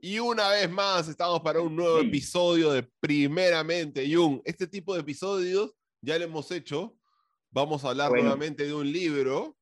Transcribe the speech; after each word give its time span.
Y 0.00 0.18
una 0.18 0.48
vez 0.48 0.70
más 0.70 1.08
estamos 1.08 1.40
para 1.40 1.60
un 1.60 1.74
nuevo 1.76 1.98
episodio 2.00 2.72
de 2.72 2.82
Primeramente 3.00 4.12
Jung. 4.12 4.40
Este 4.44 4.66
tipo 4.66 4.94
de 4.94 5.00
episodios 5.00 5.72
ya 6.00 6.18
lo 6.18 6.24
hemos 6.24 6.50
hecho. 6.50 6.96
Vamos 7.50 7.84
a 7.84 7.90
hablar 7.90 8.10
nuevamente 8.12 8.64
de 8.64 8.74
un 8.74 8.90
libro. 8.90 9.56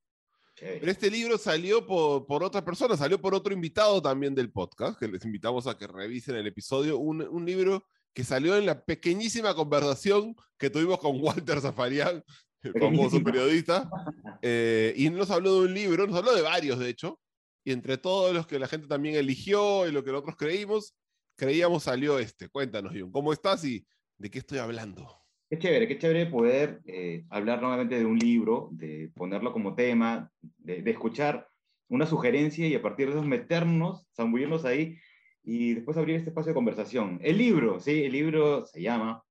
Pero 0.59 0.91
este 0.91 1.09
libro 1.09 1.37
salió 1.37 1.85
por, 1.87 2.27
por, 2.27 2.43
otra 2.43 2.63
persona, 2.63 2.95
salió 2.95 3.19
por 3.19 3.33
otro 3.33 3.53
invitado 3.53 4.01
también 4.01 4.35
del 4.35 4.51
podcast, 4.51 4.99
que 4.99 5.07
les 5.07 5.25
invitamos 5.25 5.65
a 5.65 5.77
que 5.77 5.87
revisen 5.87 6.35
el 6.35 6.45
episodio. 6.45 6.99
Un, 6.99 7.21
un 7.21 7.45
libro 7.45 7.85
que 8.13 8.23
salió 8.23 8.57
en 8.57 8.65
la 8.65 8.83
pequeñísima 8.83 9.55
conversación 9.55 10.35
que 10.57 10.69
tuvimos 10.69 10.99
con 10.99 11.19
Walter 11.21 11.61
Zafarian, 11.61 12.23
el 12.63 12.73
famoso 12.79 13.23
periodista, 13.23 13.89
eh, 14.41 14.93
y 14.95 15.09
nos 15.09 15.31
habló 15.31 15.61
de 15.61 15.67
un 15.67 15.73
libro, 15.73 16.07
nos 16.07 16.17
habló 16.17 16.35
de 16.35 16.41
varios, 16.41 16.79
de 16.79 16.89
hecho, 16.89 17.19
y 17.63 17.71
entre 17.71 17.97
todos 17.97 18.33
los 18.33 18.47
que 18.47 18.59
la 18.59 18.67
gente 18.67 18.87
también 18.87 19.15
eligió 19.15 19.87
y 19.87 19.91
lo 19.91 20.03
que 20.03 20.11
nosotros 20.11 20.35
creímos, 20.37 20.95
creíamos 21.35 21.83
salió 21.83 22.19
este. 22.19 22.49
Cuéntanos, 22.49 22.93
Jun, 22.97 23.11
¿cómo 23.11 23.33
estás 23.33 23.63
y 23.65 23.85
de 24.17 24.29
qué 24.29 24.39
estoy 24.39 24.59
hablando? 24.59 25.21
Qué 25.49 25.59
chévere, 25.59 25.87
qué 25.87 25.97
chévere 25.97 26.27
poder 26.27 26.81
eh, 26.85 27.25
hablar 27.29 27.61
nuevamente 27.61 27.99
de 27.99 28.05
un 28.05 28.17
libro, 28.17 28.69
de 28.71 29.11
ponerlo 29.13 29.51
como 29.51 29.75
tema, 29.75 30.31
de, 30.57 30.81
de, 30.81 30.91
escuchar 30.91 31.47
una 31.89 32.05
sugerencia 32.05 32.65
y 32.67 32.73
a 32.73 32.81
partir 32.81 33.07
de 33.07 33.13
eso 33.13 33.23
meternos, 33.23 34.07
zambullirnos 34.15 34.63
ahí 34.63 34.97
y 35.43 35.73
después 35.73 35.97
abrir 35.97 36.15
este 36.15 36.29
espacio 36.29 36.51
de 36.51 36.55
conversación. 36.55 37.19
El 37.21 37.37
libro, 37.37 37.79
sí, 37.79 38.05
el 38.05 38.13
libro 38.13 38.65
se 38.65 38.81
llama, 38.81 39.23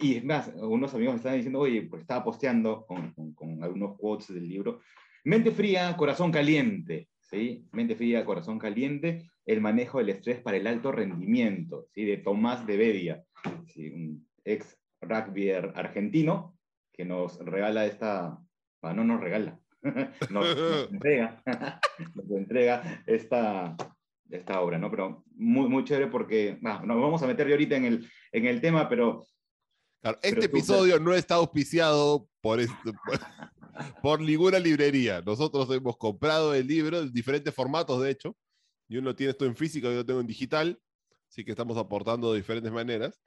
y, 0.00 0.16
es 0.16 0.24
más, 0.24 0.52
unos 0.54 0.94
amigos 0.94 1.14
me 1.14 1.16
estaban 1.16 1.38
diciendo, 1.38 1.58
oye, 1.58 1.82
pues 1.82 2.02
estaba 2.02 2.22
posteando 2.22 2.86
con, 2.86 3.62
algunos 3.62 3.96
quotes 3.98 4.32
del 4.32 4.48
libro, 4.48 4.80
Mente 5.24 5.50
fría, 5.50 5.96
corazón 5.96 6.30
caliente, 6.30 7.08
¿sí? 7.20 7.66
Mente 7.72 7.94
fría, 7.96 8.24
corazón 8.24 8.58
caliente, 8.58 9.30
el 9.44 9.60
manejo 9.60 9.98
del 9.98 10.10
estrés 10.10 10.40
para 10.40 10.56
el 10.56 10.66
alto 10.66 10.92
rendimiento, 10.92 11.88
¿sí? 11.92 12.04
De 12.04 12.18
Tomás 12.18 12.66
de 12.66 12.76
Bedia, 12.76 13.24
¿sí? 13.66 13.90
un 13.90 14.26
ex 14.44 14.78
rugbyer 15.00 15.72
argentino 15.74 16.56
que 16.92 17.04
nos 17.04 17.38
regala 17.44 17.84
esta, 17.84 18.38
no 18.82 19.04
nos 19.04 19.20
regala, 19.20 19.58
nos, 20.30 20.90
entrega, 20.90 21.42
nos 22.14 22.30
entrega 22.30 23.02
esta, 23.06 23.76
esta 24.30 24.60
obra, 24.60 24.78
¿no? 24.78 24.90
Pero 24.90 25.24
muy, 25.34 25.68
muy 25.68 25.84
chévere 25.84 26.06
porque, 26.06 26.58
nos 26.60 26.86
vamos 26.86 27.22
a 27.22 27.26
meter 27.26 27.50
ahorita 27.50 27.76
en 27.76 27.84
el, 27.86 28.10
en 28.30 28.46
el 28.46 28.60
tema, 28.60 28.88
pero... 28.88 29.26
este 30.22 30.46
episodio 30.46 30.98
no 30.98 31.14
está 31.14 31.36
auspiciado 31.36 32.28
por, 32.40 32.60
esto, 32.60 32.74
por, 34.02 34.20
ninguna 34.20 34.58
librería. 34.58 35.22
Nosotros 35.22 35.70
hemos 35.70 35.96
comprado 35.96 36.54
el 36.54 36.66
libro 36.66 37.00
en 37.00 37.12
diferentes 37.12 37.54
formatos, 37.54 38.00
de 38.02 38.10
hecho, 38.10 38.36
y 38.88 38.96
uno 38.96 39.14
tiene 39.14 39.32
esto 39.32 39.44
en 39.44 39.56
físico 39.56 39.90
y 39.90 39.94
yo 39.94 40.06
tengo 40.06 40.20
en 40.20 40.26
digital, 40.26 40.80
así 41.28 41.44
que 41.44 41.50
estamos 41.50 41.76
aportando 41.76 42.32
de 42.32 42.38
diferentes 42.38 42.72
maneras. 42.72 43.20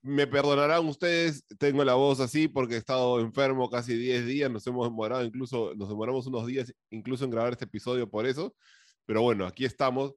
Me 0.00 0.26
perdonarán 0.26 0.86
ustedes, 0.86 1.44
tengo 1.58 1.84
la 1.84 1.94
voz 1.94 2.20
así 2.20 2.48
porque 2.48 2.74
he 2.74 2.78
estado 2.78 3.20
enfermo 3.20 3.68
casi 3.68 3.94
10 3.94 4.26
días, 4.26 4.50
nos 4.50 4.66
hemos 4.66 4.88
demorado 4.88 5.24
incluso, 5.24 5.74
nos 5.74 5.88
demoramos 5.88 6.26
unos 6.26 6.46
días 6.46 6.72
incluso 6.90 7.24
en 7.24 7.30
grabar 7.30 7.52
este 7.52 7.64
episodio 7.64 8.08
por 8.08 8.26
eso, 8.26 8.54
pero 9.04 9.22
bueno, 9.22 9.46
aquí 9.46 9.64
estamos 9.64 10.14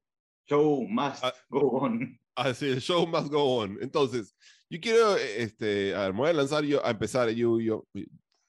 Show 0.48 0.86
must 0.88 1.24
ah, 1.24 1.34
go 1.50 1.80
on. 1.80 2.20
Así, 2.36 2.68
el 2.68 2.82
show 2.82 3.08
must 3.08 3.30
go 3.30 3.62
on. 3.62 3.78
Entonces, 3.82 4.36
yo 4.72 4.80
quiero, 4.80 5.18
este, 5.18 5.94
a 5.94 6.04
ver, 6.04 6.14
me 6.14 6.20
voy 6.20 6.30
a 6.30 6.34
lanzar 6.34 6.64
yo, 6.64 6.84
a 6.86 6.92
empezar 6.92 7.30
yo, 7.32 7.60
yo, 7.60 7.86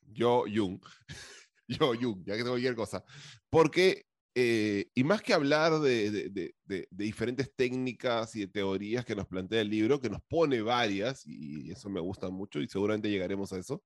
yo, 0.02 0.44
Jung, 0.46 0.80
yo, 1.66 1.94
Jung, 2.00 2.22
ya 2.24 2.34
que 2.34 2.38
tengo 2.38 2.50
cualquier 2.50 2.76
cosa, 2.76 3.04
porque, 3.50 4.06
eh, 4.36 4.88
y 4.94 5.02
más 5.02 5.20
que 5.20 5.34
hablar 5.34 5.80
de, 5.80 6.12
de, 6.12 6.30
de, 6.30 6.54
de, 6.64 6.88
diferentes 6.92 7.52
técnicas 7.56 8.36
y 8.36 8.40
de 8.42 8.46
teorías 8.46 9.04
que 9.04 9.16
nos 9.16 9.26
plantea 9.26 9.62
el 9.62 9.70
libro, 9.70 10.00
que 10.00 10.10
nos 10.10 10.22
pone 10.22 10.62
varias, 10.62 11.26
y 11.26 11.72
eso 11.72 11.90
me 11.90 11.98
gusta 11.98 12.30
mucho, 12.30 12.60
y 12.60 12.68
seguramente 12.68 13.10
llegaremos 13.10 13.52
a 13.52 13.58
eso, 13.58 13.82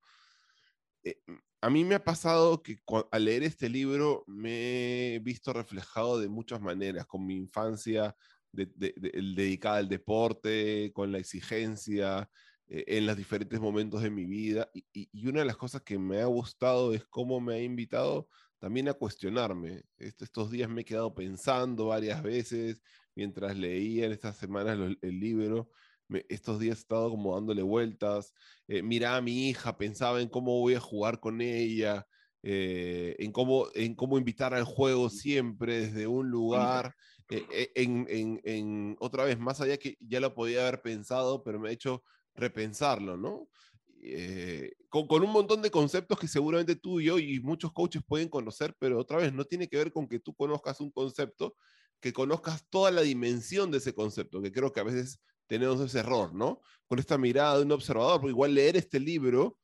eh, 1.05 1.17
a 1.63 1.71
mí 1.71 1.85
me 1.85 1.95
ha 1.95 2.05
pasado 2.05 2.63
que 2.63 2.77
al 3.13 3.25
leer 3.25 3.45
este 3.45 3.71
libro 3.71 4.25
me 4.27 5.15
he 5.15 5.19
visto 5.21 5.55
reflejado 5.55 6.21
de 6.21 6.29
muchas 6.29 6.61
maneras, 6.61 7.07
con 7.07 7.25
mi 7.25 7.35
infancia 7.35 8.15
dedicada 8.57 9.79
al 9.79 9.89
deporte, 9.89 10.93
con 10.95 11.13
la 11.13 11.19
exigencia, 11.19 12.29
eh, 12.69 12.85
en 12.89 13.07
los 13.07 13.17
diferentes 13.17 13.61
momentos 13.61 14.03
de 14.03 14.11
mi 14.11 14.25
vida. 14.25 14.71
Y, 14.93 15.09
una 15.29 15.41
de 15.41 15.47
las 15.47 15.57
cosas 15.57 15.83
que 15.83 15.99
me 15.99 16.21
ha 16.21 16.27
gustado 16.27 16.93
es 16.95 17.05
cómo 17.07 17.41
me 17.41 17.55
ha 17.55 17.63
invitado 17.63 18.29
también 18.59 18.89
a 18.89 18.95
cuestionarme. 18.95 19.83
estos 19.99 20.51
días 20.51 20.69
me 20.69 20.83
he 20.83 20.85
quedado 20.85 21.15
pensando 21.15 21.87
varias 21.87 22.23
veces 22.23 22.83
mientras 23.15 23.57
leía 23.57 24.07
en 24.07 24.13
estas 24.13 24.37
semanas 24.37 24.79
el 25.01 25.21
libro 25.21 25.71
estos 26.29 26.59
días 26.59 26.79
he 26.79 26.81
estado 26.81 27.11
como 27.11 27.35
dándole 27.35 27.63
vueltas, 27.63 28.33
eh, 28.69 28.83
miraba 28.83 29.17
a 29.17 29.23
mi 29.23 29.49
hija, 29.49 29.77
pensaba 29.77 30.21
en 30.21 30.29
cómo 30.29 30.61
voy 30.61 30.75
a 30.75 30.81
jugar 30.81 31.21
con 31.21 31.41
ella, 31.41 32.07
eh, 32.43 33.17
en, 33.19 33.33
cómo, 33.33 33.67
en 33.75 33.95
cómo 33.95 34.19
invitar 34.19 34.55
al 34.55 34.65
juego 34.65 35.11
siempre 35.11 35.81
desde 35.81 36.07
un 36.07 36.31
lugar, 36.31 36.95
eh, 37.29 37.73
en, 37.75 38.97
otra 39.01 39.25
vez, 39.25 39.39
más 39.39 39.61
allá 39.61 39.77
que 39.79 39.97
ya 40.01 40.21
lo 40.21 40.35
podía 40.35 40.63
haber 40.63 40.83
pensado, 40.83 41.43
pero 41.43 41.59
me 41.59 41.69
ha 41.69 41.73
hecho 41.73 42.03
repensarlo, 42.35 43.17
¿no? 43.17 43.49
con, 44.89 45.09
con, 45.09 45.25
un 45.25 45.33
montón 45.33 45.63
de 45.63 45.71
conceptos 45.71 46.17
que 46.19 46.29
seguramente 46.29 46.77
tú 46.77 47.01
y 47.01 47.07
yo 47.07 47.19
y 47.19 47.41
muchos 47.41 47.73
coaches 47.73 48.03
pueden 48.07 48.29
conocer, 48.29 48.77
pero 48.79 49.01
otra 49.01 49.17
vez 49.19 49.33
no 49.33 49.45
tiene 49.45 49.69
que 49.69 49.79
ver 49.79 49.91
con 49.91 50.07
que 50.07 50.21
tú 50.21 50.33
conozcas 50.33 50.81
un 50.81 50.93
concepto, 50.93 51.57
que 52.01 52.13
conozcas 52.13 52.65
toda 52.69 52.91
la 52.91 53.03
dimensión 53.03 53.71
de 53.71 53.79
ese 53.79 53.95
concepto, 53.95 54.41
que 54.41 54.53
creo 54.53 54.73
que 54.73 54.81
a 54.81 54.85
veces 54.85 55.21
tenemos 55.47 55.81
ese 55.81 56.01
error, 56.01 56.35
¿no? 56.35 56.61
Con 56.87 56.99
esta 56.99 57.19
mirada 57.19 57.59
de 57.59 57.65
un 57.65 57.73
observador, 57.73 58.29
igual 58.29 58.55
leer 58.55 58.77
este 58.77 59.01
libro, 59.01 59.59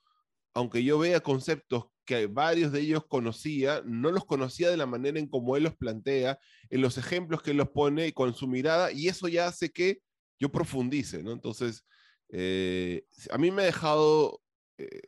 aunque 0.54 0.84
yo 0.84 0.98
vea 0.98 1.20
conceptos 1.20 1.86
que 2.04 2.26
varios 2.26 2.72
de 2.72 2.80
ellos 2.80 3.06
conocía, 3.06 3.82
no 3.84 4.10
los 4.10 4.24
conocía 4.24 4.70
de 4.70 4.76
la 4.76 4.86
manera 4.86 5.18
en 5.18 5.28
como 5.28 5.56
él 5.56 5.64
los 5.64 5.76
plantea, 5.76 6.38
en 6.70 6.80
los 6.80 6.98
ejemplos 6.98 7.42
que 7.42 7.52
él 7.52 7.58
los 7.58 7.70
pone 7.70 8.12
con 8.12 8.34
su 8.34 8.48
mirada, 8.48 8.92
y 8.92 9.08
eso 9.08 9.28
ya 9.28 9.46
hace 9.46 9.70
que 9.70 10.00
yo 10.38 10.50
profundice, 10.50 11.22
¿no? 11.22 11.32
Entonces, 11.32 11.84
eh, 12.30 13.04
a 13.30 13.38
mí 13.38 13.50
me 13.50 13.62
ha 13.62 13.66
dejado 13.66 14.40
eh, 14.78 15.02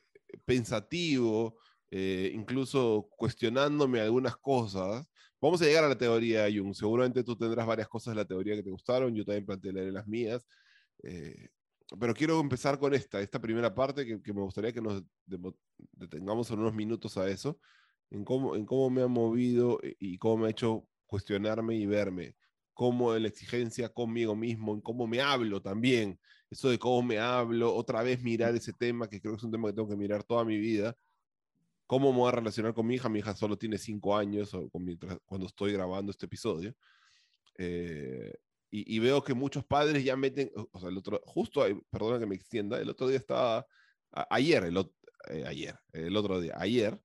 pensativo, 0.45 1.59
eh, 1.91 2.31
incluso 2.35 3.09
cuestionándome 3.17 4.01
algunas 4.01 4.37
cosas. 4.37 5.05
Vamos 5.41 5.61
a 5.63 5.67
llegar 5.67 5.85
a 5.85 5.89
la 5.89 5.99
teoría, 5.99 6.47
Jung. 6.55 6.75
Seguramente 6.75 7.25
tú 7.25 7.37
tendrás 7.37 7.67
varias 7.67 7.89
cosas 7.89 8.15
de 8.15 8.21
la 8.23 8.25
teoría 8.25 8.57
que 8.57 8.63
te 8.63 8.71
gustaron, 8.71 9.15
yo 9.15 9.25
también 9.25 9.47
plantearé 9.47 9.91
las 9.93 10.07
mías. 10.07 10.47
Pero 11.99 12.15
quiero 12.15 12.41
empezar 12.41 12.79
con 12.79 12.95
esta, 12.95 13.21
esta 13.21 13.41
primera 13.41 13.75
parte 13.75 14.05
que, 14.05 14.33
me 14.33 14.41
gustaría 14.43 14.73
que 14.73 14.81
nos 14.81 15.03
detengamos 15.93 16.51
en 16.51 16.61
unos 16.61 16.75
minutos 16.75 17.17
a 17.17 17.29
eso, 17.29 17.59
en 18.11 18.25
cómo, 18.25 18.57
en 18.57 18.67
cómo 18.67 18.91
me 18.91 19.03
ha 19.03 19.07
movido 19.07 19.81
y 19.83 20.19
cómo 20.19 20.39
me 20.39 20.47
ha 20.47 20.51
hecho 20.51 20.87
cuestionarme 21.07 21.77
y 21.77 21.87
verme, 21.87 22.37
cómo 22.73 23.15
la 23.15 23.29
exigencia 23.29 23.89
conmigo 23.89 24.35
mismo, 24.35 24.75
en 24.75 24.81
cómo 24.81 25.07
me 25.07 25.21
hablo 25.21 25.63
también, 25.63 26.19
eso 26.51 26.69
de 26.69 26.79
cómo 26.79 27.03
me 27.03 27.19
hablo, 27.19 27.75
otra 27.75 28.03
vez 28.03 28.23
mirar 28.23 28.55
ese 28.55 28.73
tema, 28.73 29.09
que 29.09 29.21
creo 29.21 29.35
que 29.35 29.39
es 29.39 29.45
un 29.45 29.53
tema 29.53 29.69
que 29.69 29.75
tengo 29.75 29.89
que 29.89 29.97
mirar 29.97 30.25
toda 30.25 30.45
mi 30.45 30.59
vida, 30.59 30.97
cómo 31.87 32.13
me 32.13 32.19
voy 32.19 32.29
a 32.29 32.33
relacionar 32.33 32.75
con 32.75 32.87
mi 32.87 32.95
hija, 32.95 33.09
mi 33.09 33.21
hija 33.21 33.35
solo 33.35 33.57
tiene 33.57 33.79
cinco 33.79 34.17
años 34.17 34.55
o 34.55 34.69
cuando 34.71 35.47
estoy 35.47 35.73
grabando 35.73 36.11
este 36.11 36.27
episodio, 36.27 36.75
eh, 37.59 38.33
y, 38.77 38.99
veo 38.99 39.23
que 39.23 39.35
muchos 39.35 39.65
padres 39.65 40.03
ya 40.03 40.17
meten, 40.17 40.51
o 40.73 40.81
sea, 40.81 40.89
el 40.89 40.99
otro, 40.99 41.23
justo, 41.27 41.65
perdona 41.91 42.19
que 42.19 42.27
me 42.27 42.35
extienda, 42.35 42.81
el 42.81 42.91
otro 42.91 43.07
día 43.07 43.19
estaba, 43.19 43.65
ayer, 44.31 44.65
el, 44.65 44.77
eh, 45.31 45.45
ayer, 45.47 45.79
el 45.93 46.17
otro 46.17 46.41
día, 46.41 46.55
ayer, 46.59 47.01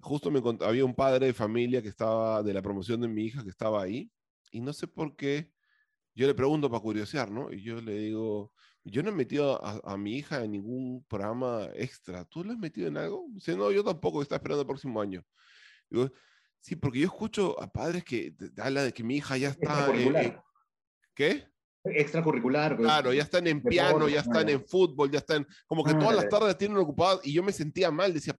justo 0.00 0.30
me 0.30 0.42
había 0.60 0.84
un 0.84 0.94
padre 0.94 1.26
de 1.26 1.32
familia 1.32 1.80
que 1.80 1.88
estaba, 1.88 2.42
de 2.42 2.52
la 2.52 2.60
promoción 2.60 3.00
de 3.00 3.08
mi 3.08 3.24
hija, 3.24 3.42
que 3.42 3.48
estaba 3.48 3.82
ahí, 3.82 4.10
y 4.50 4.60
no 4.60 4.74
sé 4.74 4.86
por 4.86 5.16
qué, 5.16 5.50
yo 6.14 6.26
le 6.26 6.34
pregunto 6.34 6.70
para 6.70 6.82
curiosear, 6.82 7.30
¿no? 7.30 7.50
Y 7.50 7.62
yo 7.62 7.80
le 7.80 7.94
digo, 7.98 8.52
yo 8.84 9.02
no 9.02 9.08
he 9.08 9.14
metido 9.14 9.64
a, 9.64 9.96
mi 9.96 10.18
hija 10.18 10.44
en 10.44 10.52
ningún 10.52 11.04
programa 11.08 11.68
extra, 11.74 12.26
¿tú 12.26 12.44
la 12.44 12.52
has 12.52 12.58
metido 12.58 12.86
en 12.88 12.98
algo? 12.98 13.24
Dice, 13.30 13.56
no, 13.56 13.72
yo 13.72 13.82
tampoco, 13.82 14.20
está 14.20 14.36
esperando 14.36 14.60
el 14.60 14.66
próximo 14.66 15.00
año. 15.00 15.24
Digo, 15.88 16.10
sí, 16.60 16.76
porque 16.76 17.00
yo 17.00 17.06
escucho 17.06 17.60
a 17.62 17.72
padres 17.72 18.04
que 18.04 18.36
hablan 18.58 18.84
de 18.84 18.92
que 18.92 19.02
mi 19.02 19.16
hija 19.16 19.38
ya 19.38 19.48
está... 19.48 19.90
¿Qué? 21.14 21.46
Extracurricular. 21.84 22.76
Claro, 22.76 23.12
ya 23.12 23.22
están 23.22 23.46
en 23.46 23.62
piano, 23.62 24.08
ya 24.08 24.20
están 24.20 24.48
en 24.48 24.66
fútbol, 24.66 25.10
ya 25.10 25.18
están, 25.18 25.46
como 25.66 25.84
que 25.84 25.92
todas 25.92 26.16
las 26.16 26.28
tardes 26.28 26.56
tienen 26.56 26.78
ocupadas 26.78 27.20
y 27.24 27.32
yo 27.32 27.42
me 27.42 27.52
sentía 27.52 27.90
mal, 27.90 28.14
decía, 28.14 28.34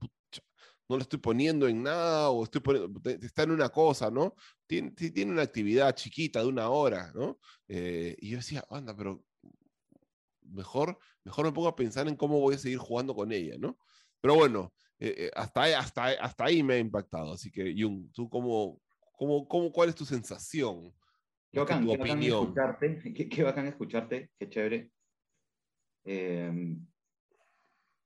no 0.90 0.98
lo 0.98 1.02
estoy 1.02 1.20
poniendo 1.20 1.68
en 1.68 1.84
nada 1.84 2.30
o 2.30 2.44
estoy 2.44 2.62
poniendo, 2.62 3.02
está 3.22 3.44
en 3.44 3.52
una 3.52 3.70
cosa, 3.70 4.10
¿no? 4.10 4.36
Tiene, 4.68 4.92
tiene 4.92 5.32
una 5.32 5.44
actividad 5.44 5.94
chiquita 5.94 6.42
de 6.42 6.48
una 6.48 6.70
hora, 6.70 7.12
¿no? 7.14 7.40
Eh, 7.68 8.16
y 8.20 8.32
yo 8.32 8.38
decía, 8.38 8.64
anda, 8.70 8.96
pero 8.96 9.24
mejor, 10.42 10.98
mejor 11.24 11.46
me 11.46 11.52
pongo 11.52 11.68
a 11.68 11.76
pensar 11.76 12.08
en 12.08 12.16
cómo 12.16 12.40
voy 12.40 12.56
a 12.56 12.60
seguir 12.60 12.80
jugando 12.80 13.16
con 13.16 13.32
ella, 13.32 13.56
¿no? 13.60 13.78
Pero 14.22 14.36
bueno, 14.36 14.74
eh, 15.00 15.30
hasta, 15.36 15.78
hasta, 15.78 16.06
hasta 16.06 16.46
ahí 16.46 16.64
me 16.64 16.76
ha 16.76 16.80
impactado. 16.80 17.34
Así 17.34 17.52
que, 17.52 17.76
Jung, 17.78 18.12
¿tú 18.12 18.30
cómo, 18.30 18.82
cómo, 19.18 19.48
cómo, 19.48 19.72
cuál 19.72 19.90
es 19.90 19.96
tu 19.96 20.06
sensación? 20.06 20.94
Qué 21.56 21.62
bacán, 21.62 21.86
tu 21.86 21.92
qué 21.92 22.02
opinión? 22.02 22.42
escucharte, 22.42 23.00
qué, 23.16 23.30
qué, 23.30 23.44
bacán 23.44 23.68
escucharte, 23.68 24.30
qué 24.38 24.50
chévere. 24.50 24.92
Eh, 26.04 26.76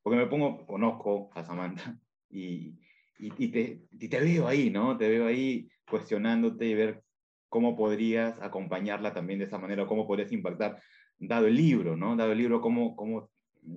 porque 0.04 0.20
me 0.20 0.28
pongo, 0.28 0.68
conozco 0.68 1.32
a 1.34 1.44
Samantha 1.44 1.98
y, 2.30 2.78
y, 3.18 3.48
te, 3.48 3.88
y, 3.90 4.08
te, 4.08 4.20
veo 4.20 4.48
ahí, 4.48 4.70
¿no? 4.70 4.96
Te 5.00 5.10
veo 5.10 5.26
ahí 5.26 5.68
cuestionándote 5.90 6.68
y 6.68 6.76
ver 6.76 7.04
cómo 7.48 7.76
podrías 7.76 8.40
acompañarla 8.40 9.16
también 9.16 9.40
de 9.40 9.46
esa 9.46 9.58
manera, 9.58 9.88
cómo 9.88 10.06
podrías 10.06 10.32
impactar, 10.32 10.80
dado 11.18 11.48
el 11.48 11.56
libro, 11.56 11.98
¿no? 11.98 12.16
Dado 12.16 12.34
el 12.34 12.38
libro, 12.38 12.62
cómo, 12.62 12.96
cómo 12.96 13.32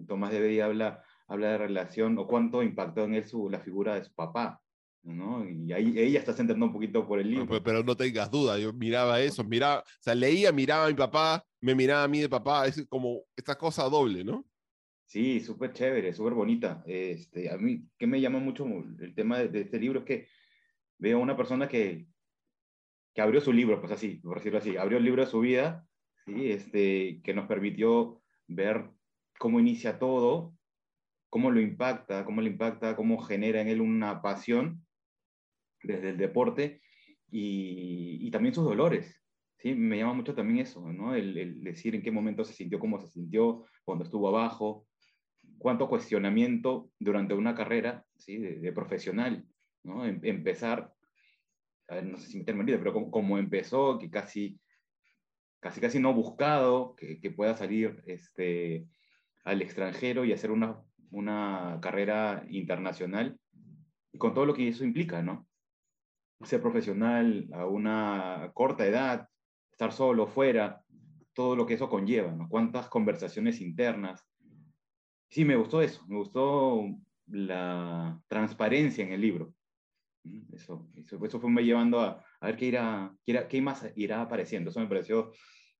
Tomás 0.06 0.32
de 0.32 0.40
Bey 0.40 0.60
habla, 0.60 1.02
habla 1.28 1.52
de 1.52 1.56
relación 1.58 2.18
o 2.18 2.26
cuánto 2.26 2.62
impactó 2.62 3.04
en 3.04 3.14
él 3.14 3.26
su, 3.26 3.48
la 3.48 3.60
figura 3.60 3.94
de 3.94 4.04
su 4.04 4.12
papá, 4.12 4.61
¿no? 5.02 5.48
Y 5.48 5.72
ahí 5.72 5.94
ella 5.96 6.18
está 6.18 6.32
centrando 6.32 6.66
un 6.66 6.72
poquito 6.72 7.06
por 7.06 7.18
el 7.18 7.30
libro. 7.30 7.46
Pero, 7.46 7.62
pero, 7.62 7.82
no 7.82 7.96
tengas 7.96 8.30
duda, 8.30 8.58
yo 8.58 8.72
miraba 8.72 9.20
eso, 9.20 9.42
miraba, 9.44 9.80
o 9.80 10.02
sea, 10.02 10.14
leía, 10.14 10.52
miraba 10.52 10.86
a 10.86 10.88
mi 10.88 10.94
papá, 10.94 11.44
me 11.60 11.74
miraba 11.74 12.04
a 12.04 12.08
mí 12.08 12.20
de 12.20 12.28
papá, 12.28 12.66
es 12.66 12.86
como 12.88 13.22
esta 13.36 13.56
cosa 13.56 13.84
doble, 13.84 14.24
¿no? 14.24 14.44
Sí, 15.06 15.40
súper 15.40 15.72
chévere, 15.72 16.14
súper 16.14 16.32
bonita. 16.32 16.82
Este, 16.86 17.50
a 17.50 17.58
mí, 17.58 17.86
que 17.98 18.06
me 18.06 18.20
llama 18.20 18.38
mucho 18.38 18.64
el 18.66 19.14
tema 19.14 19.40
de, 19.40 19.60
este 19.60 19.78
libro 19.78 20.00
es 20.00 20.04
que 20.06 20.28
veo 20.98 21.18
a 21.18 21.22
una 21.22 21.36
persona 21.36 21.68
que, 21.68 22.06
que 23.12 23.20
abrió 23.20 23.40
su 23.40 23.52
libro, 23.52 23.80
pues 23.80 23.92
así, 23.92 24.20
por 24.22 24.38
decirlo 24.38 24.58
así, 24.58 24.76
abrió 24.76 24.98
el 24.98 25.04
libro 25.04 25.22
de 25.22 25.30
su 25.30 25.40
vida, 25.40 25.86
¿sí? 26.24 26.50
este, 26.50 27.20
que 27.22 27.34
nos 27.34 27.46
permitió 27.46 28.22
ver 28.46 28.90
cómo 29.38 29.60
inicia 29.60 29.98
todo, 29.98 30.54
cómo 31.28 31.50
lo 31.50 31.60
impacta, 31.60 32.24
cómo 32.24 32.40
le 32.40 32.50
impacta, 32.50 32.96
cómo 32.96 33.18
genera 33.18 33.60
en 33.60 33.68
él 33.68 33.80
una 33.80 34.22
pasión 34.22 34.86
desde 35.82 36.10
el 36.10 36.16
deporte 36.16 36.80
y, 37.30 38.18
y 38.20 38.30
también 38.30 38.54
sus 38.54 38.64
dolores. 38.64 39.22
Sí, 39.58 39.74
me 39.74 39.98
llama 39.98 40.14
mucho 40.14 40.34
también 40.34 40.58
eso, 40.58 40.92
¿no? 40.92 41.14
El, 41.14 41.38
el, 41.38 41.62
decir 41.62 41.94
en 41.94 42.02
qué 42.02 42.10
momento 42.10 42.44
se 42.44 42.52
sintió, 42.52 42.80
cómo 42.80 42.98
se 42.98 43.08
sintió, 43.08 43.64
cuando 43.84 44.04
estuvo 44.04 44.28
abajo, 44.28 44.86
cuánto 45.58 45.88
cuestionamiento 45.88 46.90
durante 46.98 47.34
una 47.34 47.54
carrera 47.54 48.04
¿sí? 48.16 48.38
de, 48.38 48.72
profesional, 48.72 49.46
¿no? 49.84 50.04
Em, 50.04 50.20
empezar, 50.24 50.92
a 51.88 51.94
ver, 51.94 52.06
no 52.06 52.18
sé 52.18 52.26
si 52.28 52.38
me 52.38 52.44
terminé, 52.44 52.76
pero 52.78 52.92
como, 52.92 53.38
empezó, 53.38 53.98
que 53.98 54.10
casi, 54.10 54.58
casi, 55.60 55.80
casi 55.80 56.00
no 56.00 56.12
buscado, 56.12 56.96
que, 56.96 57.20
que, 57.20 57.30
pueda 57.30 57.56
salir 57.56 58.02
este, 58.06 58.88
al 59.44 59.62
extranjero 59.62 60.24
y 60.24 60.32
hacer 60.32 60.50
una, 60.50 60.82
una 61.10 61.78
carrera 61.80 62.44
internacional, 62.48 63.38
con 64.18 64.34
todo 64.34 64.46
lo 64.46 64.54
que 64.54 64.68
eso 64.68 64.84
implica, 64.84 65.22
¿no? 65.22 65.46
Ser 66.44 66.60
profesional 66.60 67.48
a 67.52 67.66
una 67.66 68.50
corta 68.54 68.86
edad, 68.86 69.28
estar 69.70 69.92
solo, 69.92 70.26
fuera, 70.26 70.82
todo 71.34 71.56
lo 71.56 71.66
que 71.66 71.74
eso 71.74 71.88
conlleva, 71.88 72.32
¿no? 72.32 72.48
Cuántas 72.48 72.88
conversaciones 72.88 73.60
internas, 73.60 74.26
sí, 75.28 75.44
me 75.44 75.56
gustó 75.56 75.80
eso, 75.82 76.04
me 76.08 76.16
gustó 76.16 76.84
la 77.26 78.20
transparencia 78.28 79.04
en 79.04 79.12
el 79.12 79.20
libro. 79.20 79.54
Mm, 80.24 80.54
eso, 80.54 80.88
eso, 80.96 81.24
eso 81.24 81.40
fue 81.40 81.50
me 81.50 81.64
llevando 81.64 82.00
a, 82.00 82.24
a 82.40 82.46
ver 82.46 82.56
qué, 82.56 82.66
irá, 82.66 83.14
qué, 83.24 83.46
qué, 83.48 83.62
más 83.62 83.90
irá 83.96 84.20
apareciendo. 84.20 84.70
Eso 84.70 84.80
me 84.80 84.86
pareció 84.86 85.32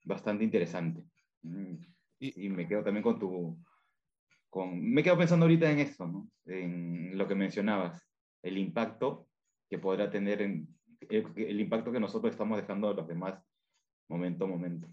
bastante 0.05 0.45
interesante. 0.45 1.05
Mm, 1.43 1.77
y, 2.19 2.47
y, 2.47 2.49
me 2.49 2.67
quedo 2.67 2.83
también 2.83 3.03
con 3.03 3.19
tu... 3.19 3.59
Con, 4.49 4.81
me 4.83 5.03
quedo 5.03 5.17
pensando 5.17 5.45
ahorita 5.45 5.71
en 5.71 5.79
eso, 5.81 6.07
¿no? 6.07 6.29
en 6.45 7.17
lo 7.17 7.27
que 7.27 7.35
mencionabas, 7.35 8.07
el 8.43 8.59
impacto 8.59 9.29
que 9.73 9.79
podrá 9.79 10.11
tener 10.11 10.43
en 10.43 10.69
el, 11.09 11.27
el 11.35 11.59
impacto 11.59 11.91
que 11.91 11.99
nosotros 11.99 12.31
estamos 12.31 12.61
dejando 12.61 12.91
a 12.91 12.93
los 12.93 13.09
demás 13.09 13.43
momento 14.07 14.45
a 14.45 14.47
momento. 14.47 14.87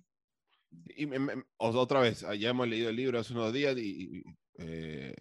Y 0.96 1.06
otra 1.58 2.00
vez, 2.00 2.26
ya 2.40 2.50
hemos 2.52 2.66
leído 2.66 2.90
el 2.90 2.96
libro 2.96 3.20
hace 3.20 3.34
unos 3.34 3.52
días 3.52 3.78
y, 3.78 4.24
eh, 4.58 5.14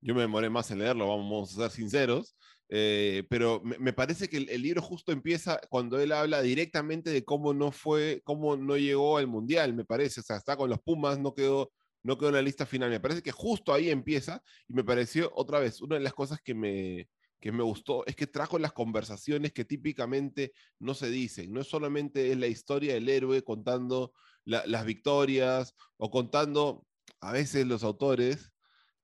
yo 0.00 0.16
me 0.16 0.22
demoré 0.22 0.50
más 0.50 0.68
en 0.72 0.80
leerlo, 0.80 1.06
vamos 1.06 1.52
a 1.52 1.62
ser 1.62 1.70
sinceros, 1.70 2.36
eh, 2.68 3.22
pero 3.30 3.62
me, 3.62 3.92
parece 3.92 4.28
que 4.28 4.38
el, 4.38 4.62
libro 4.62 4.82
justo 4.82 5.12
empieza 5.12 5.60
cuando 5.68 6.00
él 6.00 6.10
habla 6.10 6.42
directamente 6.42 7.10
de 7.10 7.24
cómo 7.24 7.54
no 7.54 7.70
fue, 7.70 8.20
cómo 8.24 8.56
no 8.56 8.76
llegó 8.76 9.16
al 9.16 9.28
Mundial, 9.28 9.74
me 9.74 9.84
parece, 9.84 10.22
o 10.22 10.24
sea, 10.24 10.38
está 10.38 10.56
con 10.56 10.70
los 10.70 10.80
Pumas, 10.80 11.20
no 11.20 11.34
quedó, 11.34 11.70
no 12.02 12.18
quedó 12.18 12.30
en 12.30 12.34
la 12.34 12.42
lista 12.42 12.66
final, 12.66 12.90
me 12.90 12.98
parece 12.98 13.22
que 13.22 13.30
justo 13.30 13.72
ahí 13.72 13.90
empieza 13.90 14.42
y 14.66 14.74
me 14.74 14.82
pareció 14.82 15.30
otra 15.36 15.60
vez, 15.60 15.80
una 15.80 15.94
de 15.94 16.02
las 16.02 16.14
cosas 16.14 16.40
que 16.42 16.52
me, 16.52 17.08
que 17.40 17.52
me 17.52 17.62
gustó 17.62 18.04
es 18.06 18.16
que 18.16 18.26
trajo 18.26 18.58
las 18.58 18.72
conversaciones 18.72 19.52
que 19.52 19.64
típicamente 19.64 20.52
no 20.78 20.94
se 20.94 21.10
dicen, 21.10 21.52
no 21.52 21.60
es 21.60 21.68
solamente 21.68 22.32
es 22.32 22.38
la 22.38 22.46
historia 22.46 22.94
del 22.94 23.08
héroe 23.08 23.42
contando 23.42 24.12
las 24.44 24.84
victorias 24.84 25.74
o 25.96 26.10
contando 26.10 26.86
a 27.20 27.32
veces 27.32 27.66
los 27.66 27.82
autores 27.82 28.52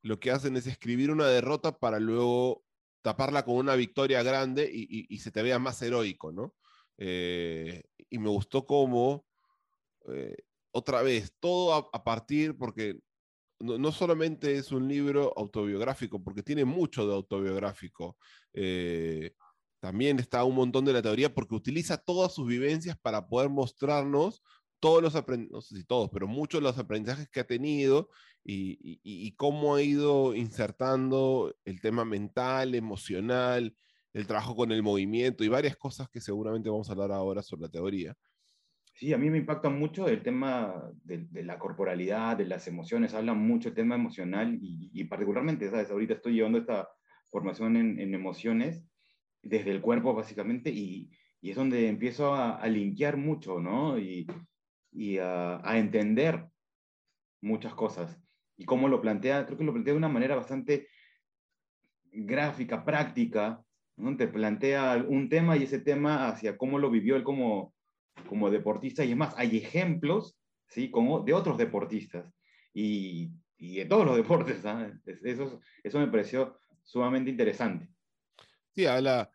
lo 0.02 0.19
que 0.19 0.31
hacen 0.31 0.56
es 0.56 0.67
escribir 0.67 1.11
una 1.11 1.26
derrota 1.26 1.79
para 1.79 2.00
luego 2.00 2.64
taparla 3.02 3.44
con 3.44 3.56
una 3.56 3.75
victoria 3.76 4.23
grande 4.23 4.69
y, 4.73 5.19
se 5.19 5.31
te 5.31 5.43
vea 5.43 5.58
más 5.58 5.81
heroico, 5.82 6.32
¿no? 6.32 6.55
Eh, 6.99 7.82
y 8.11 8.19
me 8.19 8.29
gustó 8.29 8.67
como, 8.67 9.26
eh, 10.08 10.37
otra 10.73 11.02
vez, 11.02 11.32
todo 11.40 11.90
a, 11.93 12.05
partir, 12.05 12.56
porque 12.56 12.99
no, 13.62 13.92
solamente 13.92 14.56
es 14.56 14.72
un 14.72 14.88
libro 14.88 15.32
autobiográfico, 15.36 16.22
porque 16.22 16.42
tiene 16.42 16.64
mucho 16.64 17.06
de 17.06 17.14
autobiográfico, 17.14 18.16
eh, 18.52 19.34
también 19.80 20.18
está 20.18 20.44
un 20.44 20.54
montón 20.56 20.84
de 20.84 20.92
la 20.92 21.02
teoría, 21.02 21.34
porque 21.34 21.54
utiliza 21.54 21.96
todas 21.96 22.34
sus 22.34 22.46
vivencias 22.46 22.96
para 23.00 23.26
poder 23.26 23.50
mostrarnos 23.50 24.42
todos 24.80 25.02
los 25.02 25.14
aprendizajes, 25.14 25.52
no 25.52 25.60
sé 25.60 25.76
si 25.76 25.84
todos, 25.84 26.10
pero 26.12 26.26
muchos 26.26 26.60
de 26.60 26.64
los 26.64 26.78
aprendizajes 26.78 27.28
que 27.28 27.40
ha 27.40 27.46
tenido 27.46 28.08
y, 28.44 29.00
y, 29.04 29.32
cómo 29.36 29.76
ha 29.76 29.82
ido 29.82 30.34
insertando 30.34 31.54
el 31.64 31.80
tema 31.80 32.04
mental, 32.04 32.74
emocional, 32.74 33.76
el 34.12 34.26
trabajo 34.26 34.56
con 34.56 34.72
el 34.72 34.82
movimiento 34.82 35.44
y 35.44 35.48
varias 35.48 35.76
cosas 35.76 36.08
que 36.08 36.20
seguramente 36.20 36.68
vamos 36.68 36.88
a 36.88 36.92
hablar 36.92 37.12
ahora 37.12 37.42
sobre 37.42 37.62
la 37.62 37.68
teoría. 37.68 38.16
Sí, 38.94 39.12
a 39.12 39.18
mí 39.18 39.30
me 39.30 39.38
impacta 39.38 39.68
mucho 39.70 40.06
el 40.08 40.22
tema 40.22 40.90
de, 41.02 41.42
la 41.42 41.58
corporalidad, 41.58 42.36
de 42.36 42.44
las 42.44 42.68
emociones, 42.68 43.14
habla 43.14 43.34
mucho 43.34 43.70
el 43.70 43.74
tema 43.74 43.94
emocional 43.94 44.58
y, 44.60 45.04
particularmente, 45.04 45.70
¿sabes? 45.70 45.90
Ahorita 45.90 46.14
estoy 46.14 46.34
llevando 46.34 46.58
esta 46.58 46.88
formación 47.30 47.76
en, 47.76 48.14
emociones 48.14 48.84
desde 49.42 49.70
el 49.70 49.80
cuerpo 49.80 50.14
básicamente 50.14 50.70
y, 50.70 51.10
es 51.40 51.56
donde 51.56 51.88
empiezo 51.88 52.34
a, 52.34 52.56
a 52.56 52.69
linkear 52.69 53.17
mucho, 53.17 53.58
¿no? 53.58 53.98
Y, 53.98 54.26
y 54.93 55.19
a, 55.19 55.60
entender 55.78 56.46
muchas 57.40 57.74
cosas. 57.74 58.20
Y 58.56 58.64
cómo 58.64 58.88
lo 58.88 59.00
plantea, 59.00 59.46
creo 59.46 59.58
que 59.58 59.64
lo 59.64 59.72
plantea 59.72 59.94
de 59.94 59.98
una 59.98 60.08
manera 60.08 60.36
bastante 60.36 60.88
gráfica, 62.12 62.84
práctica, 62.84 63.64
¿no? 63.96 64.17
te 64.17 64.28
plantea 64.28 65.05
un 65.08 65.28
tema 65.28 65.56
y 65.56 65.64
ese 65.64 65.81
tema 65.81 66.28
hacia 66.28 66.56
cómo 66.56 66.78
lo 66.78 66.90
vivió 66.90 67.17
él 67.17 67.24
como, 67.24 67.71
como 68.28 68.50
deportista. 68.50 69.04
Y 69.04 69.12
es 69.12 69.16
más, 69.16 69.34
hay 69.36 69.56
ejemplos 69.56 70.38
¿sí? 70.69 70.90
como 70.90 71.20
de 71.20 71.32
otros 71.32 71.58
deportistas 71.58 72.32
y, 72.72 73.31
y 73.58 73.76
de 73.76 73.84
todos 73.86 74.06
los 74.06 74.16
deportes. 74.22 74.64
¿ah? 74.64 74.92
Eso, 75.04 75.60
eso 75.82 75.98
me 75.98 76.08
pareció 76.08 76.58
sumamente 76.82 77.31
interesante. 77.31 77.88
Sí, 78.74 78.86
habla, 78.86 79.31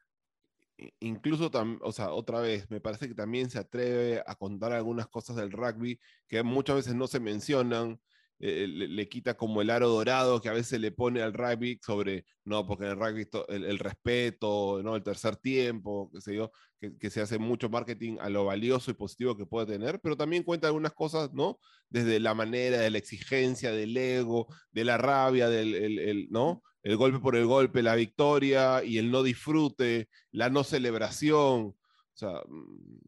incluso, 1.00 1.52
o 1.82 1.92
sea, 1.92 2.12
otra 2.12 2.40
vez, 2.40 2.70
me 2.70 2.82
parece 2.82 3.08
que 3.08 3.16
también 3.16 3.50
se 3.50 3.60
atreve 3.60 4.22
a 4.26 4.36
contar 4.36 4.74
algunas 4.74 5.08
cosas 5.08 5.36
del 5.36 5.52
rugby 5.52 6.00
que 6.28 6.44
muchas 6.44 6.78
veces 6.78 6.96
no 6.96 7.08
se 7.08 7.20
mencionan, 7.20 8.00
eh, 8.40 8.68
le, 8.68 9.10
quita 9.10 9.36
como 9.36 9.62
el 9.62 9.70
aro 9.70 9.90
dorado 9.90 10.42
que 10.42 10.50
a 10.50 10.54
veces 10.54 10.80
le 10.80 10.92
pone 10.92 11.22
al 11.22 11.34
rugby 11.34 11.80
sobre, 11.84 12.26
no, 12.46 12.68
porque 12.68 12.86
en 12.86 12.92
el 12.92 12.98
rugby 12.98 13.28
el, 13.50 13.80
respeto, 13.80 14.82
¿no? 14.84 14.96
el 14.96 15.04
tercer 15.04 15.38
tiempo, 15.38 16.12
qué 16.14 16.22
sé 16.22 16.36
yo, 16.36 16.52
que, 16.80 17.10
se 17.10 17.22
hace 17.22 17.40
mucho 17.40 17.70
marketing 17.70 18.18
a 18.20 18.30
lo 18.30 18.46
valioso 18.46 18.92
y 18.92 18.94
positivo 18.94 19.36
que 19.36 19.46
puede 19.46 19.66
tener, 19.66 20.00
pero 20.02 20.16
también 20.16 20.44
cuenta 20.44 20.68
algunas 20.68 20.94
cosas, 20.94 21.34
¿no? 21.34 21.60
Desde 21.90 22.20
la 22.20 22.36
manera, 22.36 22.78
de 22.80 22.92
la 22.92 23.00
exigencia, 23.00 23.72
del 23.72 23.98
ego, 23.98 24.48
de 24.72 24.84
la 24.86 24.98
rabia, 24.98 25.50
del, 25.50 25.74
el, 25.74 26.28
¿no? 26.30 26.62
el 26.84 26.96
golpe 26.96 27.20
por 27.20 27.36
el 27.36 27.46
golpe, 27.46 27.84
la 27.84 27.96
victoria 27.96 28.84
y 28.84 28.98
el 28.98 29.12
no 29.12 29.24
disfrute, 29.24 30.10
la 30.32 30.50
no 30.50 30.64
celebración. 30.64 31.66
O 31.66 31.76
sea, 32.14 32.42
mm, 32.48 33.00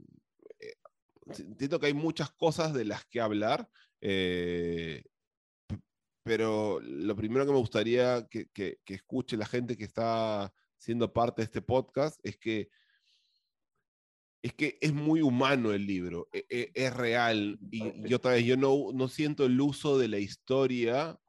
eh, 0.60 0.76
entiendo 1.38 1.80
que 1.80 1.86
hay 1.88 1.94
muchas 1.94 2.32
cosas 2.32 2.74
de 2.74 2.86
las 2.86 3.06
que 3.06 3.22
hablar, 3.22 3.70
eh, 4.02 5.04
pero 6.30 6.80
lo 6.80 7.16
primero 7.16 7.44
que 7.44 7.52
me 7.52 7.58
gustaría 7.58 8.28
que, 8.30 8.46
que, 8.54 8.78
escuche 8.86 9.36
la 9.36 9.48
gente 9.48 9.76
que 9.76 9.84
está 9.84 10.54
siendo 10.78 11.12
parte 11.12 11.42
de 11.42 11.46
este 11.46 11.64
podcast 11.64 12.20
es 12.22 12.38
que 12.38 12.70
es 14.44 14.54
que 14.54 14.78
es 14.80 14.94
muy 14.94 15.24
humano 15.24 15.72
el 15.72 15.88
libro, 15.88 16.30
e, 16.32 16.46
e, 16.48 16.72
es, 16.76 16.96
real. 16.96 17.58
Y, 17.72 18.08
y, 18.08 18.14
otra 18.14 18.34
vez, 18.34 18.46
yo 18.46 18.58
no, 18.58 18.92
no 18.94 19.08
siento 19.08 19.44
el 19.44 19.60
uso 19.60 19.98
de 19.98 20.08
la 20.08 20.20
historia 20.20 21.20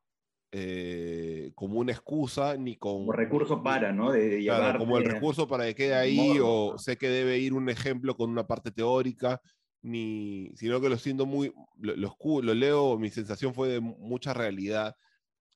eh, 0.52 1.50
como 1.54 1.80
una 1.80 1.92
excusa 1.92 2.58
ni 2.58 2.76
con... 2.76 2.98
Como 2.98 3.12
recurso 3.12 3.62
para, 3.62 3.92
¿no? 3.92 4.12
De, 4.12 4.42
claro, 4.42 4.80
como 4.80 4.98
el 4.98 5.06
recurso 5.06 5.48
para 5.48 5.64
que 5.64 5.74
quede 5.74 5.94
ahí 5.94 6.38
o 6.42 6.76
sé 6.76 6.98
que 6.98 7.08
debe 7.08 7.38
ir 7.38 7.54
un 7.54 7.70
ejemplo 7.70 8.14
con 8.14 8.28
una 8.28 8.46
parte 8.46 8.70
teórica, 8.70 9.40
ni, 9.82 10.50
sino 10.56 10.80
que 10.80 10.88
lo 10.88 10.98
siento 10.98 11.26
muy, 11.26 11.52
lo, 11.78 11.94
lo, 11.96 12.54
leo, 12.54 12.98
mi 12.98 13.10
sensación 13.10 13.54
fue 13.54 13.68
de 13.68 13.80
mucha 13.80 14.34
realidad 14.34 14.96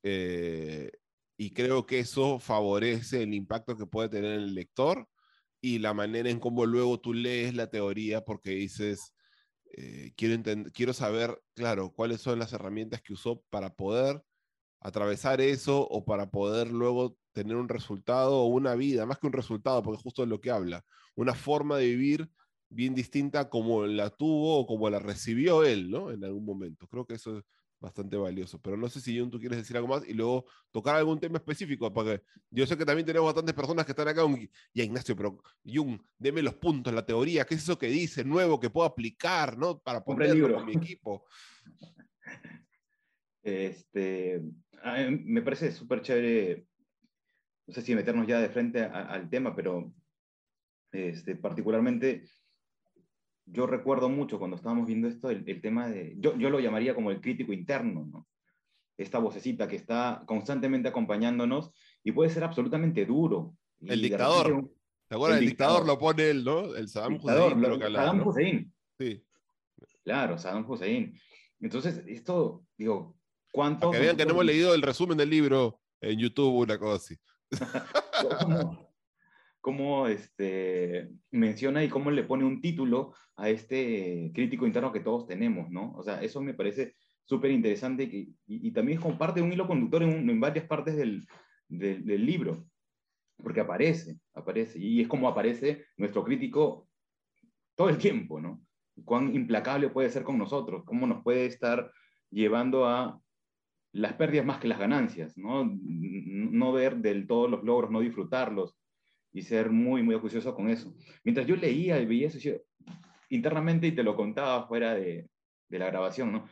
eh, 0.03 0.91
y 1.37 1.51
creo 1.53 1.87
que 1.87 2.01
eso 2.01 2.39
favorece 2.39 3.23
el 3.23 3.35
impacto 3.35 3.77
que 3.77 3.87
puede 3.87 4.09
tener 4.09 4.33
el 4.33 4.55
lector 4.55 5.09
y 5.61 5.79
la 5.79 5.95
manera 5.95 6.31
en 6.31 6.41
cómo 6.41 6.67
luego 6.67 7.01
tú 7.01 7.15
lees 7.15 7.55
la 7.55 7.69
teoría 7.69 8.25
porque 8.25 8.51
dices, 8.51 9.15
eh, 9.73 10.13
quiero, 10.17 10.43
quiero 10.73 10.93
saber, 10.93 11.41
claro, 11.55 11.91
cuáles 11.93 12.21
son 12.21 12.39
las 12.39 12.53
herramientas 12.53 13.03
que 13.03 13.15
usó 13.15 13.43
para 13.51 13.75
poder 13.75 14.23
atravesar 14.81 15.41
eso 15.41 15.89
o 15.89 16.05
para 16.05 16.31
poder 16.31 16.71
luego 16.71 17.17
tener 17.33 17.57
un 17.57 17.69
resultado 17.69 18.43
o 18.43 18.47
una 18.47 18.75
vida, 18.75 19.07
más 19.07 19.19
que 19.19 19.27
un 19.27 19.33
resultado, 19.33 19.83
porque 19.83 20.03
justo 20.03 20.23
es 20.23 20.29
lo 20.29 20.41
que 20.41 20.51
habla, 20.51 20.85
una 21.17 21.35
forma 21.35 21.79
de 21.79 21.87
vivir 21.87 22.31
bien 22.69 22.95
distinta 22.95 23.49
como 23.49 23.87
la 23.87 24.11
tuvo 24.11 24.59
o 24.61 24.67
como 24.67 24.91
la 24.91 24.99
recibió 24.99 25.65
él, 25.65 25.91
¿no? 25.91 26.11
En 26.11 26.25
algún 26.25 26.45
momento. 26.45 26.87
Creo 26.89 27.07
que 27.07 27.15
eso 27.15 27.39
es 27.39 27.45
bastante 27.85 28.17
valioso. 28.17 28.61
Pero 28.61 28.77
no 28.77 28.89
sé 28.89 29.01
si 29.01 29.19
Jun, 29.19 29.31
tú 29.31 29.39
quieres 29.39 29.59
decir 29.59 29.77
algo 29.77 29.89
más 29.89 30.09
y 30.09 30.15
luego 30.15 30.47
tocar 30.73 30.97
algún 30.97 31.21
tema 31.21 31.39
específico, 31.39 31.93
porque 31.93 32.23
yo 32.51 32.67
sé 32.67 32.77
que 32.77 32.85
también 32.85 33.07
tenemos 33.07 33.27
bastantes 33.27 33.55
personas 33.55 33.85
que 33.85 33.93
están 33.93 34.09
acá. 34.09 34.23
Y 34.73 34.83
Ignacio, 34.83 35.15
pero 35.15 35.39
Jung, 35.65 36.01
deme 36.19 36.43
los 36.43 36.55
puntos, 36.55 36.93
la 36.93 37.07
teoría, 37.07 37.45
¿qué 37.45 37.55
es 37.55 37.63
eso 37.63 37.79
que 37.79 37.87
dice 37.87 38.25
nuevo 38.25 38.59
que 38.59 38.71
puedo 38.71 38.87
aplicar, 38.87 39.57
¿no? 39.57 39.79
Para 39.79 40.03
ponerlo 40.03 40.59
en 40.61 40.67
mi 40.67 40.73
equipo. 40.75 41.25
Este, 43.47 44.41
me 45.23 45.43
parece 45.43 45.71
súper 45.71 46.01
chévere, 46.01 46.67
no 47.67 47.75
sé 47.75 47.83
si 47.83 47.95
meternos 47.95 48.27
ya 48.27 48.41
de 48.41 48.49
frente 48.49 48.83
al 48.83 49.29
tema, 49.29 49.55
pero 49.55 49.93
este, 50.91 51.37
particularmente 51.37 52.25
yo 53.47 53.67
recuerdo 53.67 54.09
mucho 54.09 54.39
cuando 54.39 54.57
estábamos 54.57 54.87
viendo 54.87 55.09
esto 55.09 55.31
el, 55.31 55.61
tema 55.61 55.89
de, 55.89 56.15
yo, 56.19 56.37
yo, 56.37 56.51
lo 56.51 56.61
llamaría 56.61 56.95
como 56.95 57.11
el 57.11 57.21
crítico 57.21 57.53
interno, 57.53 58.07
¿no? 58.11 58.27
Esta 58.97 59.19
vocecita 59.19 59.67
que 59.67 59.77
está 59.77 60.23
constantemente 60.27 60.89
acompañándonos 60.89 61.73
y 62.03 62.13
puede 62.13 62.31
ser 62.31 62.45
absolutamente 62.45 63.05
duro. 63.05 63.57
El 63.81 64.01
dictador. 64.01 64.71
¿Te 65.09 65.15
acuerdas? 65.17 65.41
El, 65.41 65.47
dictador, 65.47 65.87
lo 65.87 65.99
pone 65.99 66.31
él, 66.31 66.45
¿no? 66.45 66.75
El 66.75 66.89
Saddam 66.89 67.17
Hussein. 67.17 67.61
Lo, 67.61 67.79
Saddam 67.79 68.27
Hussein. 68.27 68.73
Sí. 68.99 69.25
Claro, 70.05 70.39
Saddam 70.39 70.71
Hussein. 70.71 71.19
Entonces, 71.61 72.03
esto, 72.07 72.65
digo, 72.79 73.17
¿Cuántos? 73.53 73.91
que 73.91 73.99
vean 73.99 74.17
que 74.17 74.25
no 74.25 74.33
hemos 74.33 74.45
leído 74.45 74.75
el 74.75 74.83
resumen 74.83 75.19
del 75.19 75.31
libro 75.31 75.81
en 76.01 76.19
YouTube, 76.19 76.55
una 76.55 76.79
cosa 76.79 76.97
así. 76.97 77.17
¿Cómo, 79.65 80.09
este, 80.09 81.09
menciona 81.31 81.83
y 81.83 81.89
cómo 81.89 82.11
le 82.11 82.25
pone 82.25 82.45
un 82.45 82.61
título 82.61 83.15
a 83.35 83.49
este 83.49 84.31
crítico 84.35 84.67
interno 84.67 84.93
que 84.93 85.01
todos 85.01 85.27
tenemos, 85.27 85.71
¿no? 85.71 85.95
O 85.95 86.03
sea, 86.03 86.23
eso 86.23 86.43
me 86.43 86.53
parece 86.53 86.97
súper 87.25 87.51
interesante 87.51 88.03
y, 88.03 88.37
y, 88.47 88.71
también 88.73 88.99
es 88.99 89.03
como 89.03 89.17
parte 89.17 89.41
de 89.41 89.47
un 89.47 89.55
hilo 89.55 89.67
conductor 89.67 90.03
en, 90.03 90.29
en 90.29 90.39
varias 90.39 90.67
partes 90.67 90.97
del, 90.97 91.27
del, 91.67 92.05
del, 92.05 92.27
libro, 92.27 92.67
porque 93.39 93.61
aparece, 93.61 94.19
aparece, 94.35 94.79
y 94.79 95.01
es 95.01 95.09
como 95.09 95.29
aparece 95.29 95.87
nuestro 95.97 96.25
crítico 96.25 96.87
todo 97.75 97.89
el 97.89 97.97
tiempo, 97.97 98.43
¿no? 98.43 98.61
Cuán 99.07 99.35
implacable 99.35 99.89
puede 99.89 100.11
ser 100.11 100.25
con 100.25 100.37
nosotros, 100.37 100.85
cómo 100.85 101.07
nos 101.07 101.23
puede 101.23 101.47
estar 101.47 101.91
llevando 102.31 102.85
a 102.85 103.19
las 103.93 104.13
pérdidas 104.13 104.45
más 104.45 104.59
que 104.59 104.69
las 104.69 104.79
ganancias, 104.79 105.39
¿no? 105.39 105.65
No 105.65 106.73
ver 106.73 106.99
del 106.99 107.27
todo 107.27 107.49
los 107.49 107.65
logros, 107.65 107.91
no 107.91 108.01
disfrutarlos 108.01 108.77
y 109.35 109.43
ser 109.43 109.69
muy, 109.69 110.03
muy 110.03 110.15
acucioso 110.15 110.55
con 110.55 110.71
eso. 110.71 110.95
Mientras 111.25 111.47
yo 111.47 111.57
leía 111.57 112.01
y 112.01 112.07
veía 112.07 112.29
eso, 112.29 112.39
yo, 112.39 112.53
internamente, 113.29 113.89
y 113.89 113.93
te 113.93 114.05
lo 114.05 114.17
contaba 114.17 114.67
fuera 114.67 114.95
de, 114.95 115.29
de 115.69 115.79
la 115.79 115.87
grabación, 115.87 116.33
¿no? 116.33 116.49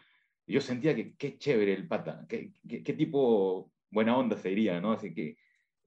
Yo 0.46 0.60
sentía 0.60 0.94
que 0.94 1.14
qué 1.14 1.38
chévere 1.38 1.72
el 1.72 1.86
pata, 1.86 2.26
qué, 2.28 2.52
qué, 2.68 2.92
tipo 2.92 3.70
buena 3.88 4.18
onda 4.18 4.36
sería, 4.36 4.80
¿no? 4.80 4.92
Así 4.92 5.14
que, 5.14 5.38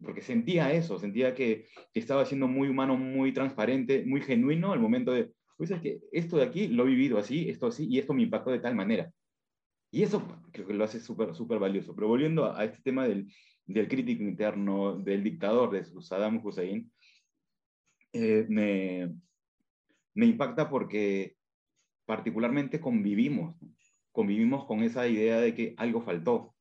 porque 0.02 0.22
sentía 0.22 0.72
eso, 0.72 0.98
sentía 0.98 1.36
que, 1.36 1.66
que, 1.94 2.00
estaba 2.00 2.26
siendo 2.26 2.48
muy 2.48 2.70
humano, 2.70 2.96
muy 2.96 3.34
transparente, 3.34 4.06
muy 4.06 4.22
genuino 4.22 4.72
al 4.72 4.80
momento 4.80 5.12
de, 5.12 5.34
pues 5.58 5.72
es 5.72 5.82
que 5.82 6.00
esto 6.14 6.38
de 6.38 6.44
aquí 6.44 6.70
lo 6.70 6.84
he 6.84 6.90
vivido 6.90 7.18
así, 7.18 7.50
esto 7.50 7.68
así, 7.68 7.88
y 7.90 8.00
esto 8.00 8.14
me 8.14 8.24
impactó 8.24 8.52
de 8.52 8.60
tal 8.60 8.74
manera. 8.74 9.12
Y 9.92 10.04
eso 10.04 10.22
creo 10.52 10.68
que 10.68 10.74
lo 10.74 10.84
hace 10.84 11.00
súper, 11.00 11.34
súper 11.36 11.60
valioso. 11.60 11.96
Pero 11.96 12.08
volviendo 12.08 12.54
a, 12.54 12.64
este 12.66 12.82
tema 12.82 13.08
del, 13.08 13.32
del, 13.66 13.88
crítico 13.88 14.24
interno, 14.24 14.98
del 14.98 15.24
dictador 15.24 15.72
de 15.72 15.86
Saddam 16.02 16.46
Hussein, 16.46 16.92
eh, 18.14 18.46
me, 18.50 19.16
me 20.14 20.26
impacta 20.26 20.70
porque 20.70 21.38
particularmente 22.06 22.80
convivimos, 22.80 23.56
convivimos 24.12 24.66
con 24.66 24.84
esa 24.84 25.08
idea 25.08 25.40
de 25.40 25.54
que 25.54 25.74
algo 25.78 26.02
faltó, 26.02 26.56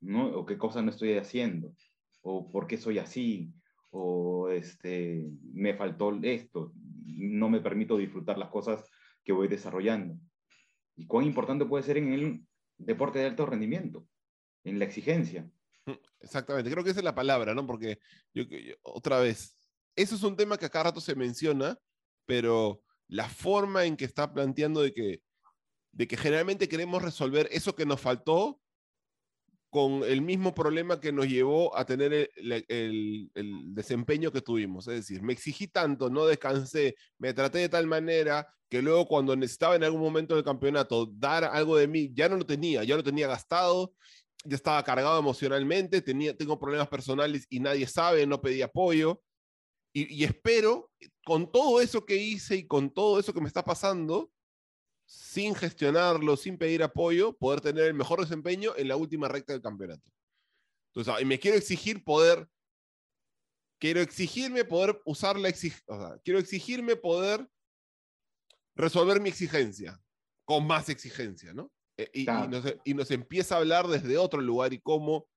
¿no? 0.00 0.26
O 0.36 0.46
qué 0.46 0.56
cosa 0.58 0.82
no 0.82 0.90
estoy 0.90 1.14
haciendo, 1.14 1.74
o 2.22 2.50
por 2.50 2.66
qué 2.66 2.76
soy 2.76 2.98
así, 2.98 3.52
o 3.90 4.48
este, 4.48 5.24
me 5.52 5.74
faltó 5.74 6.18
esto, 6.22 6.72
no 7.04 7.48
me 7.48 7.60
permito 7.60 7.96
disfrutar 7.96 8.38
las 8.38 8.50
cosas 8.50 8.88
que 9.24 9.32
voy 9.32 9.48
desarrollando 9.48 10.18
y 10.96 11.06
cuán 11.06 11.24
importante 11.24 11.64
puede 11.64 11.84
ser 11.84 11.96
en 11.96 12.12
el 12.12 12.46
deporte 12.78 13.18
de 13.18 13.26
alto 13.26 13.46
rendimiento, 13.46 14.06
en 14.64 14.78
la 14.78 14.84
exigencia. 14.84 15.50
Exactamente, 16.20 16.70
creo 16.70 16.82
que 16.82 16.90
esa 16.90 17.00
es 17.00 17.04
la 17.04 17.14
palabra, 17.14 17.54
¿no? 17.54 17.66
Porque 17.66 17.98
otra 18.82 19.20
vez, 19.20 19.56
eso 19.96 20.14
es 20.14 20.22
un 20.22 20.36
tema 20.36 20.56
que 20.56 20.66
a 20.66 20.70
cada 20.70 20.84
rato 20.84 21.00
se 21.00 21.14
menciona, 21.14 21.78
pero 22.26 22.82
la 23.08 23.28
forma 23.28 23.84
en 23.84 23.96
que 23.96 24.06
está 24.06 24.32
planteando 24.32 24.80
de 24.80 24.92
que, 24.92 25.22
de 25.92 26.08
que 26.08 26.16
generalmente 26.16 26.68
queremos 26.68 27.02
resolver 27.02 27.48
eso 27.52 27.74
que 27.74 27.86
nos 27.86 28.00
faltó 28.00 28.60
con 29.74 30.04
el 30.04 30.22
mismo 30.22 30.54
problema 30.54 31.00
que 31.00 31.10
nos 31.10 31.26
llevó 31.26 31.76
a 31.76 31.84
tener 31.84 32.30
el, 32.36 33.28
desempeño 33.74 34.30
que 34.30 34.40
tuvimos. 34.40 34.86
Es 34.86 34.94
decir, 34.94 35.20
me 35.20 35.32
exigí 35.32 35.66
tanto, 35.66 36.08
no 36.08 36.26
descansé, 36.26 36.94
me 37.18 37.34
traté 37.34 37.58
de 37.58 37.68
tal 37.68 37.88
manera 37.88 38.46
que 38.68 38.80
luego 38.80 39.04
cuando 39.08 39.34
necesitaba 39.34 39.74
en 39.74 39.82
algún 39.82 40.00
momento 40.00 40.36
del 40.36 40.44
campeonato 40.44 41.06
dar 41.06 41.42
algo 41.42 41.76
de 41.76 41.88
mí, 41.88 42.12
ya 42.14 42.28
no 42.28 42.36
lo 42.36 42.46
tenía, 42.46 42.84
ya 42.84 42.94
lo 42.94 43.02
tenía 43.02 43.26
gastado, 43.26 43.92
ya 44.44 44.54
estaba 44.54 44.84
cargado 44.84 45.18
emocionalmente, 45.18 46.00
tenía, 46.02 46.36
tengo 46.36 46.56
problemas 46.56 46.86
personales 46.86 47.44
y 47.50 47.58
nadie 47.58 47.88
sabe, 47.88 48.28
no 48.28 48.40
pedí 48.40 48.62
apoyo. 48.62 49.24
y 49.92 50.22
espero, 50.22 50.92
con 51.24 51.50
todo 51.50 51.80
eso 51.80 52.06
que 52.06 52.16
hice 52.16 52.58
y 52.58 52.66
con 52.68 52.94
todo 52.94 53.18
eso 53.18 53.34
que 53.34 53.40
me 53.40 53.48
está 53.48 53.64
pasando, 53.64 54.30
sin 55.14 55.54
gestionarlo, 55.54 56.36
sin 56.36 56.58
pedir 56.58 56.82
apoyo, 56.82 57.36
poder 57.36 57.60
tener 57.60 57.84
el 57.84 57.94
mejor 57.94 58.20
desempeño 58.20 58.72
en 58.76 58.88
la 58.88 58.96
última 58.96 59.28
recta 59.28 59.52
del 59.52 59.62
campeonato. 59.62 60.10
Entonces, 60.92 61.22
y 61.22 61.24
me 61.24 61.38
quiero 61.38 61.56
exigir 61.56 62.02
poder, 62.04 62.48
quiero 63.78 64.00
exigirme 64.00 64.64
poder 64.64 65.00
usar 65.04 65.38
la 65.38 65.48
exigencia, 65.48 66.20
quiero 66.24 66.40
exigirme 66.40 66.96
poder 66.96 67.48
resolver 68.74 69.20
mi 69.20 69.28
exigencia 69.28 70.00
con 70.44 70.66
más 70.66 70.88
exigencia, 70.88 71.54
¿no? 71.54 71.70
E, 71.96 72.10
y, 72.12 72.26
y, 72.84 72.94
nos, 72.94 73.10
empieza 73.12 73.54
a 73.54 73.58
hablar 73.58 73.86
desde 73.86 74.18
otro 74.18 74.40
lugar 74.40 74.72
y 74.72 74.80
cómo, 74.80 75.28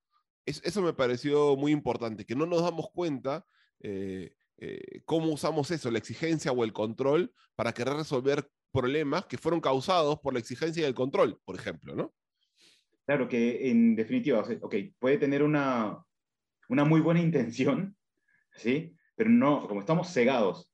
eso 0.45 0.81
me 0.81 0.93
pareció 0.93 1.55
muy 1.55 1.71
importante, 1.71 2.25
que 2.25 2.35
no 2.35 2.47
nos 2.47 2.63
damos 2.63 2.89
cuenta 2.91 3.45
eh, 3.79 4.33
eh, 4.57 5.01
cómo 5.05 5.31
usamos 5.31 5.69
eso, 5.69 5.91
la 5.91 5.99
exigencia 5.99 6.51
o 6.51 6.63
el 6.63 6.73
control, 6.73 7.31
para 7.55 7.73
querer 7.73 7.93
resolver 7.93 8.49
problemas 8.71 9.25
que 9.25 9.37
fueron 9.37 9.61
causados 9.61 10.19
por 10.19 10.33
la 10.33 10.39
exigencia 10.39 10.83
y 10.83 10.85
el 10.85 10.93
control, 10.93 11.39
por 11.45 11.55
ejemplo, 11.55 11.95
¿no? 11.95 12.13
Claro 13.05 13.29
que 13.29 13.69
en 13.69 13.95
definitiva, 13.95 14.43
ok, 14.61 14.75
puede 14.99 15.17
tener 15.17 15.41
una, 15.41 16.03
una 16.67 16.83
muy 16.83 16.99
buena 16.99 17.21
intención, 17.21 17.95
¿sí? 18.55 18.93
Pero 19.15 19.29
no, 19.29 19.67
como 19.67 19.79
estamos 19.79 20.11
cegados, 20.11 20.71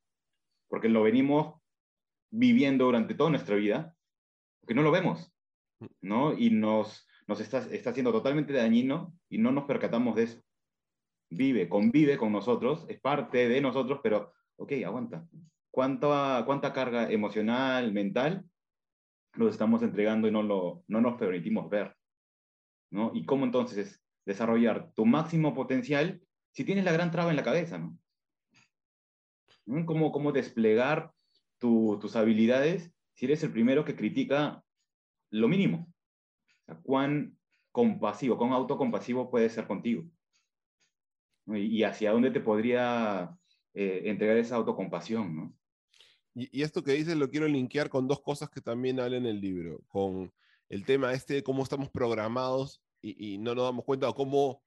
porque 0.68 0.90
lo 0.90 1.04
venimos 1.04 1.62
viviendo 2.32 2.86
durante 2.86 3.14
toda 3.14 3.30
nuestra 3.30 3.56
vida, 3.56 3.96
porque 4.60 4.74
no 4.74 4.82
lo 4.82 4.92
vemos, 4.92 5.32
¿no? 6.02 6.38
Y 6.38 6.50
nos, 6.50 7.08
nos 7.28 7.40
está, 7.40 7.60
está 7.72 7.92
haciendo 7.92 8.12
totalmente 8.12 8.54
dañino 8.54 9.16
y 9.30 9.38
no 9.38 9.52
nos 9.52 9.66
percatamos 9.66 10.16
de 10.16 10.24
eso. 10.24 10.42
Vive, 11.30 11.70
convive 11.70 12.18
con 12.18 12.32
nosotros, 12.32 12.86
es 12.90 13.00
parte 13.00 13.48
de 13.48 13.62
nosotros, 13.62 14.00
pero, 14.02 14.34
ok, 14.56 14.72
aguanta, 14.86 15.28
cuánta, 15.74 16.44
cuánta 16.46 16.72
carga 16.72 17.12
emocional, 17.12 17.92
mental 17.92 18.46
nos 19.36 19.50
estamos 19.50 19.82
entregando 19.82 20.28
y 20.28 20.32
no, 20.32 20.44
lo, 20.44 20.84
no 20.88 21.02
nos 21.02 21.18
permitimos 21.18 21.68
ver. 21.68 21.96
¿no? 22.92 23.10
Y 23.16 23.26
cómo 23.26 23.44
entonces 23.44 24.00
desarrollar 24.24 24.92
tu 24.94 25.08
máximo 25.08 25.56
potencial 25.56 26.22
si 26.52 26.64
tienes 26.64 26.86
la 26.86 26.92
gran 26.92 27.10
traba 27.10 27.32
en 27.32 27.38
la 27.38 27.44
cabeza. 27.44 27.80
¿no? 27.80 27.98
¿Cómo, 29.88 30.12
cómo 30.12 30.32
desplegar 30.32 31.12
tus 31.58 32.16
habilidades 32.16 32.94
si 33.16 33.26
eres 33.26 33.42
el 33.44 33.52
primero 33.52 33.84
que 33.84 33.96
critica 33.96 34.64
lo 35.32 35.48
mínimo. 35.48 35.88
O 36.62 36.66
sea, 36.66 36.76
cuán 36.84 37.36
compasivo, 37.72 38.38
con 38.38 38.52
autocompasivo 38.52 39.32
puede 39.32 39.50
ser 39.50 39.66
contigo. 39.66 40.04
Y, 41.48 41.82
hacia 41.84 42.12
dónde 42.12 42.30
te 42.30 42.42
podría 42.42 43.36
eh, 43.74 44.04
entregar 44.06 44.38
esa 44.38 44.58
autocompasión, 44.58 45.36
¿no? 45.36 45.54
Y, 46.36 46.60
y, 46.60 46.64
esto 46.64 46.84
que 46.84 46.94
dices 46.94 47.16
lo 47.16 47.30
quiero 47.30 47.48
linkear 47.48 47.90
con 47.90 48.08
dos 48.08 48.22
cosas 48.22 48.50
que 48.50 48.62
también 48.62 49.00
hablan 49.00 49.26
en 49.26 49.36
el 49.36 49.42
libro, 49.42 49.82
con 49.88 50.34
el 50.70 50.86
tema 50.86 51.14
este 51.14 51.36
de 51.36 51.44
cómo 51.44 51.64
estamos 51.64 51.90
programados 51.90 52.82
y, 53.02 53.36
y 53.36 53.38
no 53.38 53.54
nos 53.56 53.66
damos 53.66 53.86
cuenta 53.86 54.08
de 54.08 54.14
cómo 54.14 54.64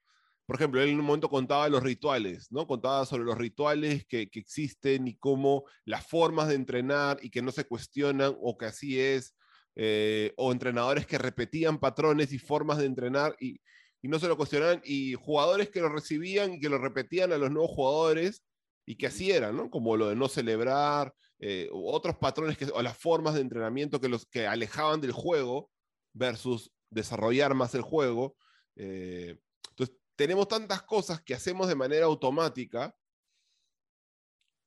por 0.47 0.57
ejemplo, 0.57 0.81
él 0.81 0.91
en 0.91 1.01
un 1.01 1.05
momento 1.05 1.29
contaba 1.29 1.69
los 1.69 1.83
rituales, 1.83 2.53
¿no? 2.53 2.69
Contaba 2.69 3.05
sobre 3.05 3.25
los 3.25 3.37
rituales 3.37 4.07
que, 4.07 4.31
que, 4.31 4.39
existen 4.39 5.09
y 5.09 5.17
cómo 5.17 5.65
las 5.85 6.07
formas 6.07 6.47
de 6.47 6.55
entrenar 6.55 7.19
y 7.21 7.31
que 7.31 7.43
no 7.43 7.51
se 7.51 7.65
cuestionan 7.65 8.37
o 8.41 8.57
que 8.57 8.67
así 8.67 9.01
es, 9.01 9.35
eh, 9.75 10.33
o 10.37 10.53
entrenadores 10.53 11.05
que 11.05 11.19
repetían 11.19 11.81
patrones 11.81 12.33
y 12.33 12.39
formas 12.39 12.79
de 12.79 12.87
entrenar 12.87 13.37
y, 13.41 13.61
y, 14.01 14.09
no 14.09 14.21
se 14.21 14.29
lo 14.29 14.37
cuestionaban, 14.37 14.81
y 14.85 15.15
jugadores 15.15 15.69
que 15.69 15.81
lo 15.81 15.89
recibían 15.89 16.55
y 16.55 16.61
que 16.61 16.69
lo 16.69 16.79
repetían 16.79 17.33
a 17.33 17.39
los 17.39 17.51
nuevos 17.51 17.73
jugadores 17.73 18.45
y 18.87 18.97
que 18.97 19.09
así 19.09 19.33
eran, 19.33 19.57
¿no? 19.57 19.69
Como 19.69 19.97
lo 19.97 20.09
de 20.09 20.17
no 20.17 20.29
celebrar, 20.29 21.13
eh, 21.39 21.69
otros 21.73 22.17
patrones 22.17 22.57
que, 22.57 22.67
o 22.67 22.83
las 22.83 22.97
formas 22.97 23.35
de 23.35 23.41
entrenamiento 23.41 24.01
que 24.01 24.09
los 24.09 24.27
que 24.27 24.47
alejaban 24.47 25.01
del 25.01 25.13
juego 25.13 25.71
versus 26.13 26.73
desarrollar 26.91 27.55
más 27.55 27.75
el 27.75 27.83
juego. 27.83 28.37
Eh, 28.77 29.39
entonces, 29.71 29.97
tenemos 30.17 30.49
tantas 30.49 30.83
cosas 30.83 31.21
que 31.23 31.35
hacemos 31.35 31.69
de 31.69 31.75
manera 31.75 32.07
automática 32.07 32.95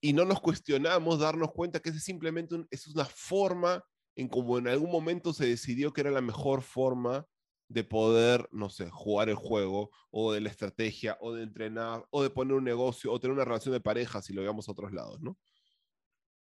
y 0.01 0.13
no 0.13 0.25
nos 0.25 0.39
cuestionamos 0.39 1.19
darnos 1.19 1.51
cuenta 1.51 1.79
que 1.79 1.89
es 1.89 2.03
simplemente 2.03 2.55
es 2.69 2.88
una 2.88 3.05
forma 3.05 3.83
en 4.15 4.27
como 4.27 4.57
en 4.57 4.67
algún 4.67 4.91
momento 4.91 5.33
se 5.33 5.47
decidió 5.47 5.91
que 5.91 6.01
era 6.01 6.11
la 6.11 6.21
mejor 6.21 6.61
forma 6.61 7.25
de 7.69 7.83
poder, 7.83 8.49
no 8.51 8.69
sé, 8.69 8.89
jugar 8.89 9.29
el 9.29 9.35
juego, 9.35 9.91
o 10.09 10.33
de 10.33 10.41
la 10.41 10.49
estrategia, 10.49 11.17
o 11.21 11.33
de 11.33 11.43
entrenar, 11.43 12.03
o 12.09 12.23
de 12.23 12.31
poner 12.31 12.55
un 12.55 12.63
negocio, 12.63 13.11
o 13.11 13.19
tener 13.19 13.33
una 13.33 13.45
relación 13.45 13.73
de 13.73 13.79
pareja, 13.79 14.21
si 14.21 14.33
lo 14.33 14.41
veamos 14.41 14.67
a 14.67 14.71
otros 14.71 14.91
lados, 14.91 15.21
¿no? 15.21 15.38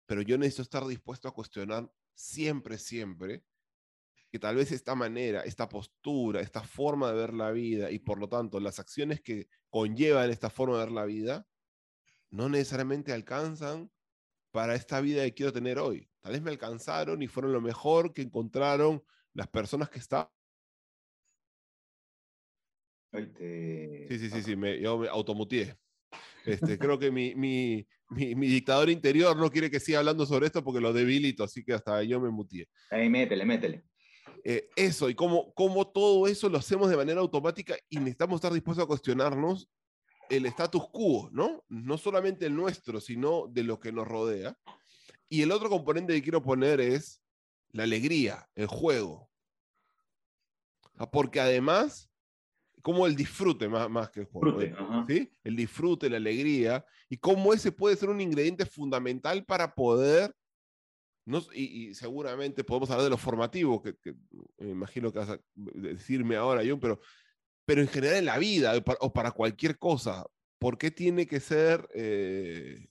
Pero 0.06 0.22
yo 0.22 0.38
necesito 0.38 0.62
estar 0.64 0.86
dispuesto 0.86 1.28
a 1.28 1.34
cuestionar 1.34 1.92
siempre, 2.14 2.78
siempre, 2.78 3.46
que 4.32 4.40
tal 4.40 4.56
vez 4.56 4.72
esta 4.72 4.96
manera, 4.96 5.42
esta 5.42 5.70
postura, 5.70 6.42
esta 6.42 6.64
forma 6.64 7.12
de 7.12 7.18
ver 7.18 7.34
la 7.34 7.52
vida 7.52 7.92
y 7.92 8.00
por 8.00 8.20
lo 8.20 8.30
tanto 8.30 8.60
las 8.60 8.80
acciones 8.80 9.22
que 9.22 9.48
conllevan 9.70 10.30
esta 10.30 10.50
forma 10.50 10.78
de 10.78 10.86
ver 10.86 10.94
la 10.94 11.06
vida, 11.06 11.48
no 12.30 12.50
necesariamente 12.50 13.14
alcanzan 13.14 13.92
para 14.52 14.76
esta 14.76 15.02
vida 15.02 15.24
que 15.26 15.34
quiero 15.34 15.54
tener 15.54 15.80
hoy. 15.80 16.10
Tal 16.22 16.34
vez 16.34 16.42
me 16.42 16.52
alcanzaron 16.52 17.22
y 17.22 17.28
fueron 17.28 17.54
lo 17.54 17.62
mejor 17.62 18.14
que 18.14 18.24
encontraron 18.24 19.04
las 19.34 19.48
personas 19.48 19.90
que 19.90 20.00
estaban. 20.00 20.30
Sí, 24.08 24.18
sí, 24.20 24.30
sí, 24.30 24.44
sí, 24.44 24.56
me, 24.56 24.80
yo 24.80 24.98
me 24.98 25.08
automutié. 25.08 25.78
Este, 26.46 26.78
creo 26.78 27.00
que 27.00 27.12
mi, 27.12 27.34
mi, 27.36 27.88
mi, 28.10 28.36
mi, 28.36 28.48
dictador 28.48 28.90
interior 28.90 29.36
no 29.36 29.50
quiere 29.50 29.72
que 29.72 29.80
siga 29.80 30.00
hablando 30.00 30.25
sobre 30.25 30.46
esto 30.46 30.64
porque 30.64 30.80
lo 30.80 30.94
debilito, 30.94 31.44
así 31.44 31.64
que 31.64 31.74
hasta 31.74 32.04
yo 32.04 32.20
me 32.20 32.30
mutié. 32.30 32.68
Ahí 32.92 33.10
métele, 33.10 33.46
métele. 33.46 33.84
Eh, 34.44 34.70
eso 34.75 35.10
y 35.10 35.16
cómo, 35.16 35.52
cómo 35.56 35.88
todo 35.88 36.28
eso 36.28 36.50
lo 36.50 36.60
hacemos 36.60 36.90
de 36.90 36.98
manera 36.98 37.20
automática 37.20 37.75
y 37.90 37.98
necesitamos 37.98 38.36
estar 38.36 38.54
dispuestos 38.54 38.84
a 38.84 38.88
cuestionarnos 38.88 39.68
el 40.30 40.46
status 40.46 40.84
quo, 40.92 41.30
¿no? 41.32 41.64
No 41.68 41.98
solamente 41.98 42.46
el 42.46 42.56
nuestro, 42.56 43.02
sino 43.02 43.48
de 43.48 43.64
lo 43.64 43.80
que 43.80 43.92
nos 43.92 44.08
rodea. 44.08 44.58
Y 45.30 45.42
el 45.42 45.52
otro 45.52 45.70
componente 45.70 46.14
que 46.14 46.22
quiero 46.22 46.44
poner 46.44 46.80
es 46.80 47.24
la 47.72 47.84
alegría, 47.84 48.48
el 48.56 48.68
juego. 48.68 49.30
Porque 51.12 51.40
además, 51.40 52.10
como 52.86 53.08
el 53.08 53.15
disfrute 53.15 53.68
más, 53.68 53.89
más 53.89 54.12
que 54.12 54.20
el 54.20 54.25
juego, 54.27 54.62
¿sí? 55.08 55.27
el 55.44 55.56
disfrute, 55.56 56.08
la 56.08 56.18
alegría, 56.18 56.86
y 57.10 57.18
cómo 57.18 57.51
ese 57.51 57.72
puede 57.72 57.96
ser 57.96 58.10
un 58.10 58.22
ingrediente 58.22 58.63
fundamental 58.63 59.44
para 59.44 59.74
poder 59.74 60.32
no, 61.25 61.42
y, 61.51 61.96
seguramente 61.96 62.63
podemos 62.63 62.91
hablar 62.91 63.06
de 63.06 63.10
lo 63.10 63.17
formativo, 63.17 63.82
que, 63.82 63.95
me 64.60 64.69
imagino 64.69 65.12
que 65.12 65.17
vas 65.17 65.32
a 65.32 65.39
decirme 65.56 66.36
ahora, 66.36 66.62
John, 66.63 66.80
pero, 66.80 67.00
pero 67.65 67.82
en 67.82 67.88
general 67.88 68.17
en 68.17 68.26
la 68.26 68.38
vida 68.38 68.74
o 69.00 69.12
para, 69.12 69.32
cualquier 69.32 69.80
cosa, 69.80 70.24
¿por 70.60 70.78
qué 70.78 70.91
tiene 70.91 71.26
que 71.26 71.39
ser 71.39 71.89
eh, 71.95 72.88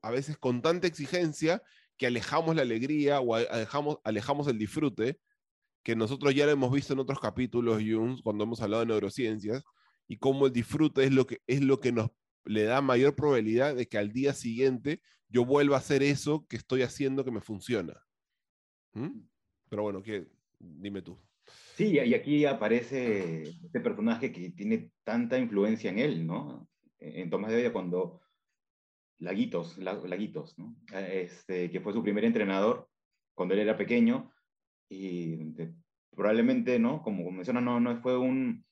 a 0.00 0.12
veces 0.12 0.38
con 0.38 0.62
tanta 0.62 0.86
exigencia 0.86 1.62
que 1.98 2.06
alejamos 2.06 2.56
la 2.56 2.62
alegría 2.62 3.20
o 3.20 3.34
alejamos, 3.34 3.98
alejamos 4.02 4.48
el 4.48 4.56
disfrute? 4.56 5.20
Que 5.84 5.94
nosotros 5.94 6.34
ya 6.34 6.46
lo 6.46 6.52
hemos 6.52 6.72
visto 6.72 6.94
en 6.94 6.98
otros 6.98 7.20
capítulos, 7.20 7.82
Jung, 7.86 8.20
cuando 8.22 8.44
hemos 8.44 8.60
hablado 8.62 8.80
de 8.80 8.86
neurociencias, 8.86 9.62
y 10.08 10.16
cómo 10.16 10.46
el 10.46 10.52
disfrute 10.52 11.04
es 11.04 11.12
lo 11.12 11.26
que, 11.26 11.40
es 11.46 11.62
lo 11.62 11.78
que 11.78 11.92
nos 11.92 12.10
le 12.44 12.64
da 12.64 12.80
mayor 12.80 13.14
probabilidad 13.14 13.76
de 13.76 13.86
que 13.86 13.98
al 13.98 14.12
día 14.12 14.32
siguiente 14.32 15.00
yo 15.28 15.44
vuelva 15.44 15.76
a 15.76 15.80
hacer 15.80 16.02
eso 16.02 16.46
que 16.48 16.56
estoy 16.56 16.82
haciendo 16.82 17.24
que 17.24 17.30
me 17.30 17.40
funciona. 17.40 17.94
¿Mm? 18.94 19.20
Pero 19.68 19.82
bueno, 19.82 20.02
¿qué? 20.02 20.26
dime 20.58 21.02
tú. 21.02 21.18
Sí, 21.76 21.98
y 21.98 22.14
aquí 22.14 22.46
aparece 22.46 23.42
este 23.42 23.80
personaje 23.80 24.32
que 24.32 24.50
tiene 24.50 24.90
tanta 25.02 25.38
influencia 25.38 25.90
en 25.90 25.98
él, 25.98 26.26
¿no? 26.26 26.68
En 26.98 27.28
Tomás 27.28 27.50
de 27.50 27.58
Oya 27.58 27.72
cuando 27.72 28.22
Laguitos, 29.18 29.76
Laguitos, 29.78 30.58
¿no? 30.58 30.76
Este, 30.92 31.70
que 31.70 31.80
fue 31.80 31.92
su 31.92 32.02
primer 32.02 32.24
entrenador 32.24 32.88
cuando 33.34 33.54
él 33.54 33.60
era 33.60 33.76
pequeño 33.76 34.33
y 34.88 35.54
probablemente, 36.14 36.78
¿no? 36.78 37.02
Como 37.02 37.30
menciona, 37.30 37.60
no, 37.60 37.80
no 37.80 38.00
fue 38.00 38.16
un, 38.16 38.64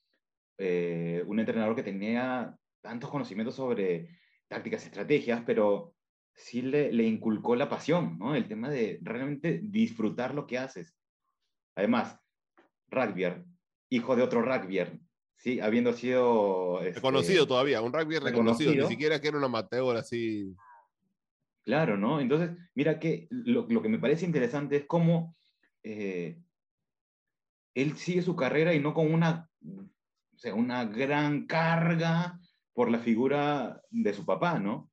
eh, 0.59 1.23
un 1.27 1.41
entrenador 1.41 1.75
que 1.75 1.83
tenía 1.83 2.57
tantos 2.81 3.11
conocimientos 3.11 3.55
sobre 3.55 4.19
tácticas, 4.49 4.85
estrategias, 4.85 5.43
pero 5.47 5.95
sí 6.35 6.63
le, 6.63 6.93
le 6.93 7.05
inculcó 7.05 7.57
la 7.57 7.69
pasión, 7.69 8.19
¿no? 8.19 8.35
El 8.35 8.49
tema 8.49 8.71
de 8.71 8.99
realmente 9.03 9.61
disfrutar 9.63 10.35
lo 10.35 10.47
que 10.47 10.59
haces. 10.59 10.97
Además, 11.75 12.19
rugbyer, 12.89 13.45
hijo 13.89 14.17
de 14.17 14.23
otro 14.23 14.43
rugbyer, 14.43 14.99
¿sí? 15.37 15.61
Habiendo 15.61 15.93
sido... 15.93 16.81
Este, 16.81 16.95
reconocido 16.95 17.47
todavía, 17.47 17.81
un 17.81 17.93
rugbyer 17.93 18.23
reconocido, 18.23 18.75
ni 18.75 18.87
siquiera 18.87 19.21
que 19.21 19.29
era 19.29 19.39
un 19.39 19.45
amateur 19.45 19.97
así... 19.97 20.55
Claro, 21.65 21.97
¿no? 21.97 22.21
Entonces, 22.21 22.51
mira 22.75 22.99
que 22.99 23.29
lo, 23.31 23.67
lo 23.69 23.83
que 23.83 23.89
me 23.89 24.01
parece 24.01 24.27
interesante 24.27 24.77
es 24.77 24.85
cómo 24.85 25.37
eh, 25.83 26.39
él 27.75 27.97
sigue 27.97 28.23
su 28.23 28.37
carrera 28.37 28.75
y 28.75 28.81
no 28.81 28.95
con 28.95 29.13
una, 29.13 29.49
o 29.65 30.39
sea, 30.39 30.55
una 30.55 30.85
gran 30.85 31.47
carga 31.47 32.39
por 32.73 32.91
la 32.91 32.99
figura 32.99 33.83
de 33.91 34.13
su 34.15 34.25
papá, 34.25 34.59
¿no? 34.59 34.91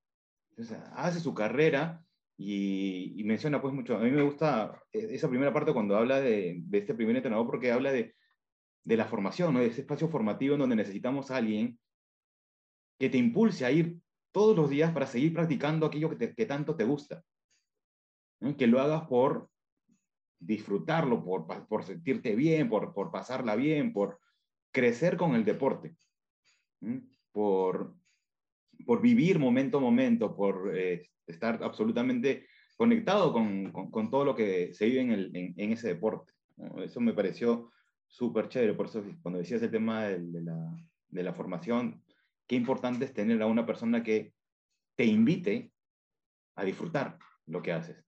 Hace 0.96 1.20
su 1.20 1.34
carrera 1.34 2.04
y, 2.38 3.22
menciona 3.26 3.62
pues 3.62 3.74
mucho, 3.74 3.96
a 3.98 4.00
mí 4.00 4.12
me 4.12 4.24
gusta 4.24 4.82
e, 4.92 5.16
esa 5.16 5.30
primera 5.30 5.54
parte 5.54 5.74
cuando 5.74 5.96
habla 5.98 6.20
de, 6.20 6.64
este 6.72 6.94
primer 6.94 7.16
entrenador 7.16 7.46
porque 7.46 7.72
habla 7.72 7.92
de, 7.92 8.16
de 8.84 8.98
la 8.98 9.06
formación, 9.06 9.54
¿no? 9.54 9.60
de 9.60 9.68
ese 9.68 9.82
espacio 9.82 10.10
formativo 10.10 10.56
en 10.56 10.62
donde 10.62 10.76
necesitamos 10.76 11.32
a 11.32 11.38
alguien 11.38 11.80
que 12.98 13.10
te 13.10 13.18
impulse 13.18 13.66
a 13.66 13.72
ir 13.72 14.00
todos 14.32 14.56
los 14.56 14.70
días 14.70 14.92
para 14.92 15.08
seguir 15.08 15.34
practicando 15.34 15.86
aquello 15.86 16.10
que, 16.10 16.34
que 16.34 16.46
tanto 16.46 16.76
te 16.76 16.84
gusta. 16.84 17.24
Que 18.58 18.68
lo 18.68 18.80
hagas 18.80 19.08
por 19.08 19.50
disfrutarlo, 20.40 21.24
por, 21.24 21.46
por 21.68 21.84
sentirte 21.84 22.36
bien, 22.36 22.70
por, 22.70 22.94
por 22.94 23.12
pasarla 23.12 23.56
bien, 23.56 23.94
por 23.94 24.20
crecer 24.72 25.18
con 25.18 25.36
el 25.36 25.44
deporte 25.44 25.96
por, 27.32 27.96
por 28.86 29.02
vivir 29.02 29.40
momento 29.40 29.78
a 29.78 29.82
momento, 29.82 30.36
por 30.36 30.72
eh, 30.76 31.10
estar 31.28 31.64
absolutamente 31.64 32.48
conectado 32.78 33.34
con, 33.34 33.72
con, 33.72 34.10
todo 34.10 34.24
lo 34.24 34.36
que 34.36 34.74
se 34.74 34.86
vive 34.86 35.02
en, 35.02 35.12
el, 35.12 35.32
en, 35.36 35.72
ese 35.72 35.90
deporte. 35.90 36.34
Eso 36.84 37.02
me 37.02 37.14
pareció 37.14 37.72
súper 38.08 38.48
chévere, 38.48 38.74
por 38.74 38.88
eso 38.88 39.04
cuando 39.22 39.40
decías 39.40 39.62
el 39.62 39.72
tema 39.72 40.06
de, 40.06 40.42
la, 40.42 40.76
de, 41.10 41.24
la, 41.24 41.34
formación, 41.34 42.04
qué 42.48 42.56
importante 42.56 43.06
es 43.06 43.14
tener 43.14 43.42
a 43.42 43.48
una 43.48 43.66
persona 43.66 44.02
que 44.02 44.34
te 44.96 45.06
invite 45.06 45.72
a 46.56 46.64
disfrutar 46.64 47.18
lo 47.46 47.62
que 47.62 47.74
haces. 47.74 48.04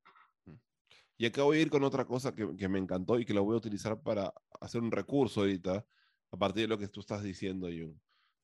Y 1.22 1.28
acá 1.28 1.44
voy 1.44 1.60
a 1.60 1.62
ir 1.62 1.70
con 1.70 1.84
otra 1.84 2.04
cosa 2.04 2.34
que, 2.34 2.56
que 2.58 2.68
me 2.68 2.80
encantó 2.80 3.20
y 3.20 3.26
que 3.26 3.34
la 3.36 3.42
voy 3.42 3.54
a 3.54 3.58
utilizar 3.58 4.02
para 4.02 4.34
hacer 4.60 4.82
un 4.82 4.90
recurso 4.90 5.42
ahorita, 5.42 5.86
a 6.32 6.38
partir 6.38 6.64
de 6.64 6.68
lo 6.70 6.80
que 6.80 6.88
tú 6.88 7.00
estás 7.00 7.22
diciendo, 7.22 7.68
Jung. 7.68 7.96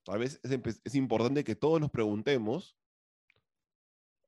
Tal 0.03 0.19
vez 0.19 0.39
es, 0.43 0.93
importante 0.93 1.43
que 1.43 1.55
todos 1.55 1.81
nos 1.81 1.89
preguntemos 1.89 2.77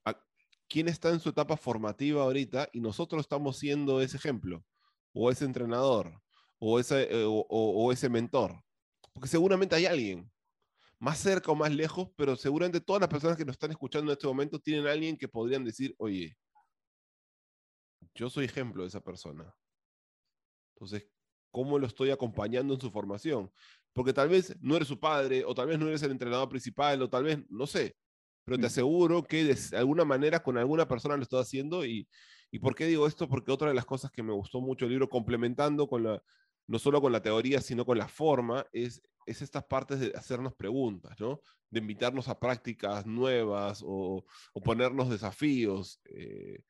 a 0.03 0.19
quién 0.67 0.87
está 0.87 1.09
en 1.09 1.19
su 1.19 1.29
etapa 1.29 1.57
formativa 1.57 2.23
ahorita 2.23 2.69
y 2.73 2.79
nosotros 2.79 3.21
estamos 3.21 3.59
siendo 3.59 4.01
ese 4.01 4.17
ejemplo, 4.17 4.65
o 5.13 5.29
ese 5.29 5.45
entrenador, 5.45 6.19
o 6.57 6.79
ese, 6.79 7.03
eh, 7.03 7.25
o, 7.27 7.91
ese 7.91 8.09
mentor. 8.09 8.63
Porque 9.13 9.29
seguramente 9.29 9.75
hay 9.75 9.85
alguien, 9.85 10.27
más 10.97 11.19
cerca 11.19 11.51
o 11.51 11.55
más 11.55 11.71
lejos, 11.71 12.09
pero 12.15 12.35
seguramente 12.35 12.81
todas 12.81 13.01
las 13.01 13.09
personas 13.09 13.37
que 13.37 13.45
nos 13.45 13.53
están 13.53 13.69
escuchando 13.69 14.11
en 14.11 14.17
este 14.17 14.25
momento 14.25 14.57
tienen 14.57 14.87
alguien 14.87 15.15
que 15.15 15.27
podrían 15.27 15.63
decir, 15.63 15.93
oye, 15.99 16.35
yo 18.19 18.29
soy 18.29 18.45
ejemplo 18.45 18.83
de 18.83 18.89
esa 18.89 19.01
persona. 19.01 19.55
Entonces, 20.75 21.07
cómo 21.51 21.79
lo 21.79 21.87
estoy 21.87 22.11
acompañando 22.11 22.73
en 22.73 22.81
su 22.81 22.91
formación. 22.91 23.49
Porque 23.93 24.13
tal 24.13 24.27
vez 24.29 24.55
no 24.61 24.75
eres 24.75 24.87
su 24.89 24.99
padre, 24.99 25.43
o 25.45 25.55
tal 25.55 25.67
vez 25.67 25.79
no 25.79 25.87
eres 25.87 26.03
el 26.03 26.11
entrenador 26.11 26.49
principal, 26.49 27.01
o 27.01 27.09
tal 27.09 27.23
vez, 27.23 27.39
no 27.49 27.65
sé, 27.65 27.95
pero 28.45 28.57
te 28.57 28.63
Mm. 28.63 28.65
aseguro 28.65 29.23
que 29.23 29.43
de 29.45 29.77
alguna 29.77 30.03
manera 30.05 30.43
con 30.43 30.57
alguna 30.57 30.87
persona 30.87 31.15
lo 31.15 31.23
estoy 31.23 31.41
haciendo. 31.41 31.85
Y, 31.85 32.07
¿Y 32.51 32.59
por 32.59 32.75
qué 32.75 32.87
digo 32.87 33.07
esto? 33.07 33.27
Porque 33.29 33.51
otra 33.51 33.69
de 33.69 33.73
las 33.75 33.85
cosas 33.85 34.11
que 34.11 34.23
me 34.23 34.33
gustó 34.33 34.59
mucho 34.59 34.85
el 34.85 34.91
libro, 34.91 35.07
complementando 35.09 35.87
con 35.87 36.03
la, 36.03 36.21
no 36.67 36.77
solo 36.79 36.99
con 37.01 37.11
la 37.13 37.21
teoría, 37.21 37.61
sino 37.61 37.85
con 37.85 37.97
la 37.97 38.07
forma, 38.07 38.65
es, 38.73 39.01
es 39.25 39.41
estas 39.41 39.63
partes 39.65 39.99
de 39.99 40.11
hacernos 40.15 40.55
preguntas, 40.55 41.19
¿no? 41.19 41.41
De 41.69 41.79
invitarnos 41.79 42.27
a 42.27 42.39
prácticas 42.39 43.05
nuevas 43.05 43.83
o, 43.85 44.25
o 44.53 44.61
ponernos 44.61 45.09
desafíos 45.09 46.01
eh, 46.05 46.63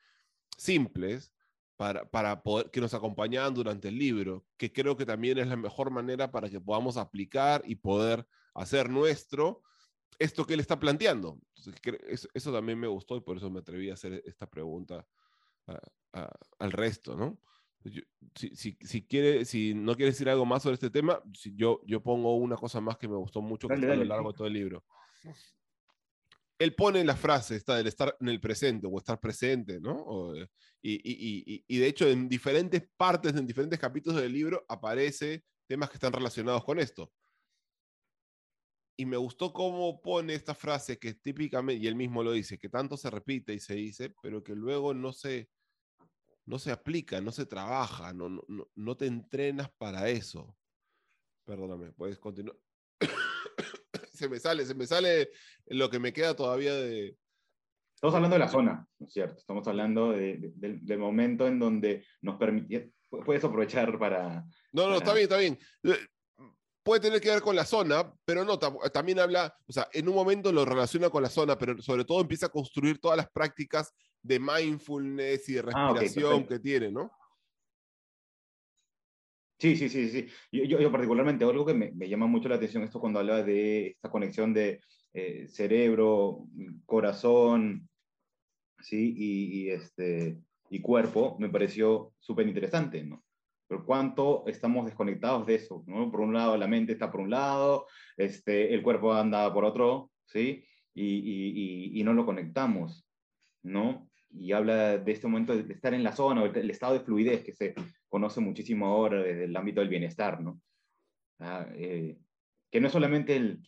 simples 0.57 1.33
para, 1.79 2.03
para 2.03 2.43
poder 2.43 2.69
que 2.71 2.81
nos 2.81 2.93
acompañaban 2.93 3.53
durante 3.53 3.87
el 3.87 3.97
libro, 3.97 4.45
que 4.57 4.69
creo 4.69 4.97
que 4.97 5.05
también 5.05 5.37
es 5.37 5.47
la 5.47 5.55
mejor 5.55 5.91
manera 5.91 6.29
para 6.29 6.49
que 6.49 6.59
podamos 6.59 6.97
aplicar 6.97 7.63
y 7.65 7.75
poder 7.75 8.27
hacer 8.53 8.89
nuestro 8.89 9.61
esto 10.19 10.45
que 10.45 10.55
él 10.55 10.59
está 10.59 10.77
planteando. 10.77 11.39
Entonces, 11.55 11.81
eso, 12.09 12.27
eso, 12.33 12.51
también 12.51 12.77
me 12.77 12.87
gustó 12.87 13.15
y 13.15 13.21
por 13.21 13.37
eso 13.37 13.49
me 13.49 13.61
atreví 13.61 13.89
a 13.89 13.93
hacer 13.93 14.21
esta 14.25 14.45
pregunta 14.45 15.07
a, 15.67 15.79
a, 16.19 16.29
al 16.59 16.73
resto, 16.73 17.15
¿no? 17.15 17.39
Yo, 17.85 18.01
si, 18.35 18.53
si, 18.57 18.77
si, 18.81 19.07
quiere, 19.07 19.45
si 19.45 19.73
no 19.73 19.95
quiere 19.95 20.11
decir 20.11 20.27
algo 20.27 20.45
más 20.45 20.63
sobre 20.63 20.73
este 20.73 20.89
tema, 20.89 21.23
si 21.33 21.55
yo, 21.55 21.79
yo 21.85 22.03
pongo 22.03 22.35
una 22.35 22.57
cosa 22.57 22.81
más 22.81 22.97
que 22.97 23.07
me 23.07 23.15
gustó 23.15 23.41
mucho 23.41 23.69
dale, 23.69 23.79
que 23.79 23.85
está 23.85 23.93
a 23.93 24.03
lo 24.03 24.03
largo 24.03 24.33
de 24.33 24.37
todo 24.37 24.47
el 24.47 24.53
libro. 24.53 24.83
Él 26.59 26.75
pone 26.75 27.05
la 27.05 27.15
frase 27.15 27.55
esta 27.55 27.77
del 27.77 27.87
estar 27.87 28.15
en 28.19 28.27
el 28.27 28.41
presente 28.41 28.85
o 28.85 28.97
estar 28.97 29.17
presente, 29.19 29.79
¿no? 29.79 29.95
O, 29.95 30.35
y, 30.35 30.45
y, 30.81 30.99
y, 31.03 31.63
y, 31.65 31.77
de 31.77 31.87
hecho 31.87 32.07
en 32.07 32.27
diferentes 32.27 32.83
partes, 32.97 33.33
en 33.33 33.47
diferentes 33.47 33.79
capítulos 33.79 34.21
del 34.21 34.33
libro 34.33 34.65
aparece 34.67 35.45
temas 35.67 35.89
que 35.89 35.95
están 35.95 36.11
relacionados 36.11 36.65
con 36.65 36.77
esto. 36.79 37.11
Y 38.97 39.05
me 39.05 39.15
gustó 39.15 39.53
cómo 39.53 40.01
pone 40.01 40.33
esta 40.33 40.53
frase 40.53 40.99
que 40.99 41.13
típicamente, 41.13 41.81
y 41.81 41.87
él 41.87 41.95
mismo 41.95 42.21
lo 42.21 42.33
dice, 42.33 42.57
que 42.57 42.67
tanto 42.67 42.97
se 42.97 43.09
repite 43.09 43.53
y 43.53 43.59
se 43.59 43.75
dice, 43.75 44.13
pero 44.21 44.43
que 44.43 44.53
luego 44.53 44.93
no 44.93 45.13
se, 45.13 45.49
no 46.45 46.59
se 46.59 46.71
aplica, 46.71 47.21
no 47.21 47.31
se 47.31 47.45
trabaja, 47.45 48.11
no, 48.11 48.27
no, 48.27 48.69
no 48.75 48.97
te 48.97 49.05
entrenas 49.05 49.71
para 49.77 50.09
eso. 50.09 50.57
Perdóname, 51.45 51.93
puedes 51.93 52.19
continuar. 52.19 52.57
Se 54.19 54.29
me 54.29 54.39
sale, 54.39 54.65
se 54.65 54.75
me 54.75 54.85
sale 54.85 55.31
lo 55.67 55.89
que 55.89 55.99
me 55.99 56.11
queda 56.11 56.35
todavía 56.35 56.73
de... 56.75 57.17
Estamos 57.95 58.15
hablando 58.15 58.35
de 58.35 58.39
la 58.39 58.49
zona, 58.49 58.87
¿no 58.99 59.07
es 59.07 59.13
cierto? 59.13 59.39
Estamos 59.39 59.67
hablando 59.67 60.11
de, 60.11 60.37
de, 60.37 60.51
del, 60.55 60.85
del, 60.85 60.99
momento 60.99 61.47
en 61.47 61.59
donde 61.59 62.05
nos 62.21 62.37
permite... 62.37 62.91
Puedes 63.09 63.43
aprovechar 63.43 63.97
para... 63.97 64.45
No, 64.73 64.83
no, 64.83 64.87
para... 64.87 64.97
está 64.97 65.13
bien, 65.13 65.23
está 65.23 65.37
bien. 65.37 65.59
Puede 66.83 67.01
tener 67.01 67.21
que 67.21 67.29
ver 67.29 67.41
con 67.41 67.55
la 67.55 67.65
zona, 67.65 68.13
pero 68.25 68.45
no, 68.45 68.57
también 68.59 69.19
habla, 69.19 69.53
o 69.67 69.71
sea, 69.71 69.87
en 69.91 70.07
un 70.07 70.15
momento 70.15 70.51
lo 70.51 70.65
relaciona 70.65 71.09
con 71.09 71.23
la 71.23 71.29
zona, 71.29 71.57
pero 71.57 71.81
sobre 71.81 72.05
todo 72.05 72.21
empieza 72.21 72.47
a 72.47 72.49
construir 72.49 72.99
todas 72.99 73.17
las 73.17 73.29
prácticas 73.29 73.93
de 74.21 74.39
mindfulness 74.39 75.49
y 75.49 75.53
de 75.53 75.61
respiración 75.61 76.31
ah, 76.31 76.35
okay, 76.35 76.47
que 76.47 76.59
tiene, 76.59 76.91
¿no? 76.91 77.11
Sí, 79.59 79.75
sí, 79.75 79.89
sí, 79.89 80.09
sí. 80.09 80.27
Yo, 80.53 80.63
yo, 80.63 80.79
yo 80.79 80.91
particularmente, 80.91 81.43
algo 81.43 81.65
que 81.65 81.73
me, 81.73 81.91
me, 81.91 82.07
llama 82.07 82.27
mucho 82.27 82.47
la 82.47 82.55
atención 82.55 82.83
esto 82.83 82.99
cuando 83.01 83.19
habla 83.19 83.43
de 83.43 83.87
esta 83.87 84.09
conexión 84.09 84.53
de 84.53 84.81
eh, 85.13 85.47
cerebro, 85.49 86.45
corazón, 86.85 87.89
¿sí? 88.79 89.13
Y, 89.17 89.63
y, 89.63 89.69
este, 89.71 90.37
y 90.69 90.79
cuerpo, 90.81 91.35
me 91.39 91.49
pareció 91.49 92.13
súper 92.19 92.47
interesante, 92.47 93.03
¿no? 93.03 93.23
Pero 93.67 93.85
cuánto 93.85 94.45
estamos 94.47 94.85
desconectados 94.85 95.45
de 95.45 95.55
eso, 95.55 95.83
¿no? 95.87 96.09
Por 96.09 96.21
un 96.21 96.33
lado, 96.33 96.55
la 96.57 96.67
mente 96.67 96.93
está 96.93 97.11
por 97.11 97.19
un 97.21 97.29
lado, 97.29 97.85
este, 98.15 98.73
el 98.73 98.81
cuerpo 98.81 99.13
anda 99.13 99.51
por 99.53 99.65
otro, 99.65 100.11
¿sí? 100.25 100.63
Y, 100.93 101.03
y, 101.05 101.99
y 101.99 102.03
no 102.05 102.13
lo 102.13 102.25
conectamos, 102.25 103.05
¿no? 103.63 104.08
Y 104.31 104.51
habla 104.51 104.97
de 104.97 105.11
este 105.11 105.27
momento 105.27 105.55
de 105.55 105.73
estar 105.73 105.93
en 105.93 106.03
la 106.03 106.11
zona, 106.11 106.43
el 106.43 106.69
estado 106.69 106.93
de 106.93 106.99
fluidez 106.99 107.43
que 107.43 107.53
se 107.53 107.73
conoce 108.07 108.39
muchísimo 108.39 108.85
ahora 108.87 109.21
desde 109.23 109.45
el 109.45 109.55
ámbito 109.55 109.81
del 109.81 109.89
bienestar, 109.89 110.41
¿no? 110.41 110.61
Ah, 111.39 111.67
eh, 111.73 112.17
que 112.69 112.79
no 112.79 112.87
es 112.87 112.93
solamente 112.93 113.35
el 113.35 113.61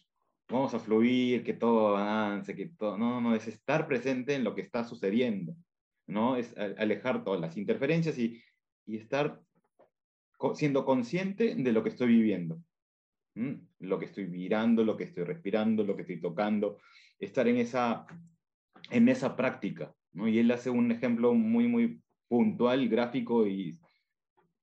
vamos 0.52 0.74
a 0.74 0.80
fluir, 0.80 1.43
que 1.43 1.54
todo 1.54 1.97
avance, 1.97 2.56
que 2.56 2.67
todo, 2.78 2.97
no, 2.97 3.21
no, 3.21 3.34
es 3.34 3.47
estar 3.47 3.88
presente 3.88 4.36
en 4.36 4.43
lo 4.43 4.54
que 4.54 4.62
está 4.62 4.84
sucediendo, 4.84 5.56
¿no? 6.08 6.36
Es 6.36 6.56
alejar 6.58 7.24
todas 7.24 7.39
las 7.39 7.58
interferencias 7.58 8.17
y, 8.17 8.43
y 8.86 8.97
estar 8.97 9.41
siendo 10.54 10.86
consciente 10.86 11.56
de 11.56 11.71
lo 11.71 11.84
que 11.84 11.89
estoy 11.89 12.08
viviendo, 12.08 12.62
¿Mm? 13.36 13.54
lo 13.80 14.00
que 14.00 14.06
estoy 14.06 14.28
mirando, 14.28 14.84
lo 14.84 14.97
que 14.97 15.06
estoy 15.06 15.24
respirando, 15.24 15.84
lo 15.84 15.95
que 15.95 16.02
estoy 16.02 16.19
tocando, 16.19 16.80
estar 17.19 17.47
en 17.47 17.58
esa, 17.58 18.06
en 18.89 19.08
esa 19.08 19.36
práctica, 19.36 19.93
¿no? 20.13 20.28
Y 20.28 20.39
él 20.39 20.52
hace 20.52 20.69
un 20.69 20.91
ejemplo 20.91 21.34
muy, 21.34 21.67
muy 21.67 22.02
puntual, 22.28 22.88
gráfico 22.88 23.47
y 23.47 23.78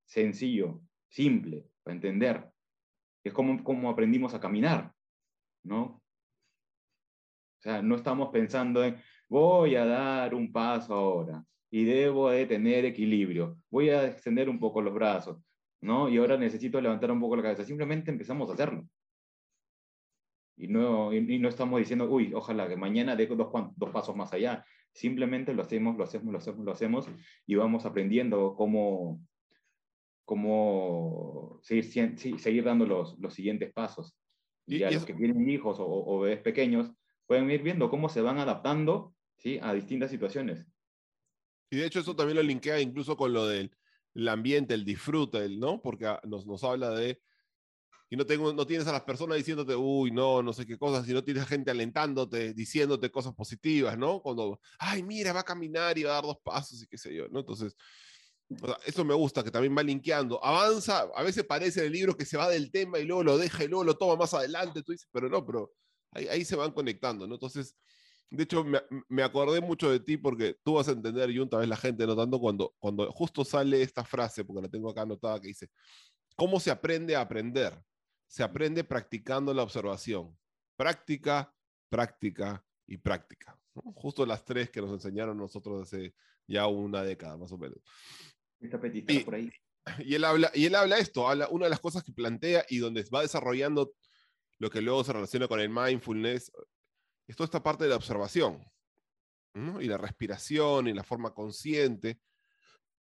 sencillo, 0.05 0.81
simple, 1.09 1.67
para 1.83 1.95
entender. 1.95 2.51
Es 3.23 3.33
como, 3.33 3.63
como 3.63 3.91
aprendimos 3.91 4.35
a 4.35 4.41
caminar, 4.41 4.93
¿no? 5.65 5.83
O 7.59 7.61
sea, 7.61 7.83
no 7.83 7.97
estamos 7.97 8.31
pensando 8.31 8.85
en, 8.85 8.97
voy 9.29 9.75
a 9.75 9.85
dar 9.85 10.35
un 10.35 10.53
paso 10.53 10.95
ahora 10.95 11.45
y 11.71 11.85
debo 11.85 12.31
de 12.31 12.47
tener 12.47 12.85
equilibrio, 12.85 13.59
voy 13.71 13.91
a 13.91 14.07
extender 14.07 14.49
un 14.49 14.59
poco 14.59 14.81
los 14.81 14.95
brazos, 14.95 15.39
¿no? 15.81 16.09
Y 16.09 16.17
ahora 16.17 16.37
necesito 16.37 16.81
levantar 16.81 17.11
un 17.11 17.21
poco 17.21 17.37
la 17.37 17.43
cabeza. 17.43 17.65
Simplemente 17.65 18.11
empezamos 18.11 18.49
a 18.49 18.55
hacerlo. 18.55 18.89
Y 20.57 20.69
no, 20.69 21.13
y, 21.13 21.35
y 21.35 21.39
no 21.39 21.49
estamos 21.49 21.79
diciendo, 21.79 22.09
uy, 22.11 22.33
ojalá 22.35 22.69
que 22.69 22.77
mañana 22.77 23.15
dé 23.15 23.27
dos, 23.27 23.49
dos 23.77 23.91
pasos 23.91 24.17
más 24.17 24.33
allá. 24.33 24.65
Simplemente 24.93 25.55
lo 25.55 25.63
hacemos, 25.63 25.97
lo 25.97 26.05
hacemos, 26.05 26.33
lo 26.33 26.39
hacemos, 26.39 26.65
lo 26.65 26.73
hacemos 26.73 27.09
y 27.47 27.55
vamos 27.55 27.85
aprendiendo 27.87 28.55
cómo, 28.57 29.21
cómo 30.25 31.61
seguir, 31.63 32.19
seguir 32.39 32.65
dando 32.65 32.87
los, 32.87 33.19
los 33.19 33.35
siguientes 33.35 33.73
pasos. 33.73 34.17
Y, 34.67 34.83
a 34.83 34.91
los 34.91 35.07
que 35.07 35.15
tienen 35.15 35.49
hijos 35.49 35.81
o, 35.81 35.87
o, 35.87 36.21
bebés 36.21 36.41
pequeños 36.41 36.91
pueden 37.27 37.51
ir 37.51 37.63
viendo 37.63 37.89
cómo 37.89 38.11
se 38.11 38.21
van 38.21 38.39
adaptando 38.39 39.15
¿sí? 39.39 39.59
a 39.63 39.73
distintas 39.73 40.11
situaciones. 40.11 40.67
Y 41.71 41.79
de 41.79 41.87
hecho 41.87 42.01
eso 42.01 42.15
también 42.15 42.37
lo 42.37 42.43
linkea 42.43 42.81
incluso 42.81 43.17
con 43.17 43.33
lo 43.33 43.47
del 43.47 43.71
el 44.15 44.29
ambiente, 44.29 44.75
el 44.75 44.85
disfrute, 44.85 45.45
el, 45.45 45.61
¿no? 45.61 45.81
Porque 45.81 46.17
nos, 46.25 46.47
nos 46.47 46.65
habla 46.65 46.91
de 46.91 47.21
y 48.11 48.17
no, 48.17 48.25
tengo, 48.25 48.53
no 48.53 48.67
tienes 48.67 48.87
a 48.87 48.93
las 48.93 49.03
personas 49.03 49.37
diciéndote, 49.37 49.75
uy, 49.75 50.11
no, 50.11 50.43
no 50.43 50.53
sé 50.53 50.67
qué 50.67 50.79
cosas, 50.79 51.05
sino 51.05 51.23
tienes 51.23 51.47
gente 51.47 51.71
alentándote, 51.71 52.55
diciéndote 52.55 53.11
cosas 53.11 53.35
positivas, 53.35 53.99
¿no? 53.99 54.23
Cuando, 54.23 54.61
ay, 54.79 55.03
mira, 55.03 55.33
va 55.33 55.41
a 55.41 55.45
caminar 55.45 55.99
y 55.99 56.05
va 56.05 56.13
a 56.13 56.15
dar 56.15 56.25
dos 56.25 56.39
pasos 56.43 56.83
y 56.83 56.87
qué 56.87 56.97
sé 56.97 57.15
yo, 57.15 57.29
¿no? 57.29 57.41
Entonces, 57.41 57.77
o 58.63 58.67
sea, 58.67 58.79
eso 58.87 59.05
me 59.05 59.15
gusta, 59.15 59.45
que 59.45 59.51
también 59.51 59.77
va 59.77 59.83
linkeando. 59.83 60.43
Avanza, 60.43 61.01
a 61.15 61.23
veces 61.23 61.45
parece 61.45 61.81
en 61.81 61.87
el 61.87 61.93
libro 61.93 62.17
que 62.17 62.25
se 62.25 62.39
va 62.39 62.49
del 62.49 62.71
tema 62.71 62.99
y 62.99 63.05
luego 63.05 63.23
lo 63.23 63.37
deja 63.37 63.65
y 63.65 63.69
luego 63.69 63.85
lo 63.85 63.97
toma 63.99 64.17
más 64.17 64.33
adelante, 64.33 64.83
tú 64.83 64.93
dices, 64.93 65.09
pero 65.13 65.29
no, 65.29 65.45
pero 65.45 65.73
ahí, 66.13 66.29
ahí 66.29 66.45
se 66.47 66.57
van 66.57 66.73
conectando, 66.73 67.27
¿no? 67.27 67.35
Entonces, 67.35 67.77
de 68.31 68.43
hecho, 68.45 68.65
me, 68.65 68.81
me, 69.09 69.23
acordé 69.23 69.61
mucho 69.61 69.91
de 69.91 70.01
ti 70.01 70.17
porque 70.17 70.57
tú 70.63 70.75
vas 70.75 70.89
a 70.89 70.93
entender, 70.93 71.31
y 71.31 71.39
una 71.39 71.59
vez 71.59 71.69
la 71.69 71.77
gente 71.77 72.07
notando 72.07 72.39
cuando, 72.39 72.75
cuando 72.79 73.11
justo 73.13 73.45
sale 73.45 73.83
esta 73.83 74.05
frase, 74.05 74.45
porque 74.45 74.63
la 74.63 74.69
tengo 74.69 74.91
acá 74.91 75.03
anotada, 75.03 75.41
que 75.41 75.49
dice, 75.49 75.71
¿cómo 76.37 76.61
se 76.61 76.71
aprende 76.71 77.17
a 77.17 77.23
aprender? 77.23 77.79
Se 78.29 78.43
aprende 78.43 78.85
practicando 78.85 79.53
la 79.53 79.65
observación. 79.65 80.39
Práctica, 80.77 81.53
práctica 81.89 82.65
y 82.87 82.99
práctica. 82.99 83.59
Justo 83.75 84.25
las 84.25 84.45
tres 84.45 84.71
que 84.71 84.81
nos 84.81 84.93
enseñaron 84.93 85.37
nosotros 85.37 85.83
hace 85.83 86.15
ya 86.47 86.67
una 86.67 87.03
década, 87.03 87.37
más 87.37 87.51
o 87.53 87.59
menos. 87.59 87.79
Está 88.61 88.81
y, 88.93 89.21
por 89.21 89.35
ahí. 89.35 89.51
Y 90.01 90.15
él 90.15 90.25
habla, 90.25 90.51
y 90.55 90.67
él 90.67 90.75
habla 90.75 90.99
esto, 90.99 91.29
habla 91.29 91.49
una 91.49 91.67
de 91.67 91.71
las 91.71 91.81
cosas 91.81 92.03
que 92.03 92.13
plantea 92.13 92.65
y 92.69 92.79
donde 92.79 93.05
va 93.13 93.23
desarrollando 93.23 93.95
lo 94.59 94.71
que 94.71 94.83
luego 94.83 95.05
se 95.05 95.13
relaciona 95.13 95.49
con 95.49 95.61
el 95.61 95.71
mindfulness, 95.71 96.53
es 97.27 97.37
toda 97.37 97.47
esta 97.47 97.63
parte 97.63 97.85
de 97.85 97.91
la 97.91 97.97
observación, 97.97 98.65
¿no? 99.55 99.81
y 99.81 99.87
la 99.87 99.99
respiración, 99.99 100.89
y 100.89 100.95
la 100.95 101.05
forma 101.05 101.33
consciente, 101.33 102.21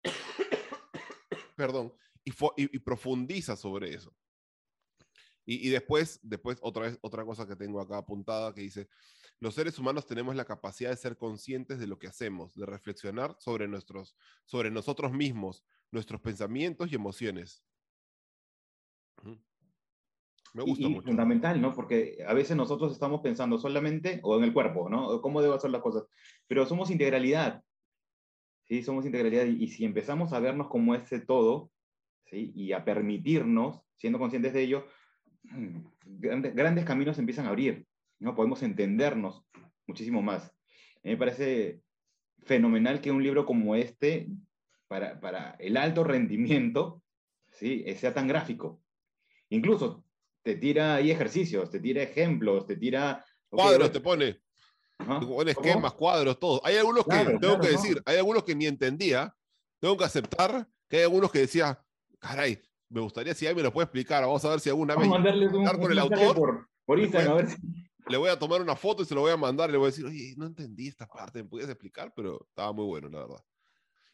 perdón, 1.57 1.93
y, 2.25 2.31
y, 2.31 2.77
y, 2.77 2.79
profundiza 2.79 3.57
sobre 3.57 3.95
eso. 3.95 4.15
Y, 5.47 5.69
y, 5.69 5.71
después, 5.71 6.21
después 6.23 6.59
otra 6.63 6.85
vez, 6.85 6.99
otra 7.03 7.25
cosa 7.25 7.47
que 7.47 7.57
tengo 7.57 7.81
acá 7.81 7.99
apuntada 7.99 8.55
que 8.55 8.63
dice, 8.63 8.89
los 9.41 9.55
seres 9.55 9.79
humanos 9.79 10.07
tenemos 10.07 10.35
la 10.37 10.45
capacidad 10.45 10.91
de 10.91 10.97
ser 10.97 11.17
conscientes 11.17 11.79
de 11.79 11.87
lo 11.87 11.99
que 11.99 12.07
hacemos, 12.07 12.55
de 12.55 12.67
reflexionar 12.67 13.37
sobre, 13.39 13.69
nuestros, 13.69 14.17
sobre 14.45 14.71
nosotros 14.71 15.13
mismos, 15.13 15.65
nuestros 15.91 16.21
pensamientos 16.21 16.91
y 16.91 16.95
emociones. 16.95 17.65
Me 20.55 20.63
gusta 20.63 20.85
y, 20.85 20.89
mucho. 20.89 21.09
fundamental, 21.09 21.61
¿no? 21.61 21.75
Porque 21.75 22.25
a 22.27 22.33
veces 22.33 22.57
nosotros 22.57 22.93
estamos 22.93 23.21
pensando 23.21 23.59
solamente 23.59 24.21
o 24.23 24.39
en 24.39 24.45
el 24.45 24.53
cuerpo, 24.53 24.89
¿no? 24.89 25.21
¿Cómo 25.21 25.43
debo 25.43 25.55
hacer 25.55 25.71
las 25.71 25.83
cosas? 25.83 26.05
Pero 26.47 26.65
somos 26.65 26.91
integralidad. 26.91 27.63
Sí, 28.63 28.83
somos 28.83 29.05
integralidad. 29.05 29.47
Y, 29.47 29.65
y 29.65 29.69
si 29.69 29.85
empezamos 29.85 30.33
a 30.33 30.41
vernos 30.41 30.69
como 30.69 30.95
ese 30.95 31.21
todo, 31.21 31.71
¿sí? 32.27 32.53
y 32.55 32.73
a 32.73 32.85
permitirnos, 32.85 33.81
siendo 33.97 34.19
conscientes 34.19 34.53
de 34.53 34.63
ello, 34.63 34.87
grandes, 36.05 36.55
grandes 36.55 36.85
caminos 36.85 37.19
empiezan 37.19 37.47
a 37.47 37.51
abrir, 37.51 37.87
¿no? 38.19 38.35
Podemos 38.35 38.63
entendernos 38.63 39.45
muchísimo 39.87 40.23
más. 40.23 40.53
me 41.03 41.17
parece 41.17 41.81
fenomenal 42.45 43.01
que 43.01 43.11
un 43.11 43.23
libro 43.23 43.47
como 43.47 43.75
este, 43.75 44.29
para, 44.89 45.21
para 45.21 45.57
el 45.59 45.77
alto 45.77 46.05
rendimiento, 46.05 47.03
¿sí? 47.53 47.85
sea 47.97 48.13
tan 48.13 48.29
gráfico. 48.29 48.81
Incluso 49.51 50.05
te 50.43 50.57
tira 50.57 50.97
ahí 50.97 51.11
ejercicios, 51.11 51.71
te 51.71 51.81
tira 51.81 52.03
ejemplos, 52.03 52.67
te 52.67 52.77
tira... 52.77 53.25
Cuadros 53.49 53.93
te 53.93 54.01
pone. 54.01 54.41
Te 54.99 55.27
pone 55.27 55.51
esquemas, 55.51 55.93
cuadros, 55.95 56.39
todo. 56.39 56.61
Hay 56.65 56.77
algunos 56.77 57.05
que, 57.05 57.39
tengo 57.41 57.61
que 57.61 57.69
decir, 57.69 58.03
hay 58.05 58.19
algunos 58.19 58.45
que 58.45 58.55
ni 58.55 58.67
entendía, 58.67 59.35
tengo 59.81 59.97
que 59.97 60.05
aceptar 60.05 60.69
que 60.89 60.99
hay 60.99 61.03
algunos 61.03 61.31
que 61.31 61.41
decía, 61.41 61.83
caray, 62.19 62.61
me 62.95 63.01
gustaría 63.01 63.35
si 63.35 63.47
alguien 63.47 63.65
me 63.65 63.69
lo 63.69 63.73
puede 63.73 63.85
explicar, 63.85 64.23
vamos 64.23 64.45
a 64.45 64.51
ver 64.51 64.61
si 64.61 64.69
alguna 64.69 64.95
vez... 64.95 65.09
mandarle 65.09 65.49
un, 65.49 65.67
con 65.67 65.91
el 65.91 65.99
autor. 65.99 66.69
Por, 66.87 67.01
Instagram, 67.01 67.33
a 67.33 67.37
ver 67.37 67.51
si 67.51 67.57
le 68.09 68.17
voy 68.17 68.31
a 68.31 68.39
tomar 68.39 68.63
una 68.63 68.77
foto 68.77 69.03
y 69.03 69.07
se 69.07 69.15
lo 69.15 69.23
voy 69.23 69.33
a 69.33 69.37
mandar 69.37 69.69
y 69.69 69.73
le 69.73 69.79
voy 69.79 69.87
a 69.87 69.91
decir, 69.91 70.05
oye, 70.05 70.35
no 70.37 70.47
entendí 70.47 70.87
esta 70.87 71.07
parte, 71.07 71.43
¿me 71.43 71.49
puedes 71.49 71.69
explicar? 71.69 72.13
Pero 72.15 72.47
estaba 72.49 72.73
muy 72.73 72.85
bueno, 72.85 73.09
la 73.09 73.21
verdad. 73.21 73.45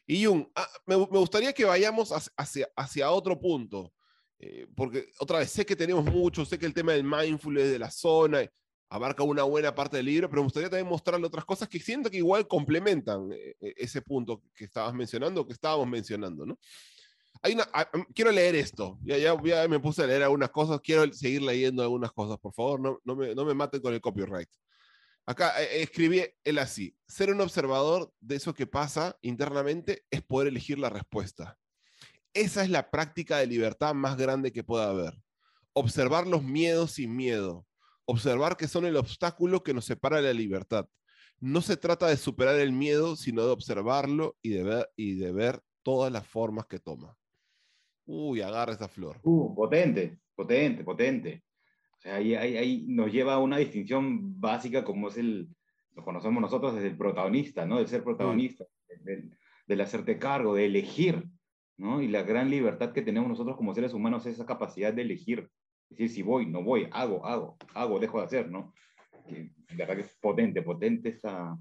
Y 0.06 0.24
Jung, 0.24 0.46
ah, 0.54 0.68
me, 0.86 0.96
me, 0.96 1.04
gustaría 1.04 1.52
que 1.52 1.64
vayamos 1.64 2.10
hacia, 2.36 2.68
hacia 2.74 3.10
otro 3.10 3.38
punto, 3.38 3.92
eh, 4.38 4.66
porque 4.74 5.10
otra 5.18 5.40
vez 5.40 5.50
sé 5.50 5.66
que 5.66 5.76
tenemos 5.76 6.04
mucho, 6.06 6.46
sé 6.46 6.58
que 6.58 6.66
el 6.66 6.72
tema 6.72 6.92
del 6.92 7.04
mindfulness 7.04 7.70
de 7.70 7.78
la 7.78 7.90
zona 7.90 8.50
abarca 8.88 9.22
una 9.22 9.42
buena 9.42 9.74
parte 9.74 9.98
del 9.98 10.06
libro, 10.06 10.28
pero 10.30 10.42
me 10.42 10.46
gustaría 10.46 10.70
también 10.70 10.88
mostrarle 10.88 11.26
otras 11.26 11.44
cosas 11.44 11.68
que 11.68 11.78
siento 11.78 12.10
que 12.10 12.16
igual 12.16 12.48
complementan 12.48 13.30
eh, 13.32 13.56
eh, 13.60 13.74
ese 13.76 14.00
punto 14.00 14.42
que 14.54 14.64
estabas 14.64 14.94
mencionando, 14.94 15.46
que 15.46 15.52
estábamos 15.52 15.86
mencionando, 15.86 16.46
¿no? 16.46 16.58
Ah, 17.42 17.88
mm, 17.92 18.12
quiero 18.14 18.30
leer 18.30 18.54
esto. 18.54 18.98
Ya, 19.02 19.34
me 19.68 19.80
puse 19.80 20.02
a 20.02 20.06
leer 20.06 20.22
algunas 20.22 20.50
cosas. 20.50 20.80
Quiero 20.82 21.10
seguir 21.12 21.42
leyendo 21.42 21.82
algunas 21.82 22.12
cosas. 22.12 22.38
Por 22.38 22.52
favor, 22.52 23.00
no, 23.04 23.16
me, 23.16 23.34
no 23.34 23.54
maten 23.54 23.80
con 23.80 23.94
el 23.94 24.00
copyright. 24.00 24.48
Acá 25.26 25.62
eh, 25.62 25.82
escribí 25.82 26.22
él 26.44 26.58
así. 26.58 26.94
Ser 27.06 27.30
un 27.30 27.40
observador 27.40 28.12
de 28.20 28.36
eso 28.36 28.54
que 28.54 28.66
pasa 28.66 29.16
internamente 29.22 30.04
es 30.10 30.22
poder 30.22 30.48
elegir 30.48 30.78
la 30.78 30.90
respuesta. 30.90 31.56
Esa 32.34 32.62
es 32.62 32.70
la 32.70 32.90
práctica 32.90 33.38
de 33.38 33.46
libertad 33.46 33.94
más 33.94 34.16
grande 34.16 34.52
que 34.52 34.64
pueda 34.64 34.90
haber. 34.90 35.14
Observar 35.72 36.26
los 36.26 36.42
miedos 36.42 36.92
sin 36.92 37.16
miedo. 37.16 37.66
Observar 38.04 38.56
que 38.56 38.68
son 38.68 38.84
el 38.84 38.96
obstáculo 38.96 39.62
que 39.62 39.74
nos 39.74 39.84
separa 39.86 40.18
de 40.18 40.24
la 40.24 40.32
libertad. 40.32 40.86
No 41.38 41.62
se 41.62 41.76
trata 41.76 42.06
de 42.08 42.16
superar 42.18 42.56
el 42.56 42.72
miedo, 42.72 43.16
sino 43.16 43.46
de 43.46 43.52
observarlo 43.52 44.36
y 44.42 44.56
y 44.96 45.14
de 45.14 45.32
ver 45.32 45.62
todas 45.82 46.12
las 46.12 46.26
formas 46.26 46.66
que 46.66 46.78
toma. 46.78 47.16
Uy, 48.12 48.40
agarra 48.40 48.72
esa 48.72 48.88
flor. 48.88 49.20
Uh, 49.22 49.54
potente, 49.54 50.18
potente, 50.34 50.82
potente. 50.82 51.44
O 51.96 52.00
sea, 52.00 52.16
ahí, 52.16 52.34
ahí, 52.34 52.84
nos 52.88 53.12
lleva 53.12 53.34
a 53.34 53.38
una 53.38 53.58
distinción 53.58 54.40
básica 54.40 54.84
como 54.84 55.08
es 55.08 55.16
el, 55.16 55.48
lo 55.94 56.02
conocemos 56.02 56.42
nosotros 56.42 56.74
desde 56.74 56.88
el 56.88 56.96
protagonista, 56.96 57.64
¿no? 57.66 57.78
Del 57.78 57.86
ser 57.86 58.02
protagonista, 58.02 58.64
del, 59.04 59.30
del, 59.64 59.80
hacerte 59.80 60.18
cargo, 60.18 60.56
de 60.56 60.66
elegir, 60.66 61.24
¿no? 61.76 62.02
Y 62.02 62.08
la 62.08 62.24
gran 62.24 62.50
libertad 62.50 62.92
que 62.92 63.02
tenemos 63.02 63.28
nosotros 63.28 63.56
como 63.56 63.74
seres 63.74 63.94
humanos 63.94 64.26
es 64.26 64.34
esa 64.34 64.46
capacidad 64.46 64.92
de 64.92 65.02
elegir. 65.02 65.48
Es 65.88 65.98
decir, 65.98 66.08
si 66.08 66.22
voy, 66.22 66.46
no 66.46 66.64
voy, 66.64 66.88
hago, 66.90 67.24
hago, 67.24 67.58
hago, 67.74 68.00
dejo 68.00 68.18
de 68.18 68.24
hacer, 68.24 68.50
¿no? 68.50 68.74
Que, 69.28 69.52
la 69.68 69.86
verdad 69.86 69.96
que 69.96 70.02
es 70.02 70.18
potente, 70.20 70.62
potente 70.62 71.10
esa... 71.10 71.56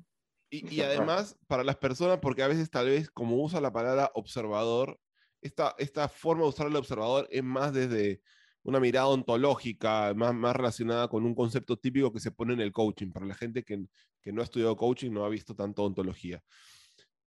Y, 0.50 0.78
y 0.78 0.82
además, 0.82 1.38
para 1.46 1.64
las 1.64 1.76
personas, 1.76 2.18
porque 2.18 2.42
a 2.42 2.48
veces 2.48 2.72
tal 2.72 2.88
vez 2.88 3.12
como 3.12 3.36
usa 3.36 3.62
la 3.62 3.72
palabra 3.72 4.10
observador, 4.16 4.98
esta, 5.42 5.76
esta 5.78 6.10
forma 6.10 6.44
de 6.44 6.50
usar 6.50 6.68
el 6.68 6.76
observador 6.76 7.28
es 7.32 7.44
más 7.44 7.74
desde 7.74 8.22
una 8.64 8.80
mirada 8.80 9.08
ontológica, 9.08 10.14
más, 10.16 10.34
más 10.34 10.56
relacionada 10.56 11.08
con 11.08 11.26
un 11.26 11.34
concepto 11.34 11.78
típico 11.78 12.12
que 12.12 12.20
se 12.20 12.32
pone 12.32 12.54
en 12.54 12.62
el 12.62 12.72
coaching, 12.72 13.12
para 13.12 13.26
la 13.26 13.36
gente 13.36 13.64
que, 13.64 13.86
que 14.22 14.32
no 14.32 14.42
ha 14.42 14.44
estudiado 14.44 14.76
coaching, 14.76 15.12
no 15.12 15.26
ha 15.26 15.30
visto 15.30 15.56
tanto 15.56 15.84
ontología. 15.84 16.44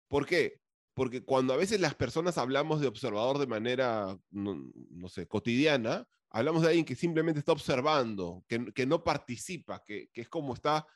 ¿Por 0.08 0.26
qué? 0.26 0.60
Porque 0.94 1.24
cuando 1.24 1.54
a 1.54 1.56
veces 1.56 1.80
las 1.80 1.94
personas 1.94 2.36
hablamos 2.38 2.80
de 2.80 2.86
observador 2.86 3.38
de 3.38 3.46
manera, 3.46 4.16
no, 4.30 5.08
sé, 5.08 5.26
cotidiana, 5.26 6.06
hablamos 6.28 6.62
de 6.62 6.68
alguien 6.68 6.84
que 6.84 6.96
simplemente 6.96 7.38
está 7.38 7.52
observando, 7.52 8.44
que, 8.46 8.72
que 8.74 8.84
no 8.84 9.02
participa, 9.02 9.82
que, 9.86 10.08
que, 10.12 10.22
es 10.22 10.28
como 10.28 10.54
está, 10.54 10.86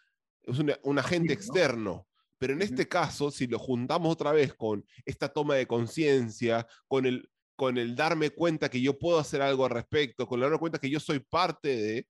es 0.42 0.59
un 0.59 0.99
agente 0.99 1.33
externo. 1.33 2.07
Pero 2.38 2.53
en 2.53 2.62
este 2.62 2.87
caso, 2.87 3.31
si 3.31 3.46
lo 3.46 3.59
juntamos 3.59 4.12
otra 4.12 4.33
vez 4.33 4.55
con 4.55 4.85
esta 5.05 5.29
toma 5.29 5.55
de 5.55 5.66
conciencia, 5.66 6.66
con 6.87 7.07
el, 7.07 7.31
con 7.57 7.79
el 7.79 7.96
darme 7.96 8.31
cuenta 8.31 8.68
que 8.68 8.81
yo 8.81 8.99
puedo 8.99 9.18
hacer 9.18 9.42
algo 9.42 9.64
al 9.64 9.70
respecto, 9.70 10.27
con 10.27 10.38
el 10.38 10.42
darme 10.42 10.59
cuenta 10.59 10.79
que 10.79 10.90
yo 10.90 11.01
soy 11.01 11.20
parte 11.20 11.68
de, 11.68 12.09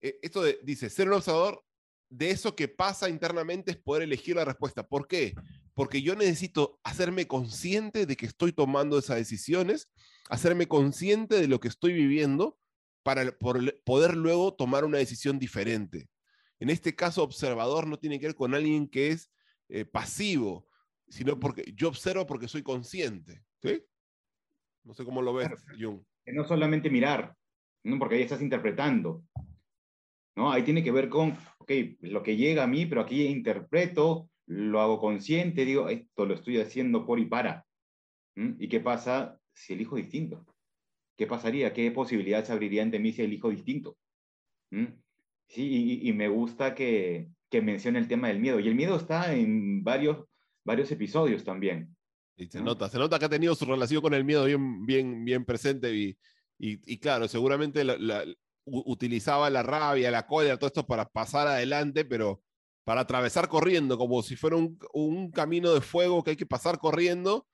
eh, 0.00 0.18
esto 0.22 0.42
dice, 0.62 0.90
ser 0.90 1.08
un 1.08 1.14
observador 1.14 1.64
de 2.10 2.30
eso 2.30 2.54
que 2.54 2.68
pasa 2.68 3.08
internamente 3.08 3.72
es 3.72 3.76
poder 3.76 4.02
elegir 4.02 4.36
la 4.36 4.44
respuesta. 4.44 4.86
¿Por 4.86 5.06
qué? 5.08 5.34
Porque 5.74 6.02
yo 6.02 6.14
necesito 6.14 6.80
hacerme 6.82 7.26
consciente 7.26 8.06
de 8.06 8.16
que 8.16 8.26
estoy 8.26 8.52
tomando 8.52 8.98
esas 8.98 9.16
decisiones, 9.16 9.90
hacerme 10.30 10.66
consciente 10.66 11.40
de 11.40 11.48
lo 11.48 11.60
que 11.60 11.68
estoy 11.68 11.92
viviendo 11.92 12.58
para 13.02 13.36
poder 13.84 14.16
luego 14.16 14.54
tomar 14.54 14.84
una 14.84 14.98
decisión 14.98 15.38
diferente. 15.38 16.08
En 16.60 16.70
este 16.70 16.94
caso, 16.94 17.22
observador 17.22 17.86
no 17.86 17.98
tiene 17.98 18.18
que 18.18 18.26
ver 18.26 18.34
con 18.34 18.54
alguien 18.54 18.88
que 18.88 19.08
es 19.08 19.30
eh, 19.68 19.84
pasivo, 19.84 20.66
sino 21.08 21.38
porque 21.38 21.72
yo 21.74 21.88
observo 21.88 22.26
porque 22.26 22.48
soy 22.48 22.62
consciente. 22.62 23.44
¿sí? 23.62 23.82
No 24.84 24.94
sé 24.94 25.04
cómo 25.04 25.22
lo 25.22 25.34
ves, 25.34 25.48
Jung. 25.78 26.00
no 26.26 26.44
solamente 26.44 26.90
mirar, 26.90 27.34
¿no? 27.84 27.98
porque 27.98 28.16
ahí 28.16 28.22
estás 28.22 28.42
interpretando. 28.42 29.24
¿no? 30.36 30.52
Ahí 30.52 30.62
tiene 30.62 30.84
que 30.84 30.92
ver 30.92 31.08
con, 31.08 31.36
ok, 31.58 31.70
lo 32.00 32.22
que 32.22 32.36
llega 32.36 32.62
a 32.64 32.68
mí, 32.68 32.86
pero 32.86 33.00
aquí 33.00 33.26
interpreto, 33.26 34.30
lo 34.46 34.80
hago 34.80 34.98
consciente, 34.98 35.64
digo, 35.64 35.88
esto 35.88 36.24
lo 36.24 36.34
estoy 36.34 36.58
haciendo 36.58 37.04
por 37.04 37.18
y 37.18 37.26
para. 37.26 37.66
¿Y 38.34 38.68
qué 38.68 38.78
pasa 38.78 39.38
si 39.52 39.72
elijo 39.72 39.96
distinto? 39.96 40.46
¿Qué 41.16 41.26
pasaría? 41.26 41.72
¿Qué 41.72 41.90
posibilidades 41.90 42.50
abriría 42.50 42.82
ante 42.82 43.00
mí 43.00 43.12
si 43.12 43.22
elijo 43.22 43.50
distinto? 43.50 43.98
Sí, 45.48 46.00
y, 46.02 46.12
me 46.12 46.28
gusta 46.28 46.74
que, 46.74 47.28
que 47.50 47.62
menciona 47.62 47.98
el 47.98 48.08
tema 48.08 48.28
del 48.28 48.40
miedo. 48.40 48.60
Y 48.60 48.68
el 48.68 48.74
miedo 48.74 48.96
está 48.96 49.34
en 49.34 49.82
varios, 49.82 50.24
varios 50.64 50.90
episodios 50.90 51.44
también. 51.44 51.96
Y 52.36 52.46
se 52.46 52.62
nota, 52.62 52.88
se 52.88 52.98
nota 52.98 53.18
que 53.18 53.24
ha 53.24 53.30
tenido 53.30 53.54
su 53.54 53.64
relación 53.64 54.00
con 54.00 54.14
el 54.14 54.24
miedo 54.24 54.44
bien, 54.44 54.86
bien, 54.86 55.24
bien 55.24 55.44
presente 55.44 55.92
y, 55.92 56.16
y, 56.58 56.98
claro, 56.98 57.26
seguramente 57.26 57.84
la, 57.84 58.24
utilizaba 58.64 59.50
la 59.50 59.62
rabia, 59.62 60.10
la 60.10 60.26
cólera, 60.26 60.56
todo 60.56 60.68
esto 60.68 60.86
para 60.86 61.08
pasar 61.08 61.46
adelante, 61.48 62.04
pero 62.04 62.42
para 62.84 63.02
atravesar 63.02 63.48
corriendo, 63.48 63.98
como 63.98 64.22
si 64.22 64.36
fuera 64.36 64.56
un, 64.56 64.78
un 64.92 65.30
camino 65.30 65.74
de 65.74 65.80
fuego 65.80 66.22
que 66.22 66.30
hay 66.30 66.36
que 66.36 66.46
pasar 66.46 66.78
corriendo 66.78 67.46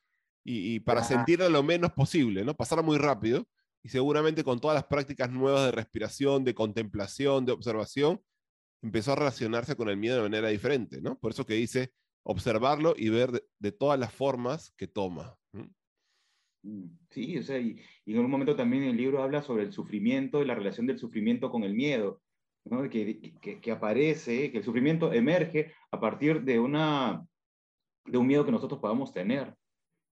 y, 0.45 0.81
para 0.81 1.03
sentirlo 1.03 1.49
lo 1.49 1.63
menos 1.63 1.93
posible, 1.93 2.45
¿no? 2.45 2.55
Pasar 2.55 2.83
muy 2.83 2.99
rápido 2.99 3.49
y 3.83 3.89
seguramente 3.89 4.45
con 4.45 4.61
todas 4.61 4.75
las 4.75 4.85
prácticas 4.85 5.31
nuevas 5.31 5.65
de 5.65 5.73
respiración, 5.73 6.45
de 6.45 6.55
contemplación, 6.55 7.47
de 7.47 7.53
observación, 7.53 8.21
empezó 8.85 9.12
a 9.12 9.16
relacionarse 9.16 9.77
con 9.77 9.88
el 9.88 9.97
miedo 9.97 10.16
de 10.16 10.23
manera 10.23 10.49
diferente, 10.49 11.01
¿no? 11.01 11.18
Por 11.18 11.33
eso 11.33 11.47
que 11.47 11.55
dice 11.55 11.92
observarlo 12.23 12.94
y 12.97 13.09
ver 13.09 13.31
de, 13.59 13.73
todas 13.73 13.99
las 13.99 14.12
formas 14.12 14.73
que 14.77 14.87
toma. 14.87 15.37
Mm, 16.62 16.85
sí, 17.11 17.38
o 17.38 17.42
sea, 17.42 17.59
y, 17.59 17.81
en 18.07 18.18
un 18.18 18.31
momento 18.31 18.55
también 18.55 18.83
el 18.85 18.97
libro 18.97 19.23
habla 19.23 19.40
sobre 19.40 19.62
el 19.62 19.73
sufrimiento 19.73 20.42
y 20.42 20.47
la 20.47 20.55
relación 20.55 20.87
del 20.87 20.99
sufrimiento 20.99 21.51
con 21.51 21.64
el 21.64 21.73
miedo, 21.73 22.20
¿no? 22.66 22.88
que, 22.90 23.33
que, 23.40 23.73
aparece, 23.73 24.53
que 24.53 24.59
el 24.59 24.64
sufrimiento 24.64 25.12
emerge 25.14 25.73
a 25.90 25.99
partir 25.99 26.42
de, 26.42 26.61
una, 26.61 27.27
de 28.05 28.18
un 28.18 28.27
miedo 28.27 28.44
que 28.44 28.53
nosotros 28.53 28.81
podamos 28.81 29.14
tener. 29.14 29.55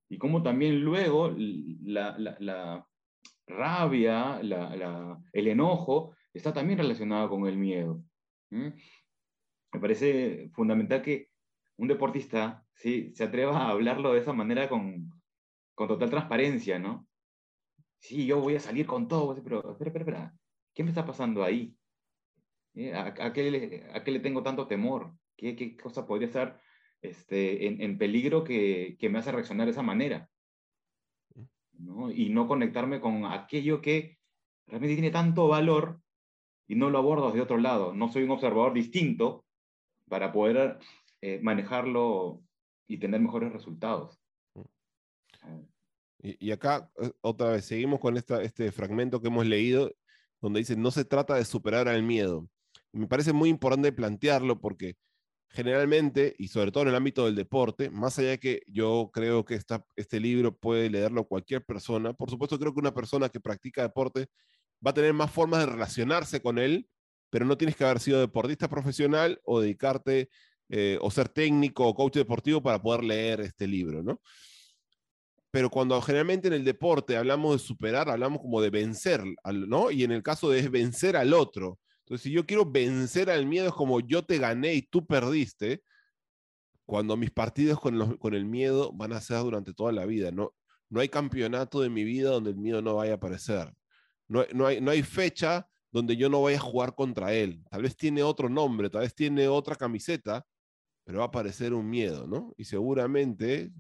Y 0.09 0.17
cómo 0.17 0.43
también 0.43 0.81
luego 0.81 1.35
la, 1.37 2.17
la, 2.19 2.37
la 2.41 2.87
rabia, 3.47 4.41
el 5.33 5.47
enojo, 5.47 6.15
está 6.33 6.53
también 6.55 6.79
relacionado 6.79 7.29
con 7.29 7.47
el 7.47 7.57
miedo. 7.57 8.03
Me 8.53 9.81
parece 9.81 10.51
fundamental 10.53 11.03
que 11.03 11.31
un 11.77 11.89
deportista 11.89 12.65
¿sí? 12.75 13.13
se 13.15 13.25
atreva 13.25 13.57
a 13.57 13.71
hablarlo 13.71 14.13
de 14.13 14.21
esa 14.21 14.33
manera 14.33 14.69
con, 14.69 15.11
con 15.75 15.89
total 15.89 16.11
transparencia, 16.11 16.79
¿no? 16.79 17.07
Sí, 17.99 18.27
yo 18.27 18.41
voy 18.41 18.57
a 18.57 18.61
salir 18.61 18.87
con 18.87 19.09
todo, 19.09 19.35
pero 19.43 19.73
espera, 19.73 19.89
espera, 19.89 20.01
espera, 20.01 20.35
¿qué 20.75 20.83
me 20.83 20.91
está 20.91 21.07
pasando 21.07 21.45
ahí? 21.45 21.75
¿Eh? 22.75 22.93
¿A, 22.93 23.07
a, 23.07 23.33
qué 23.33 23.51
le, 23.51 23.91
¿A, 23.95 24.03
qué 24.03 24.11
le, 24.11 24.21
tengo 24.21 24.43
tanto 24.43 24.67
temor? 24.67 25.15
¿Qué, 25.37 25.57
qué 25.57 25.77
cosa 25.77 26.07
podría 26.07 26.27
estar 26.27 26.61
este, 27.01 27.67
en, 27.67 27.81
en, 27.81 27.99
peligro 27.99 28.45
que, 28.45 28.97
que, 28.99 29.09
me 29.09 29.19
hace 29.19 29.33
reaccionar 29.33 29.67
de 29.67 29.73
esa 29.73 29.83
manera? 29.83 30.29
¿no? 31.79 32.11
Y 32.11 32.31
no 32.31 32.47
conectarme 32.49 33.01
con 33.01 33.25
aquello 33.25 33.81
que 33.81 34.19
realmente 34.67 34.95
tiene 34.95 35.11
tanto 35.11 35.49
valor 35.49 36.01
y 36.69 36.75
no 36.75 36.91
lo 36.91 36.99
abordo 36.99 37.29
desde 37.29 37.43
otro 37.43 37.59
lado. 37.59 37.93
No 37.93 38.11
soy 38.11 38.25
un 38.25 38.31
observador 38.31 38.73
distinto 38.73 39.45
para 40.09 40.33
poder 40.33 40.79
eh, 41.21 41.41
manejarlo 41.43 42.43
y 42.87 42.99
tener 42.99 43.21
mejores 43.21 43.53
resultados. 43.53 44.19
Y, 46.19 46.53
acá, 46.53 46.91
eh, 47.03 47.11
otra 47.21 47.51
vez, 47.51 47.65
seguimos 47.65 47.99
con 47.99 48.17
esta, 48.17 48.43
este 48.43 48.71
fragmento 48.71 49.21
que 49.21 49.29
hemos 49.29 49.47
leído, 49.47 49.93
donde 50.41 50.61
dice, 50.61 50.77
no 50.77 50.91
se 50.91 51.05
trata 51.05 51.35
de 51.35 51.45
superar 51.45 51.89
al 51.89 52.03
miedo. 52.03 52.49
me 52.93 53.09
parece 53.09 53.33
muy 53.33 53.49
importante 53.49 53.93
plantearlo 53.93 54.61
porque 54.61 54.97
generalmente, 55.53 56.35
y 56.39 56.49
sobre 56.49 56.73
todo 56.73 56.85
en 56.85 56.91
el 56.91 56.95
ámbito 56.95 57.27
del 57.27 57.35
deporte, 57.35 57.91
más 57.91 58.19
allá 58.19 58.31
de 58.31 58.39
que 58.39 58.63
yo 58.67 59.11
creo 59.13 59.45
que 59.45 59.55
esta, 59.55 59.85
este 59.97 60.19
libro 60.21 60.57
puede 60.57 60.89
leerlo 60.91 61.27
cualquier 61.27 61.65
persona, 61.65 62.13
por 62.15 62.31
supuesto 62.31 62.59
creo 62.59 62.73
que 62.73 62.81
una 62.81 62.95
persona 62.95 63.29
que 63.29 63.41
practica 63.41 63.83
deporte 63.83 64.29
va 64.85 64.91
a 64.91 64.95
tener 64.95 65.13
más 65.13 65.31
formas 65.31 65.61
de 65.61 65.67
relacionarse 65.67 66.41
con 66.41 66.59
él, 66.59 66.89
pero 67.31 67.45
no 67.45 67.57
tienes 67.57 67.77
que 67.77 67.85
haber 67.85 68.01
sido 68.01 68.21
deportista 68.21 68.69
profesional 68.69 69.41
o 69.45 69.61
dedicarte 69.61 70.29
eh, 70.69 70.99
o 71.01 71.11
ser 71.11 71.29
técnico 71.29 71.87
o 71.87 71.95
coach 71.95 72.15
deportivo 72.15 72.63
para 72.63 72.81
poder 72.81 73.05
leer 73.05 73.41
este 73.41 73.67
libro, 73.67 74.03
¿no? 74.03 74.21
Pero 75.51 75.69
cuando 75.69 76.01
generalmente 76.01 76.49
en 76.49 76.55
el 76.55 76.65
deporte 76.65 77.17
hablamos 77.17 77.53
de 77.53 77.67
superar, 77.67 78.09
hablamos 78.09 78.41
como 78.41 78.61
de 78.63 78.71
vencer, 78.71 79.23
¿no? 79.45 79.91
Y 79.91 80.05
en 80.05 80.13
el 80.13 80.23
caso 80.23 80.49
de 80.51 80.69
vencer 80.69 81.17
al 81.17 81.35
otro, 81.35 81.79
entonces, 82.05 82.25
si 82.25 82.33
yo 82.33 82.45
quiero 82.45 82.67
vencer 82.67 83.31
al 83.31 83.47
miedo, 83.47 83.69
es 83.69 83.75
como 83.75 84.01
yo 84.01 84.25
te 84.25 84.39
gané 84.39 84.75
y 84.75 84.83
tú 84.83 85.07
perdiste, 85.07 85.83
cuando 86.85 87.17
mis 87.17 87.31
partidos 87.31 87.81
con, 87.81 88.17
con 88.19 88.35
el 88.35 88.45
miedo 88.45 88.93
van 88.93 89.13
a 89.13 89.21
ser 89.21 89.39
durante 89.39 89.73
toda 89.73 89.93
la 89.93 90.05
vida. 90.05 90.31
No, 90.31 90.53
no 90.91 91.01
hay 91.01 91.09
campeonato 91.09 91.81
de 91.81 91.89
mi 91.91 92.05
vida 92.05 92.31
donde 92.31 92.51
el 92.51 92.57
miedo 92.57 92.83
no 92.83 92.97
vaya 92.97 93.13
a 93.13 93.17
aparecer. 93.17 93.73
No, 94.33 94.47
no, 94.55 94.67
hay, 94.67 94.81
no 94.81 94.91
hay 94.91 95.03
fecha 95.03 95.69
donde 95.91 96.17
yo 96.17 96.31
no 96.31 96.41
vaya 96.41 96.57
a 96.57 96.61
jugar 96.61 96.95
contra 96.95 97.35
él. 97.35 97.63
Tal 97.71 97.83
vez 97.83 97.95
tiene 97.95 98.23
otro 98.23 98.49
nombre, 98.49 98.89
tal 98.89 99.03
vez 99.03 99.15
tiene 99.15 99.47
otra 99.47 99.77
camiseta, 99.77 100.47
pero 101.05 101.19
va 101.19 101.25
a 101.25 101.29
aparecer 101.29 101.75
un 101.75 101.89
miedo, 101.91 102.27
¿no? 102.27 102.55
Y 102.57 102.65
seguramente 102.65 103.71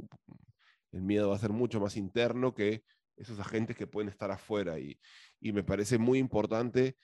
el 0.92 1.00
miedo 1.00 1.30
va 1.30 1.36
a 1.36 1.38
ser 1.38 1.52
mucho 1.52 1.80
más 1.80 1.96
interno 1.96 2.54
que 2.54 2.84
esos 3.16 3.40
agentes 3.40 3.76
que 3.76 3.86
pueden 3.86 4.10
estar 4.10 4.30
afuera. 4.30 4.78
Y, 4.78 5.00
y 5.40 5.52
me 5.52 5.64
parece 5.64 5.96
muy 5.96 6.18
importante 6.18 6.98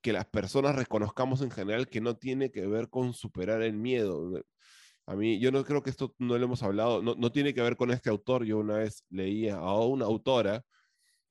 que 0.00 0.14
las 0.14 0.24
personas 0.24 0.74
reconozcamos 0.74 1.42
en 1.42 1.50
general 1.50 1.88
que 1.88 2.00
no 2.00 2.16
tiene 2.16 2.50
que 2.50 2.66
ver 2.66 2.88
con 2.88 3.12
superar 3.12 3.60
el 3.60 3.74
miedo. 3.74 4.42
A 5.04 5.16
mí, 5.16 5.38
yo 5.38 5.52
no 5.52 5.64
creo 5.64 5.82
que 5.82 5.90
esto 5.90 6.14
no 6.18 6.38
lo 6.38 6.44
hemos 6.46 6.62
hablado, 6.62 7.02
no, 7.02 7.14
no 7.14 7.30
tiene 7.30 7.52
que 7.52 7.60
ver 7.60 7.76
con 7.76 7.90
este 7.90 8.08
autor. 8.08 8.44
Yo 8.46 8.56
una 8.58 8.78
vez 8.78 9.04
leía 9.10 9.56
a 9.56 9.78
una 9.84 10.06
autora 10.06 10.64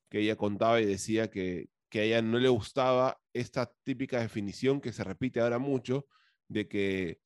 que 0.10 0.20
ella 0.20 0.36
contaba 0.36 0.82
y 0.82 0.86
decía 0.86 1.30
que, 1.30 1.70
que 1.90 2.02
a 2.02 2.04
ella 2.04 2.22
no 2.22 2.40
le 2.40 2.50
gustaba 2.50 3.20
esta 3.34 3.72
típica 3.84 4.20
definición 4.20 4.82
que 4.82 4.94
se 4.94 5.04
repite 5.04 5.40
ahora 5.40 5.60
mucho, 5.60 6.08
de 6.48 6.68
que 6.68 7.20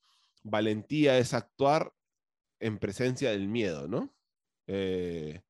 valentía 0.44 1.18
es 1.18 1.34
actuar 1.34 1.94
en 2.60 2.78
presencia 2.78 3.32
del 3.32 3.48
miedo, 3.48 3.88
¿no? 3.88 4.14
Eh, 4.68 5.42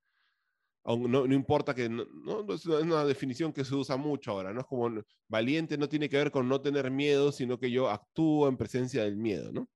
no, 0.85 1.27
no, 1.27 1.33
importa 1.33 1.75
que, 1.75 1.87
no, 1.89 2.05
no, 2.05 2.53
es 2.53 2.65
una 2.65 3.05
definición 3.05 3.53
que 3.53 3.65
se 3.65 3.75
usa 3.75 3.97
mucho 3.97 4.31
ahora, 4.31 4.53
¿no? 4.53 4.61
Es 4.61 4.65
como 4.65 4.89
valiente 5.27 5.77
no 5.77 5.89
tiene 5.89 6.09
que 6.09 6.17
ver 6.17 6.31
con 6.31 6.47
no 6.47 6.61
tener 6.61 6.89
miedo, 6.89 7.31
sino 7.31 7.59
que 7.59 7.69
yo 7.69 7.89
actúo 7.89 8.47
en 8.47 8.57
presencia 8.57 9.03
del 9.03 9.17
miedo, 9.17 9.51
¿no? 9.51 9.69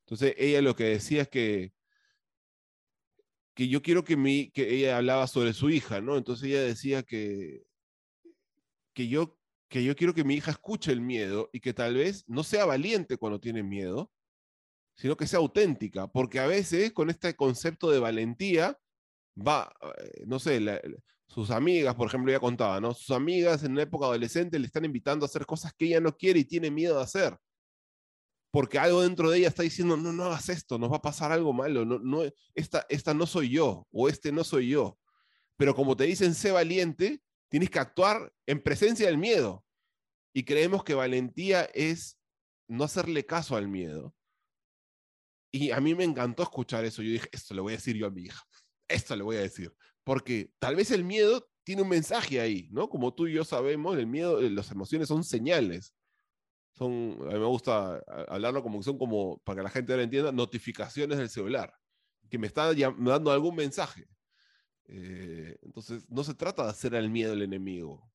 Entonces 0.00 0.34
ella 0.38 0.62
lo 0.62 0.76
que 0.76 0.84
decía 0.84 1.22
es 1.22 1.28
que, 1.28 1.72
que 3.54 3.68
yo 3.68 3.82
quiero 3.82 4.04
que, 4.04 4.16
mi, 4.16 4.50
que 4.50 4.74
ella 4.74 4.96
hablaba 4.96 5.26
sobre 5.26 5.52
su 5.52 5.70
hija, 5.70 6.00
¿no? 6.00 6.16
Entonces 6.16 6.48
ella 6.48 6.62
decía 6.62 7.02
que, 7.02 7.62
que, 8.94 9.08
yo, 9.08 9.38
que 9.68 9.84
yo 9.84 9.94
quiero 9.94 10.14
que 10.14 10.24
mi 10.24 10.34
hija 10.34 10.52
escuche 10.52 10.92
el 10.92 11.00
miedo 11.00 11.50
y 11.52 11.60
que 11.60 11.74
tal 11.74 11.94
vez 11.94 12.24
no 12.28 12.44
sea 12.44 12.64
valiente 12.64 13.18
cuando 13.18 13.40
tiene 13.40 13.62
miedo, 13.62 14.10
sino 14.94 15.16
que 15.16 15.26
sea 15.26 15.38
auténtica, 15.38 16.06
porque 16.06 16.38
a 16.38 16.46
veces 16.46 16.92
con 16.92 17.10
este 17.10 17.34
concepto 17.34 17.90
de 17.90 17.98
valentía, 17.98 18.78
va, 19.36 19.72
eh, 19.98 20.24
no 20.26 20.38
sé, 20.38 20.60
sus 21.26 21.50
amigas, 21.50 21.94
por 21.94 22.08
ejemplo, 22.08 22.30
ya 22.30 22.40
contaba, 22.40 22.80
¿no? 22.80 22.92
Sus 22.94 23.10
amigas 23.10 23.64
en 23.64 23.72
una 23.72 23.82
época 23.82 24.06
adolescente 24.06 24.58
le 24.58 24.66
están 24.66 24.84
invitando 24.84 25.24
a 25.24 25.28
hacer 25.28 25.46
cosas 25.46 25.72
que 25.74 25.86
ella 25.86 26.00
no 26.00 26.16
quiere 26.16 26.40
y 26.40 26.44
tiene 26.44 26.70
miedo 26.70 26.96
de 26.96 27.02
hacer. 27.04 27.36
Porque 28.52 28.78
algo 28.78 29.02
dentro 29.02 29.30
de 29.30 29.38
ella 29.38 29.48
está 29.48 29.64
diciendo, 29.64 29.96
no, 29.96 30.12
no 30.12 30.26
hagas 30.26 30.48
esto, 30.48 30.78
nos 30.78 30.92
va 30.92 30.98
a 30.98 31.02
pasar 31.02 31.32
algo 31.32 31.52
malo, 31.52 31.84
no, 31.84 31.98
no, 31.98 32.22
esta, 32.54 32.86
esta 32.88 33.14
no 33.14 33.26
soy 33.26 33.48
yo, 33.48 33.88
o 33.90 34.08
este 34.08 34.30
no 34.30 34.44
soy 34.44 34.68
yo. 34.68 34.98
Pero 35.56 35.74
como 35.74 35.96
te 35.96 36.04
dicen, 36.04 36.34
sé 36.34 36.52
valiente, 36.52 37.20
tienes 37.48 37.70
que 37.70 37.80
actuar 37.80 38.32
en 38.46 38.62
presencia 38.62 39.06
del 39.06 39.18
miedo. 39.18 39.64
Y 40.32 40.44
creemos 40.44 40.84
que 40.84 40.94
valentía 40.94 41.64
es 41.74 42.16
no 42.68 42.84
hacerle 42.84 43.26
caso 43.26 43.56
al 43.56 43.66
miedo. 43.66 44.14
Y 45.50 45.72
a 45.72 45.80
mí 45.80 45.94
me 45.94 46.04
encantó 46.04 46.44
escuchar 46.44 46.84
eso. 46.84 47.02
Yo 47.02 47.10
dije, 47.10 47.28
esto 47.32 47.54
le 47.54 47.60
voy 47.60 47.72
a 47.72 47.76
decir 47.76 47.96
yo 47.96 48.06
a 48.06 48.10
mi 48.10 48.22
hija 48.22 48.42
esto 48.92 49.16
le 49.16 49.22
voy 49.22 49.36
a 49.36 49.40
decir, 49.40 49.72
porque 50.04 50.52
tal 50.58 50.76
vez 50.76 50.90
el 50.90 51.04
miedo 51.04 51.48
tiene 51.64 51.82
un 51.82 51.88
mensaje 51.88 52.40
ahí, 52.40 52.68
¿no? 52.70 52.88
Como 52.88 53.14
tú 53.14 53.26
y 53.26 53.34
yo 53.34 53.44
sabemos, 53.44 53.96
el 53.96 54.06
miedo, 54.06 54.40
eh, 54.40 54.50
las 54.50 54.70
emociones 54.70 55.08
son 55.08 55.24
señales. 55.24 55.94
Son, 56.74 57.18
a 57.22 57.32
mí 57.32 57.38
me 57.38 57.46
gusta 57.46 58.02
hablarlo 58.28 58.62
como 58.62 58.78
que 58.78 58.84
son 58.84 58.98
como, 58.98 59.38
para 59.44 59.56
que 59.56 59.62
la 59.62 59.70
gente 59.70 59.92
ahora 59.92 60.04
entienda, 60.04 60.32
notificaciones 60.32 61.18
del 61.18 61.28
celular, 61.28 61.72
que 62.30 62.38
me 62.38 62.46
están 62.46 62.74
dando 62.98 63.30
algún 63.30 63.54
mensaje. 63.54 64.06
Eh, 64.86 65.56
entonces, 65.62 66.04
no 66.08 66.24
se 66.24 66.34
trata 66.34 66.64
de 66.64 66.70
hacer 66.70 66.94
al 66.94 67.10
miedo 67.10 67.32
el 67.32 67.42
enemigo. 67.42 68.10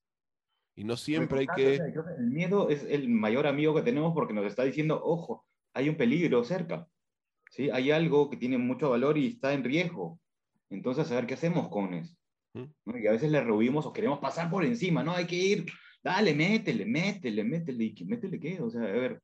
Y 0.75 0.83
no 0.83 0.95
siempre 0.95 1.39
hay 1.39 1.47
que... 1.55 1.75
El 1.75 2.29
miedo 2.29 2.69
es 2.69 2.83
el 2.83 3.09
mayor 3.09 3.47
amigo 3.47 3.73
que 3.73 3.81
tenemos 3.81 4.13
porque 4.13 4.33
nos 4.33 4.45
está 4.45 4.63
diciendo, 4.63 5.01
ojo, 5.03 5.47
hay 5.73 5.89
un 5.89 5.97
peligro 5.97 6.43
cerca. 6.43 6.87
¿sí? 7.51 7.69
Hay 7.71 7.91
algo 7.91 8.29
que 8.29 8.37
tiene 8.37 8.57
mucho 8.57 8.91
valor 8.91 9.17
y 9.17 9.27
está 9.27 9.53
en 9.53 9.63
riesgo. 9.63 10.19
Entonces, 10.69 11.11
a 11.11 11.15
ver 11.15 11.25
qué 11.25 11.33
hacemos 11.33 11.69
con 11.69 11.93
eso. 11.93 12.15
¿no? 12.53 12.97
Y 12.97 13.07
a 13.07 13.11
veces 13.11 13.31
le 13.31 13.41
rehuimos 13.41 13.85
o 13.85 13.93
queremos 13.93 14.19
pasar 14.19 14.49
por 14.49 14.65
encima, 14.65 15.03
¿no? 15.03 15.13
Hay 15.13 15.25
que 15.25 15.35
ir, 15.35 15.65
dale, 16.07 16.33
métele, 16.33 16.85
métele, 16.85 17.43
métele, 17.43 17.93
y 17.95 18.05
métele 18.05 18.39
qué, 18.39 18.61
o 18.61 18.69
sea, 18.69 18.81
a 18.81 18.91
ver, 18.91 19.21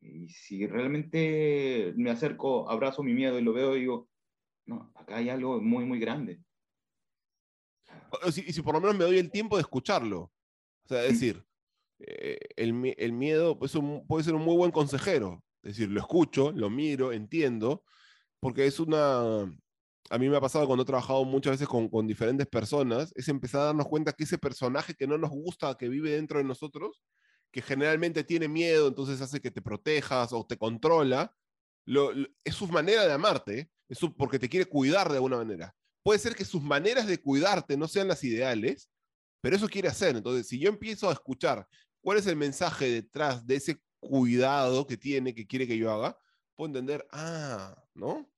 y 0.00 0.28
si 0.28 0.66
realmente 0.66 1.94
me 1.96 2.10
acerco, 2.10 2.68
abrazo 2.68 3.04
mi 3.04 3.14
miedo 3.14 3.38
y 3.38 3.42
lo 3.42 3.52
veo, 3.52 3.74
digo, 3.74 4.08
no, 4.66 4.90
acá 4.96 5.18
hay 5.18 5.28
algo 5.28 5.60
muy, 5.60 5.84
muy 5.84 6.00
grande. 6.00 6.40
Y 8.26 8.52
si, 8.52 8.62
por 8.62 8.74
lo 8.74 8.80
menos 8.80 8.96
me 8.96 9.04
doy 9.04 9.18
el 9.18 9.30
tiempo 9.30 9.56
de 9.56 9.62
escucharlo. 9.62 10.32
O 10.84 10.88
sea, 10.88 11.04
es 11.04 11.12
decir, 11.12 11.44
eh, 12.00 12.38
el, 12.56 12.94
el, 12.98 13.12
miedo 13.12 13.56
pues, 13.56 13.72
puede 14.08 14.24
ser 14.24 14.34
un 14.34 14.42
muy 14.42 14.56
buen 14.56 14.72
consejero. 14.72 15.44
Es 15.62 15.76
decir, 15.76 15.90
lo 15.90 16.00
escucho, 16.00 16.50
lo 16.52 16.70
miro, 16.70 17.12
entiendo, 17.12 17.84
porque 18.40 18.66
es 18.66 18.80
una, 18.80 19.44
a 20.10 20.18
mí 20.18 20.28
me 20.28 20.36
ha 20.36 20.40
pasado 20.40 20.66
cuando 20.66 20.82
he 20.82 20.86
trabajado 20.86 21.24
muchas 21.24 21.52
veces 21.52 21.68
con, 21.68 22.06
diferentes 22.06 22.46
personas, 22.46 23.12
es 23.16 23.28
empezar 23.28 23.62
a 23.62 23.64
darnos 23.66 23.88
cuenta 23.88 24.12
que 24.12 24.24
ese 24.24 24.38
personaje 24.38 24.94
que 24.94 25.06
no 25.06 25.18
nos 25.18 25.30
gusta, 25.30 25.76
que 25.76 25.88
vive 25.88 26.12
dentro 26.12 26.38
de 26.38 26.44
nosotros, 26.44 27.00
que 27.50 27.62
generalmente 27.62 28.24
tiene 28.24 28.48
miedo, 28.48 28.88
entonces 28.88 29.20
hace 29.20 29.40
que 29.40 29.50
te 29.50 29.62
protejas 29.62 30.32
o 30.32 30.46
te 30.46 30.56
controla, 30.56 31.34
lo, 31.84 32.12
es 32.44 32.54
su 32.54 32.66
manera 32.68 33.06
de 33.06 33.12
amarte, 33.12 33.70
es 33.88 33.98
porque 34.16 34.38
te 34.38 34.48
quiere 34.48 34.66
cuidar 34.66 35.08
de 35.08 35.16
alguna 35.16 35.36
manera. 35.36 35.74
Puede 36.02 36.18
ser 36.18 36.34
que 36.34 36.44
sus 36.44 36.62
maneras 36.62 37.06
de 37.06 37.20
cuidarte 37.20 37.76
no 37.76 37.88
sean 37.88 38.08
las 38.08 38.22
ideales, 38.24 38.90
pero 39.40 39.56
eso 39.56 39.68
quiere 39.68 39.88
hacer. 39.88 40.16
Entonces, 40.16 40.48
si 40.48 40.58
yo 40.58 40.68
empiezo 40.68 41.08
a 41.08 41.12
escuchar 41.12 41.66
cuál 42.00 42.18
es 42.18 42.26
el 42.26 42.36
mensaje 42.36 42.90
detrás 42.90 43.46
de 43.46 43.56
ese 43.56 43.80
cuidado 44.00 44.86
que 44.86 44.96
tiene, 44.96 45.34
que 45.34 45.46
quiere 45.46 45.66
que 45.66 45.78
yo 45.78 45.90
haga, 45.92 46.18
puedo 46.54 46.68
entender, 46.68 47.06
ah, 47.12 47.76
¿no? 47.94 48.28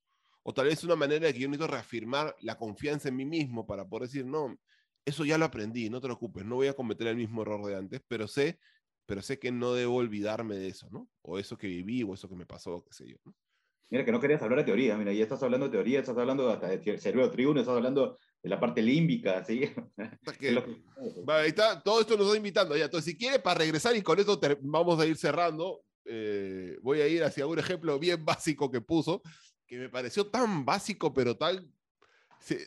O 0.49 0.55
tal 0.55 0.65
vez 0.65 0.83
una 0.83 0.97
manera 0.97 1.27
de 1.27 1.35
que 1.35 1.41
yo 1.41 1.47
necesito 1.47 1.71
reafirmar 1.71 2.35
la 2.41 2.57
confianza 2.57 3.11
en 3.11 3.17
mí 3.17 3.27
mismo 3.27 3.67
para 3.67 3.87
poder 3.87 4.09
decir, 4.09 4.25
no, 4.25 4.59
eso 5.05 5.27
ya 5.27 5.37
lo 5.37 5.45
aprendí, 5.45 5.91
no 5.91 6.01
te 6.01 6.07
preocupes, 6.07 6.43
no 6.43 6.55
voy 6.55 6.69
a 6.69 6.73
cometer 6.73 7.07
el 7.09 7.17
mismo 7.17 7.43
error 7.43 7.67
de 7.67 7.77
antes, 7.77 8.01
pero 8.09 8.27
sé, 8.27 8.59
pero 9.05 9.21
sé 9.21 9.39
que 9.39 9.53
no 9.53 9.75
debo 9.75 9.97
olvidarme 9.97 10.57
de 10.57 10.69
eso, 10.69 10.89
¿no? 10.91 11.07
O 11.21 11.39
eso 11.39 11.59
que 11.59 11.67
viví, 11.67 12.03
o 12.03 12.15
eso 12.15 12.31
que 12.31 12.35
me 12.35 12.47
pasó, 12.47 12.83
qué 12.83 12.95
sé 12.95 13.07
yo, 13.11 13.17
¿no? 13.27 13.35
Mira, 13.91 14.07
que 14.07 14.11
no 14.11 14.21
querías 14.21 14.41
hablar 14.41 14.61
de 14.61 14.65
teoría, 14.65 14.97
mira, 14.97 15.13
ya 15.13 15.25
estás 15.25 15.43
hablando 15.43 15.67
de 15.67 15.73
teoría, 15.73 16.01
estás 16.01 16.17
hablando 16.17 16.51
hasta 16.51 16.69
de 16.69 16.99
cerebro 16.99 17.31
tribuno, 17.31 17.61
estás 17.61 17.77
hablando 17.77 18.17
de 18.43 18.49
la 18.49 18.59
parte 18.59 18.81
límbica, 18.81 19.45
¿sí? 19.45 19.71
ahí 21.29 21.49
está, 21.49 21.83
todo 21.83 22.01
esto 22.01 22.17
nos 22.17 22.25
está 22.29 22.39
invitando 22.39 22.75
ya. 22.75 22.87
Entonces, 22.87 23.13
si 23.13 23.19
quiere, 23.19 23.39
para 23.39 23.59
regresar 23.59 23.95
y 23.95 24.01
con 24.01 24.19
esto 24.19 24.41
vamos 24.63 24.99
a 24.99 25.05
ir 25.05 25.19
cerrando, 25.19 25.83
eh, 26.07 26.79
voy 26.81 27.03
a 27.03 27.07
ir 27.07 27.23
hacia 27.23 27.47
un 27.47 27.59
ejemplo 27.59 27.99
bien 27.99 28.25
básico 28.25 28.71
que 28.71 28.81
puso, 28.81 29.21
que 29.69 29.79
me 29.79 29.89
pareció 29.89 30.27
tan 30.27 30.65
básico, 30.65 31.13
pero 31.13 31.37
tal, 31.37 31.71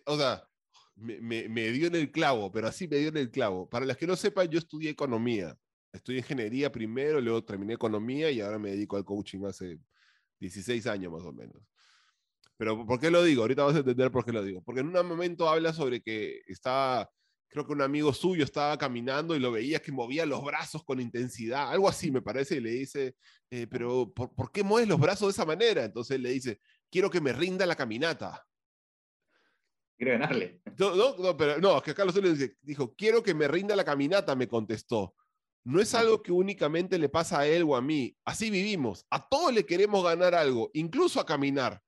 o 0.05 0.17
sea, 0.17 0.47
me, 0.95 1.49
me, 1.49 1.71
dio 1.71 1.87
en 1.87 1.95
el 1.95 2.11
clavo, 2.11 2.51
pero 2.51 2.67
así 2.67 2.87
me 2.87 2.97
dio 2.97 3.09
en 3.09 3.17
el 3.17 3.31
clavo. 3.31 3.67
Para 3.67 3.85
las 3.85 3.97
que 3.97 4.07
no 4.07 4.15
sepan, 4.15 4.47
yo 4.49 4.59
estudié 4.59 4.91
economía. 4.91 5.57
Estudié 5.91 6.19
ingeniería 6.19 6.71
primero, 6.71 7.19
luego 7.19 7.43
terminé 7.43 7.73
economía 7.73 8.31
y 8.31 8.39
ahora 8.39 8.59
me 8.59 8.71
dedico 8.71 8.95
al 8.95 9.03
coaching 9.03 9.45
hace 9.45 9.77
16 10.39 10.87
años 10.87 11.11
más 11.11 11.23
o 11.23 11.33
menos. 11.33 11.57
Pero 12.55 12.85
¿por 12.85 12.99
qué 12.99 13.09
lo 13.09 13.23
digo? 13.23 13.41
Ahorita 13.41 13.63
vas 13.63 13.75
a 13.75 13.79
entender 13.79 14.11
por 14.11 14.23
qué 14.23 14.31
lo 14.31 14.43
digo. 14.43 14.61
Porque 14.61 14.81
en 14.81 14.95
un 14.95 15.07
momento 15.07 15.49
habla 15.49 15.73
sobre 15.73 16.01
que 16.01 16.41
estaba, 16.47 17.09
creo 17.49 17.65
que 17.65 17.73
un 17.73 17.81
amigo 17.81 18.13
suyo 18.13 18.43
estaba 18.43 18.77
caminando 18.77 19.35
y 19.35 19.39
lo 19.39 19.51
veía 19.51 19.81
que 19.81 19.91
movía 19.91 20.25
los 20.25 20.43
brazos 20.43 20.83
con 20.83 21.01
intensidad, 21.01 21.71
algo 21.71 21.89
así 21.89 22.11
me 22.11 22.21
parece, 22.21 22.57
y 22.57 22.59
le 22.61 22.71
dice, 22.71 23.15
eh, 23.49 23.67
pero 23.67 24.13
¿por, 24.13 24.33
¿por, 24.35 24.51
qué 24.51 24.63
mueves 24.63 24.87
los 24.87 24.99
brazos 24.99 25.27
de 25.27 25.31
esa 25.31 25.45
manera? 25.45 25.83
Entonces 25.83 26.19
le 26.19 26.29
dice, 26.29 26.59
quiero 26.91 27.09
que 27.09 27.21
me 27.21 27.33
rinda 27.33 27.65
la 27.65 27.75
caminata. 27.75 28.45
quiere 29.97 30.13
ganarle. 30.13 30.61
No, 30.77 31.15
no, 31.17 31.37
pero 31.37 31.59
no, 31.59 31.77
es 31.77 31.83
que 31.83 31.95
Carlos 31.95 32.15
dice, 32.15 32.57
dijo, 32.61 32.93
quiero 32.95 33.23
que 33.23 33.33
me 33.33 33.47
rinda 33.47 33.75
la 33.75 33.85
caminata, 33.85 34.35
me 34.35 34.47
contestó. 34.47 35.15
No 35.63 35.79
es 35.79 35.93
algo 35.93 36.23
que 36.23 36.31
únicamente 36.31 36.97
le 36.97 37.07
pasa 37.07 37.39
a 37.39 37.47
él 37.47 37.63
o 37.63 37.75
a 37.75 37.81
mí. 37.81 38.15
Así 38.25 38.49
vivimos. 38.49 39.05
A 39.11 39.27
todos 39.27 39.53
le 39.53 39.65
queremos 39.65 40.03
ganar 40.03 40.33
algo, 40.33 40.71
incluso 40.73 41.19
a 41.19 41.25
caminar. 41.25 41.81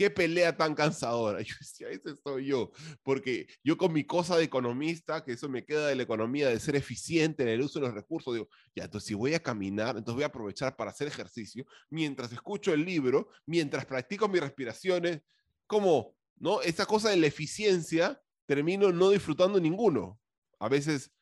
Qué 0.00 0.08
pelea 0.08 0.56
tan 0.56 0.74
cansadora. 0.74 1.42
Yo 1.42 1.54
decía, 1.60 1.90
ese 1.90 2.16
soy 2.24 2.46
yo. 2.46 2.70
Porque 3.02 3.46
yo 3.62 3.76
con 3.76 3.92
mi 3.92 4.04
cosa 4.04 4.38
de 4.38 4.44
economista, 4.44 5.22
que 5.22 5.32
eso 5.32 5.46
me 5.46 5.66
queda 5.66 5.88
de 5.88 5.94
la 5.94 6.04
economía, 6.04 6.48
de 6.48 6.58
ser 6.58 6.74
eficiente 6.74 7.42
en 7.42 7.50
el 7.50 7.60
uso 7.60 7.78
de 7.78 7.84
los 7.84 7.94
recursos, 7.94 8.32
digo, 8.32 8.48
ya, 8.74 8.84
entonces 8.84 9.08
si 9.08 9.12
voy 9.12 9.34
a 9.34 9.42
caminar, 9.42 9.98
entonces 9.98 10.14
voy 10.14 10.22
a 10.22 10.28
aprovechar 10.28 10.74
para 10.74 10.90
hacer 10.90 11.06
ejercicio, 11.06 11.66
mientras 11.90 12.32
escucho 12.32 12.72
el 12.72 12.82
libro, 12.82 13.28
mientras 13.44 13.84
practico 13.84 14.26
mis 14.26 14.40
respiraciones, 14.40 15.20
como, 15.66 16.16
¿no? 16.36 16.62
Esa 16.62 16.86
cosa 16.86 17.10
de 17.10 17.18
la 17.18 17.26
eficiencia, 17.26 18.22
termino 18.46 18.92
no 18.92 19.10
disfrutando 19.10 19.60
ninguno. 19.60 20.18
A 20.60 20.70
veces 20.70 21.12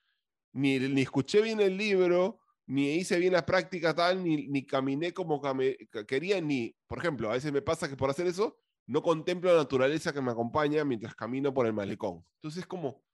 ni, 0.53 0.79
ni 0.79 1.03
escuché 1.03 1.43
bien 1.43 1.61
el 1.61 1.77
libro, 1.77 2.39
ni 2.69 2.93
hice 2.93 3.19
bien 3.19 3.33
la 3.33 3.45
práctica 3.45 3.93
tal, 3.93 4.23
ni, 4.23 4.47
ni 4.47 4.65
caminé 4.65 5.13
como 5.13 5.43
quería, 6.07 6.41
ni, 6.41 6.77
por 6.87 6.99
ejemplo, 6.99 7.29
a 7.29 7.33
veces 7.33 7.51
me 7.51 7.61
pasa 7.61 7.89
que 7.89 7.97
por 7.97 8.09
hacer 8.09 8.29
eso, 8.29 8.57
no 8.89 9.03
contemplo 9.03 9.53
la 9.53 9.59
naturaleza 9.59 10.13
que 10.13 10.23
me 10.23 10.33
acompaña 10.33 10.85
mientras 10.85 11.15
camino 11.15 11.53
por 11.53 11.67
el 11.67 11.75
malecón. 11.75 12.25
Entonces 12.37 12.63
es 12.63 12.67
como, 12.67 13.05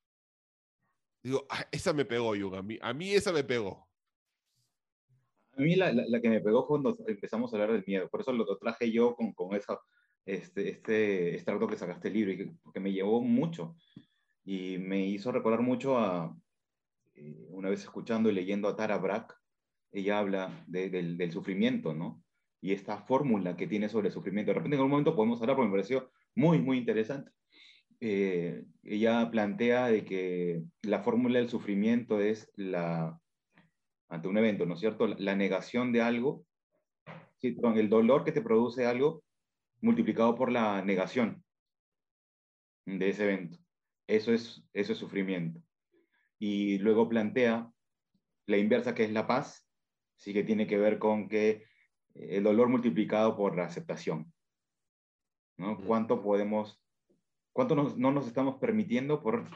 digo, 1.22 1.44
ah, 1.50 1.66
esa 1.72 1.92
me 1.92 2.04
pegó, 2.04 2.34
Yuga, 2.34 2.60
a 2.60 2.62
mí, 2.62 2.78
a 2.80 2.94
mí 2.94 3.12
esa 3.12 3.32
me 3.32 3.44
pegó. 3.44 3.88
A 5.56 5.60
mí 5.60 5.76
la, 5.76 5.92
la, 5.92 6.20
que 6.20 6.30
me 6.30 6.40
pegó 6.40 6.66
fue 6.66 6.80
cuando 6.80 6.96
empezamos 7.06 7.52
a 7.52 7.56
hablar 7.56 7.72
del 7.72 7.84
miedo, 7.86 8.08
por 8.08 8.20
eso 8.20 8.32
lo, 8.32 8.56
traje 8.58 8.90
yo 8.90 9.14
con, 9.14 9.32
con 9.34 9.54
esa, 9.54 9.78
este, 10.24 10.70
este 10.70 11.34
extracto 11.34 11.68
que 11.68 11.76
sacaste 11.76 12.08
el 12.08 12.14
libro, 12.14 12.32
y 12.32 12.36
que, 12.38 12.52
porque 12.62 12.80
me 12.80 12.92
llevó 12.92 13.20
mucho 13.20 13.76
y 14.44 14.78
me 14.78 15.06
hizo 15.06 15.32
recordar 15.32 15.60
mucho 15.60 15.98
a, 15.98 16.36
eh, 17.14 17.46
una 17.50 17.68
vez 17.68 17.80
escuchando 17.80 18.30
y 18.30 18.32
leyendo 18.32 18.68
a 18.68 18.76
Tara 18.76 18.98
Brach, 18.98 19.32
ella 19.92 20.18
habla 20.18 20.64
del, 20.66 21.16
del, 21.16 21.32
sufrimiento, 21.32 21.94
¿no? 21.94 22.23
Y 22.64 22.72
esta 22.72 22.96
fórmula 22.96 23.56
que 23.56 23.66
tiene 23.66 23.90
sobre 23.90 24.08
el 24.08 24.14
sufrimiento. 24.14 24.50
De 24.50 24.54
repente 24.54 24.76
en 24.76 24.80
algún 24.80 24.92
momento 24.92 25.14
podemos 25.14 25.40
hablar 25.40 25.56
porque 25.56 25.68
me 25.68 25.74
pareció 25.74 26.10
muy, 26.34 26.58
muy 26.58 26.78
interesante. 26.78 27.30
Eh, 28.00 28.64
ella 28.82 29.30
plantea 29.30 29.88
de 29.88 30.04
que 30.04 30.62
la 30.82 31.02
fórmula 31.02 31.38
del 31.38 31.50
sufrimiento 31.50 32.20
es 32.20 32.50
la, 32.56 33.20
ante 34.08 34.28
un 34.28 34.38
evento, 34.38 34.64
¿no 34.64 34.74
es 34.74 34.80
cierto? 34.80 35.06
La 35.06 35.36
negación 35.36 35.92
de 35.92 36.00
algo, 36.00 36.46
¿sí? 37.36 37.54
el 37.76 37.88
dolor 37.90 38.24
que 38.24 38.32
te 38.32 38.40
produce 38.40 38.86
algo 38.86 39.22
multiplicado 39.82 40.34
por 40.34 40.50
la 40.50 40.82
negación 40.82 41.44
de 42.86 43.10
ese 43.10 43.24
evento. 43.24 43.58
Eso 44.06 44.32
es, 44.32 44.64
eso 44.72 44.92
es 44.92 44.98
sufrimiento 44.98 45.60
y 46.38 46.78
luego 46.78 47.08
plantea 47.08 47.70
la 48.46 48.56
inversa 48.58 48.94
que 48.94 49.04
es 49.04 49.12
la 49.12 49.26
paz, 49.26 49.66
sí 50.16 50.32
que 50.32 50.44
tiene 50.44 50.66
que 50.66 50.78
ver 50.78 50.98
con 50.98 51.28
que 51.28 51.64
el 52.14 52.42
dolor 52.42 52.68
multiplicado 52.68 53.36
por 53.36 53.56
la 53.56 53.64
aceptación. 53.64 54.32
¿no? 55.58 55.78
¿Cuánto 55.78 56.22
podemos, 56.22 56.80
cuánto 57.52 57.74
no 57.74 58.12
nos 58.12 58.26
estamos 58.26 58.56
permitiendo 58.56 59.22
por 59.22 59.48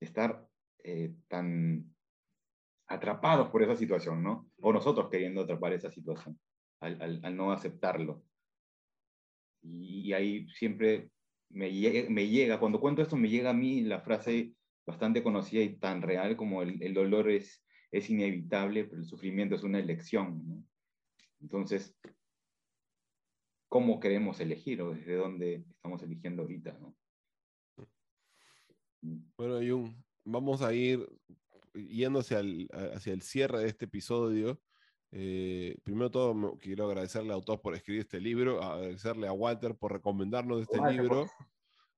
estar 0.00 0.46
eh, 0.84 1.14
tan 1.28 1.94
atrapados 2.88 3.48
por 3.48 3.62
esa 3.62 3.76
situación, 3.76 4.22
¿no? 4.22 4.50
O 4.60 4.72
nosotros 4.72 5.08
queriendo 5.10 5.42
atrapar 5.42 5.72
esa 5.72 5.90
situación, 5.90 6.38
al, 6.80 7.20
al, 7.24 7.36
no 7.36 7.52
aceptarlo. 7.52 8.22
Y, 9.62 10.12
ahí 10.12 10.48
siempre 10.48 11.10
me 11.48 11.70
me 12.10 12.28
llega, 12.28 12.58
cuando 12.58 12.80
cuento 12.80 13.00
esto, 13.00 13.16
me 13.16 13.28
llega 13.28 13.50
a 13.50 13.54
mí 13.54 13.82
la 13.82 14.00
frase 14.00 14.52
bastante 14.84 15.22
conocida 15.22 15.62
y 15.62 15.76
tan 15.76 16.02
real 16.02 16.36
como 16.36 16.62
el, 16.62 16.82
el 16.82 16.92
dolor 16.92 17.30
es, 17.30 17.64
es 17.92 18.10
inevitable, 18.10 18.84
pero 18.84 19.00
el 19.00 19.06
sufrimiento 19.06 19.54
es 19.54 19.62
una 19.62 19.78
elección. 19.78 20.42
¿no? 20.46 20.64
Entonces, 21.42 21.94
¿cómo 23.68 23.98
queremos 24.00 24.40
elegir 24.40 24.80
o 24.80 24.94
desde 24.94 25.16
dónde 25.16 25.64
estamos 25.68 26.02
eligiendo 26.02 26.42
ahorita? 26.42 26.78
¿no? 26.78 26.96
Bueno, 29.36 29.56
Jung, 29.56 29.92
vamos 30.24 30.62
a 30.62 30.72
ir 30.72 31.04
yendo 31.74 32.20
hacia 32.20 32.38
el, 32.38 32.68
hacia 32.94 33.12
el 33.12 33.22
cierre 33.22 33.60
de 33.60 33.68
este 33.68 33.86
episodio. 33.86 34.60
Eh, 35.10 35.76
primero 35.82 36.10
todo, 36.10 36.56
quiero 36.58 36.86
agradecerle 36.86 37.30
al 37.30 37.34
autor 37.34 37.60
por 37.60 37.74
escribir 37.74 38.02
este 38.02 38.20
libro, 38.20 38.62
agradecerle 38.62 39.26
a 39.26 39.32
Walter 39.32 39.74
por 39.74 39.92
recomendarnos 39.92 40.62
este 40.62 40.80
libro, 40.90 41.26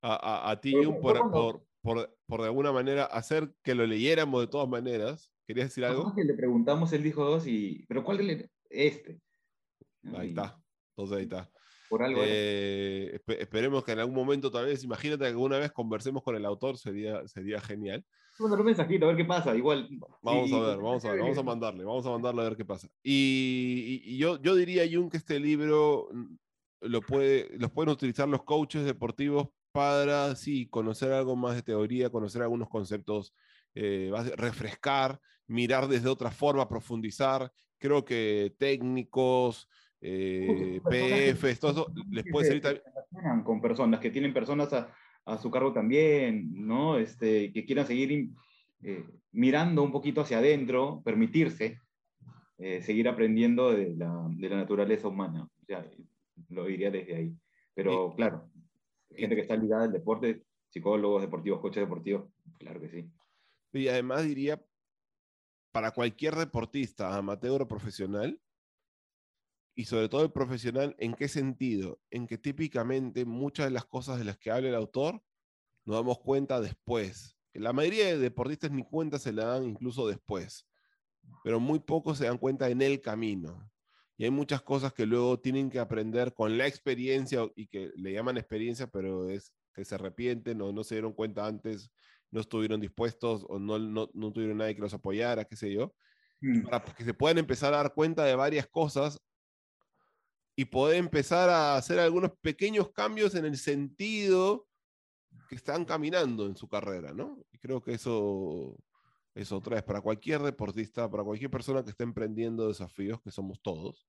a, 0.00 0.14
a, 0.14 0.50
a 0.50 0.60
ti, 0.60 0.72
Jung, 0.72 1.00
por, 1.00 1.30
por, 1.30 1.66
por, 1.82 2.16
por, 2.26 2.40
de 2.40 2.46
alguna 2.46 2.72
manera 2.72 3.04
hacer 3.04 3.54
que 3.62 3.74
lo 3.74 3.86
leyéramos 3.86 4.40
de 4.40 4.48
todas 4.48 4.68
maneras. 4.68 5.30
¿Querías 5.46 5.68
decir 5.68 5.84
algo? 5.84 6.14
Que 6.14 6.24
le 6.24 6.32
preguntamos, 6.32 6.92
él 6.94 7.02
dijo 7.02 7.22
dos 7.22 7.46
y... 7.46 7.84
¿Pero 7.86 8.02
cuál 8.02 8.20
es 8.20 8.50
este? 8.70 9.20
Ahí 10.16 10.28
está. 10.28 10.58
Entonces 10.90 11.18
ahí 11.18 11.22
está. 11.24 11.50
Por 11.88 12.02
algo. 12.02 12.20
Eh, 12.24 13.20
esperemos 13.26 13.84
que 13.84 13.92
en 13.92 14.00
algún 14.00 14.14
momento, 14.14 14.50
tal 14.50 14.66
vez, 14.66 14.82
imagínate 14.84 15.24
que 15.24 15.28
alguna 15.28 15.58
vez 15.58 15.72
conversemos 15.72 16.22
con 16.22 16.36
el 16.36 16.44
autor, 16.44 16.78
sería, 16.78 17.26
sería 17.28 17.60
genial. 17.60 18.04
Mandar 18.38 18.60
un 18.60 18.66
mensajito 18.66 19.04
a 19.04 19.08
ver 19.08 19.16
qué 19.16 19.24
pasa, 19.24 19.54
igual. 19.54 19.88
Vamos 20.22 20.52
a 20.52 20.58
ver, 20.60 20.76
vamos 20.78 21.04
a 21.04 21.12
ver, 21.12 21.20
vamos 21.20 21.38
a 21.38 21.42
mandarle, 21.44 21.84
vamos 21.84 22.06
a 22.06 22.10
mandarle 22.10 22.40
a 22.40 22.44
ver 22.44 22.56
qué 22.56 22.64
pasa. 22.64 22.88
Y, 23.02 24.02
y, 24.04 24.18
yo, 24.18 24.40
yo 24.42 24.56
diría, 24.56 24.82
Jun, 24.90 25.08
que 25.08 25.18
este 25.18 25.38
libro 25.38 26.08
mm, 26.12 26.36
lo 26.80 27.00
puede, 27.00 27.56
los 27.58 27.70
pueden 27.70 27.92
utilizar 27.92 28.28
los 28.28 28.42
coaches 28.42 28.84
deportivos 28.84 29.48
para, 29.70 30.34
sí, 30.36 30.66
conocer 30.68 31.12
algo 31.12 31.36
más 31.36 31.54
de 31.54 31.62
teoría, 31.62 32.10
conocer 32.10 32.42
algunos 32.42 32.68
conceptos, 32.68 33.34
eh, 33.74 34.12
refrescar, 34.36 35.20
mirar 35.46 35.88
desde 35.88 36.08
otra 36.08 36.30
forma, 36.30 36.68
profundizar. 36.68 37.52
Creo 37.78 38.04
que 38.04 38.54
técnicos, 38.58 39.68
eh, 40.06 40.80
PFs, 40.84 41.60
todo 41.60 41.70
eso 41.70 41.92
les 42.10 42.24
puede 42.30 42.46
servir 42.46 42.62
también. 42.62 43.42
Con 43.42 43.62
personas 43.62 44.00
que 44.00 44.10
tienen 44.10 44.34
personas 44.34 44.70
a, 44.74 44.92
a, 45.24 45.38
su 45.38 45.50
cargo 45.50 45.72
también, 45.72 46.66
¿no? 46.66 46.98
Este, 46.98 47.50
que 47.52 47.64
quieran 47.64 47.86
seguir 47.86 48.30
eh, 48.82 49.06
mirando 49.32 49.82
un 49.82 49.90
poquito 49.90 50.20
hacia 50.20 50.38
adentro, 50.38 51.00
permitirse 51.02 51.80
eh, 52.58 52.82
seguir 52.82 53.08
aprendiendo 53.08 53.72
de 53.72 53.96
la, 53.96 54.28
de 54.30 54.48
la 54.48 54.56
naturaleza 54.56 55.08
humana. 55.08 55.48
Ya, 55.66 55.84
lo 56.50 56.66
diría 56.66 56.90
desde 56.90 57.16
ahí. 57.16 57.36
Pero 57.72 58.14
claro, 58.14 58.50
gente 59.10 59.34
que 59.34 59.40
está 59.40 59.56
ligada 59.56 59.84
al 59.84 59.92
deporte, 59.92 60.42
psicólogos 60.68 61.22
deportivos, 61.22 61.60
coches 61.60 61.82
deportivos, 61.82 62.30
claro 62.58 62.78
que 62.80 62.88
sí. 62.90 63.10
Y 63.72 63.88
además 63.88 64.24
diría, 64.24 64.62
para 65.72 65.92
cualquier 65.92 66.34
deportista, 66.34 67.16
amateur 67.16 67.62
o 67.62 67.68
profesional, 67.68 68.38
y 69.74 69.86
sobre 69.86 70.08
todo 70.08 70.22
el 70.22 70.32
profesional, 70.32 70.94
¿en 70.98 71.14
qué 71.14 71.28
sentido? 71.28 72.00
En 72.10 72.26
que 72.26 72.38
típicamente 72.38 73.24
muchas 73.24 73.66
de 73.66 73.72
las 73.72 73.84
cosas 73.84 74.18
de 74.18 74.24
las 74.24 74.38
que 74.38 74.50
habla 74.50 74.68
el 74.68 74.74
autor 74.74 75.22
nos 75.84 75.96
damos 75.96 76.20
cuenta 76.20 76.60
después. 76.60 77.36
La 77.52 77.72
mayoría 77.72 78.06
de 78.06 78.18
deportistas 78.18 78.70
ni 78.70 78.84
cuenta 78.84 79.18
se 79.18 79.32
la 79.32 79.44
dan 79.46 79.64
incluso 79.64 80.06
después, 80.06 80.66
pero 81.42 81.60
muy 81.60 81.80
pocos 81.80 82.18
se 82.18 82.26
dan 82.26 82.38
cuenta 82.38 82.68
en 82.68 82.82
el 82.82 83.00
camino. 83.00 83.70
Y 84.16 84.24
hay 84.24 84.30
muchas 84.30 84.62
cosas 84.62 84.92
que 84.92 85.06
luego 85.06 85.40
tienen 85.40 85.70
que 85.70 85.80
aprender 85.80 86.34
con 86.34 86.56
la 86.56 86.66
experiencia 86.68 87.48
y 87.56 87.66
que 87.66 87.90
le 87.96 88.12
llaman 88.12 88.36
experiencia, 88.36 88.86
pero 88.86 89.28
es 89.28 89.52
que 89.72 89.84
se 89.84 89.96
arrepienten 89.96 90.60
o 90.62 90.72
no 90.72 90.84
se 90.84 90.94
dieron 90.94 91.12
cuenta 91.12 91.46
antes, 91.46 91.90
no 92.30 92.40
estuvieron 92.40 92.80
dispuestos 92.80 93.44
o 93.48 93.58
no, 93.58 93.78
no, 93.78 94.08
no 94.14 94.32
tuvieron 94.32 94.58
nadie 94.58 94.76
que 94.76 94.82
los 94.82 94.94
apoyara, 94.94 95.44
qué 95.44 95.56
sé 95.56 95.72
yo. 95.72 95.94
Mm. 96.40 96.62
Para 96.62 96.84
que 96.84 97.04
se 97.04 97.14
puedan 97.14 97.38
empezar 97.38 97.74
a 97.74 97.78
dar 97.78 97.94
cuenta 97.94 98.24
de 98.24 98.36
varias 98.36 98.68
cosas 98.68 99.20
y 100.56 100.66
poder 100.66 100.96
empezar 100.96 101.50
a 101.50 101.76
hacer 101.76 101.98
algunos 101.98 102.32
pequeños 102.40 102.92
cambios 102.92 103.34
en 103.34 103.44
el 103.44 103.56
sentido 103.56 104.66
que 105.48 105.56
están 105.56 105.84
caminando 105.84 106.46
en 106.46 106.56
su 106.56 106.68
carrera, 106.68 107.12
¿no? 107.12 107.44
Y 107.52 107.58
creo 107.58 107.82
que 107.82 107.94
eso 107.94 108.76
es 109.34 109.50
otra 109.50 109.74
vez 109.74 109.84
para 109.84 110.00
cualquier 110.00 110.42
deportista, 110.42 111.10
para 111.10 111.24
cualquier 111.24 111.50
persona 111.50 111.82
que 111.82 111.90
esté 111.90 112.04
emprendiendo 112.04 112.68
desafíos, 112.68 113.20
que 113.20 113.32
somos 113.32 113.60
todos, 113.60 114.06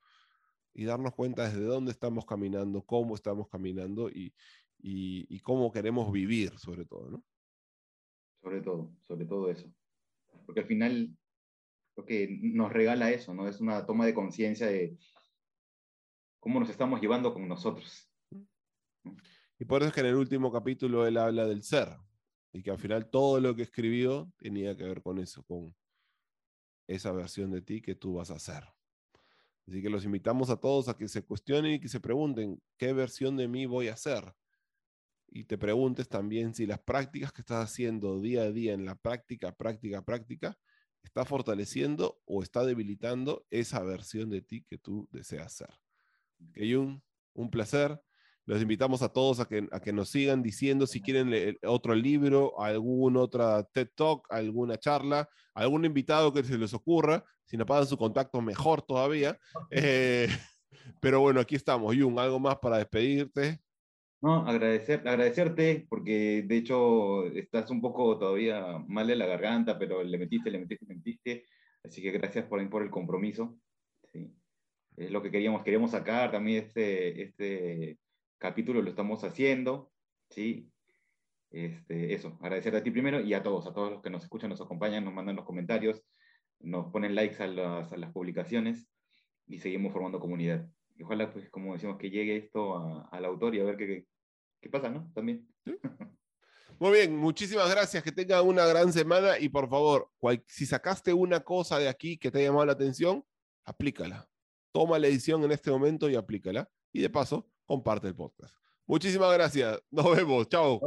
y 0.74 0.86
darnos 0.86 1.16
cuenta 1.16 1.46
desde 1.46 1.64
dónde 1.64 1.92
estamos 1.92 2.26
caminando, 2.26 2.84
cómo 2.84 3.16
estamos 3.16 3.48
caminando 3.50 4.10
y, 4.10 4.34
y, 4.78 5.40
cómo 5.40 5.72
queremos 5.72 6.12
vivir, 6.12 6.58
sobre 6.60 6.86
todo, 6.86 7.10
¿no? 7.10 7.24
Sobre 8.44 8.62
todo, 8.62 8.96
sobre 9.02 9.26
todo 9.26 9.50
eso. 9.50 9.68
Porque 10.46 10.60
al 10.62 10.68
final 10.68 11.18
lo 11.96 12.06
que 12.06 12.28
nos 12.42 12.72
regala 12.72 13.10
eso, 13.10 13.34
¿no? 13.34 13.48
Es 13.48 13.62
una 13.62 13.86
toma 13.86 14.06
de 14.06 14.14
conciencia 14.14 14.68
de 14.68 14.96
cómo 16.46 16.60
nos 16.60 16.70
estamos 16.70 17.02
llevando 17.02 17.34
con 17.34 17.48
nosotros. 17.48 18.08
Y 19.58 19.66
por 19.66 19.82
eso 19.82 19.88
es 19.88 19.96
que 19.96 20.02
en 20.02 20.06
el 20.06 20.16
último 20.16 20.52
capítulo 20.52 21.08
él 21.08 21.18
habla 21.18 21.48
del 21.48 21.64
ser, 21.64 21.98
y 22.54 22.62
que 22.62 22.70
al 22.70 22.78
final 22.78 23.10
todo 23.10 23.40
lo 23.40 23.56
que 23.56 23.64
escribió 23.64 24.32
tenía 24.38 24.78
que 24.78 24.84
ver 24.84 25.02
con 25.02 25.18
eso, 25.18 25.42
con 25.46 25.76
esa 26.86 27.12
versión 27.14 27.50
de 27.50 27.64
ti 27.64 27.82
que 27.82 27.96
tú 27.96 28.14
vas 28.14 28.30
a 28.30 28.36
hacer. 28.36 28.64
Así 29.68 29.82
que 29.82 29.90
los 29.90 30.06
invitamos 30.06 30.52
a 30.52 30.58
todos 30.58 30.88
a 30.88 30.96
que 30.96 31.08
se 31.08 31.26
cuestionen 31.26 31.74
y 31.74 31.80
que 31.80 31.90
se 31.90 32.00
pregunten, 32.00 32.62
¿qué 32.78 32.94
versión 32.94 33.38
de 33.38 33.48
mí 33.48 33.66
voy 33.66 33.88
a 33.88 33.94
hacer? 33.94 34.36
y 35.28 35.46
te 35.46 35.58
preguntes 35.58 36.08
también 36.08 36.54
si 36.54 36.68
las 36.68 36.80
prácticas 36.80 37.34
que 37.34 37.42
estás 37.42 37.66
haciendo 37.66 38.22
día 38.22 38.44
a 38.44 38.52
día 38.52 38.74
en 38.74 38.86
la 38.86 38.96
práctica, 38.96 39.52
práctica, 39.52 40.04
práctica, 40.04 40.58
está 41.04 41.26
fortaleciendo 41.26 42.22
o 42.24 42.44
está 42.44 42.64
debilitando 42.64 43.46
esa 43.50 43.82
versión 43.84 44.30
de 44.30 44.44
ti 44.44 44.64
que 44.64 44.78
tú 44.78 45.10
deseas 45.12 45.52
ser. 45.52 45.85
Un, 46.76 47.02
un 47.34 47.50
placer. 47.50 48.00
Los 48.48 48.62
invitamos 48.62 49.02
a 49.02 49.10
todos 49.10 49.40
a 49.40 49.48
que, 49.48 49.68
a 49.72 49.80
que 49.80 49.92
nos 49.92 50.10
sigan 50.10 50.44
diciendo 50.44 50.86
si 50.86 51.02
quieren 51.02 51.32
leer 51.32 51.58
otro 51.64 51.96
libro, 51.96 52.60
algún 52.62 53.18
otra 53.18 53.64
TED 53.64 53.90
Talk, 53.96 54.28
alguna 54.30 54.78
charla, 54.78 55.28
algún 55.56 55.84
invitado 55.84 56.32
que 56.32 56.44
se 56.44 56.58
les 56.58 56.74
ocurra. 56.74 57.26
Si 57.46 57.58
nos 57.58 57.66
pasan 57.66 57.88
su 57.88 57.98
contacto, 57.98 58.42
mejor 58.42 58.84
todavía. 58.84 59.40
Eh, 59.72 60.28
pero 61.02 61.22
bueno, 61.22 61.40
aquí 61.40 61.56
estamos. 61.56 61.96
Jung, 61.96 62.20
¿algo 62.20 62.40
más 62.40 62.58
para 62.58 62.78
despedirte? 62.78 63.60
No, 64.22 64.48
agradecer, 64.48 65.08
agradecerte, 65.08 65.86
porque 65.90 66.44
de 66.48 66.58
hecho 66.58 67.26
estás 67.28 67.70
un 67.70 67.82
poco 67.82 68.18
todavía 68.18 68.80
mal 68.88 69.08
de 69.08 69.16
la 69.16 69.26
garganta, 69.26 69.78
pero 69.78 70.04
le 70.04 70.18
metiste, 70.18 70.52
le 70.52 70.60
metiste, 70.60 70.86
le 70.88 70.96
metiste. 70.96 71.46
Así 71.84 72.02
que 72.02 72.12
gracias 72.12 72.46
por, 72.46 72.68
por 72.70 72.84
el 72.84 72.90
compromiso. 72.90 73.58
Es 74.98 75.12
lo 75.12 75.22
que 75.22 75.32
queríamos, 75.32 75.64
queríamos 75.64 75.92
sacar 75.92 76.32
también 76.32 76.64
este, 76.64 77.22
este 77.22 78.00
capítulo, 78.38 78.82
lo 78.82 78.90
estamos 78.90 79.24
haciendo. 79.24 79.92
¿sí? 80.30 80.72
Este, 81.52 82.14
eso, 82.14 82.38
agradecerte 82.42 82.80
a 82.80 82.84
ti 82.84 82.92
primero 82.92 83.22
y 83.22 83.34
a 83.34 83.44
todos, 83.44 83.68
a 83.68 83.74
todos 83.74 83.92
los 83.92 84.02
que 84.02 84.10
nos 84.10 84.24
escuchan, 84.24 84.50
nos 84.50 84.62
acompañan, 84.62 85.06
nos 85.06 85.14
mandan 85.14 85.36
los 85.36 85.46
comentarios, 85.46 86.04
nos 86.60 86.92
ponen 86.92 87.16
likes 87.16 87.42
a 87.42 87.48
las, 87.48 87.92
a 87.92 87.98
las 87.98 88.12
publicaciones 88.12 88.90
y 89.48 89.60
seguimos 89.60 89.94
formando 89.94 90.20
comunidad. 90.20 90.68
Y 90.98 91.04
ojalá, 91.04 91.32
pues, 91.32 91.50
como 91.50 91.74
decimos, 91.74 91.98
que 91.98 92.10
llegue 92.10 92.38
esto 92.38 93.08
al 93.12 93.26
autor 93.26 93.56
y 93.56 93.60
a 93.60 93.64
ver 93.64 93.78
qué, 93.78 94.06
qué 94.62 94.70
pasa, 94.70 94.90
¿no? 94.90 95.12
También. 95.14 95.48
Muy 96.78 96.92
bien, 96.92 97.16
muchísimas 97.16 97.70
gracias, 97.70 98.04
que 98.04 98.12
tenga 98.12 98.42
una 98.42 98.66
gran 98.66 98.92
semana 98.92 99.40
y 99.40 99.48
por 99.48 99.70
favor, 99.70 100.12
si 100.46 100.66
sacaste 100.66 101.14
una 101.14 101.40
cosa 101.40 101.80
de 101.80 101.88
aquí 101.88 102.18
que 102.18 102.30
te 102.30 102.40
ha 102.40 102.44
llamado 102.44 102.66
la 102.66 102.74
atención, 102.74 103.24
aplícala. 103.64 104.28
Toma 104.76 105.00
la 105.00 105.08
edición 105.08 105.42
en 105.46 105.54
este 105.54 105.72
momento 105.72 106.10
y 106.10 106.16
aplícala. 106.18 106.70
Y 106.92 107.02
de 107.02 107.10
paso, 107.10 107.48
comparte 107.66 108.10
el 108.10 108.14
podcast. 108.14 108.54
Muchísimas 108.86 109.32
gracias. 109.32 109.82
Nos 109.90 110.14
vemos. 110.14 110.50
Chao. 110.50 110.82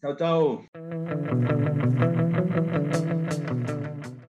Chao, 0.00 0.16
chao. 0.16 0.64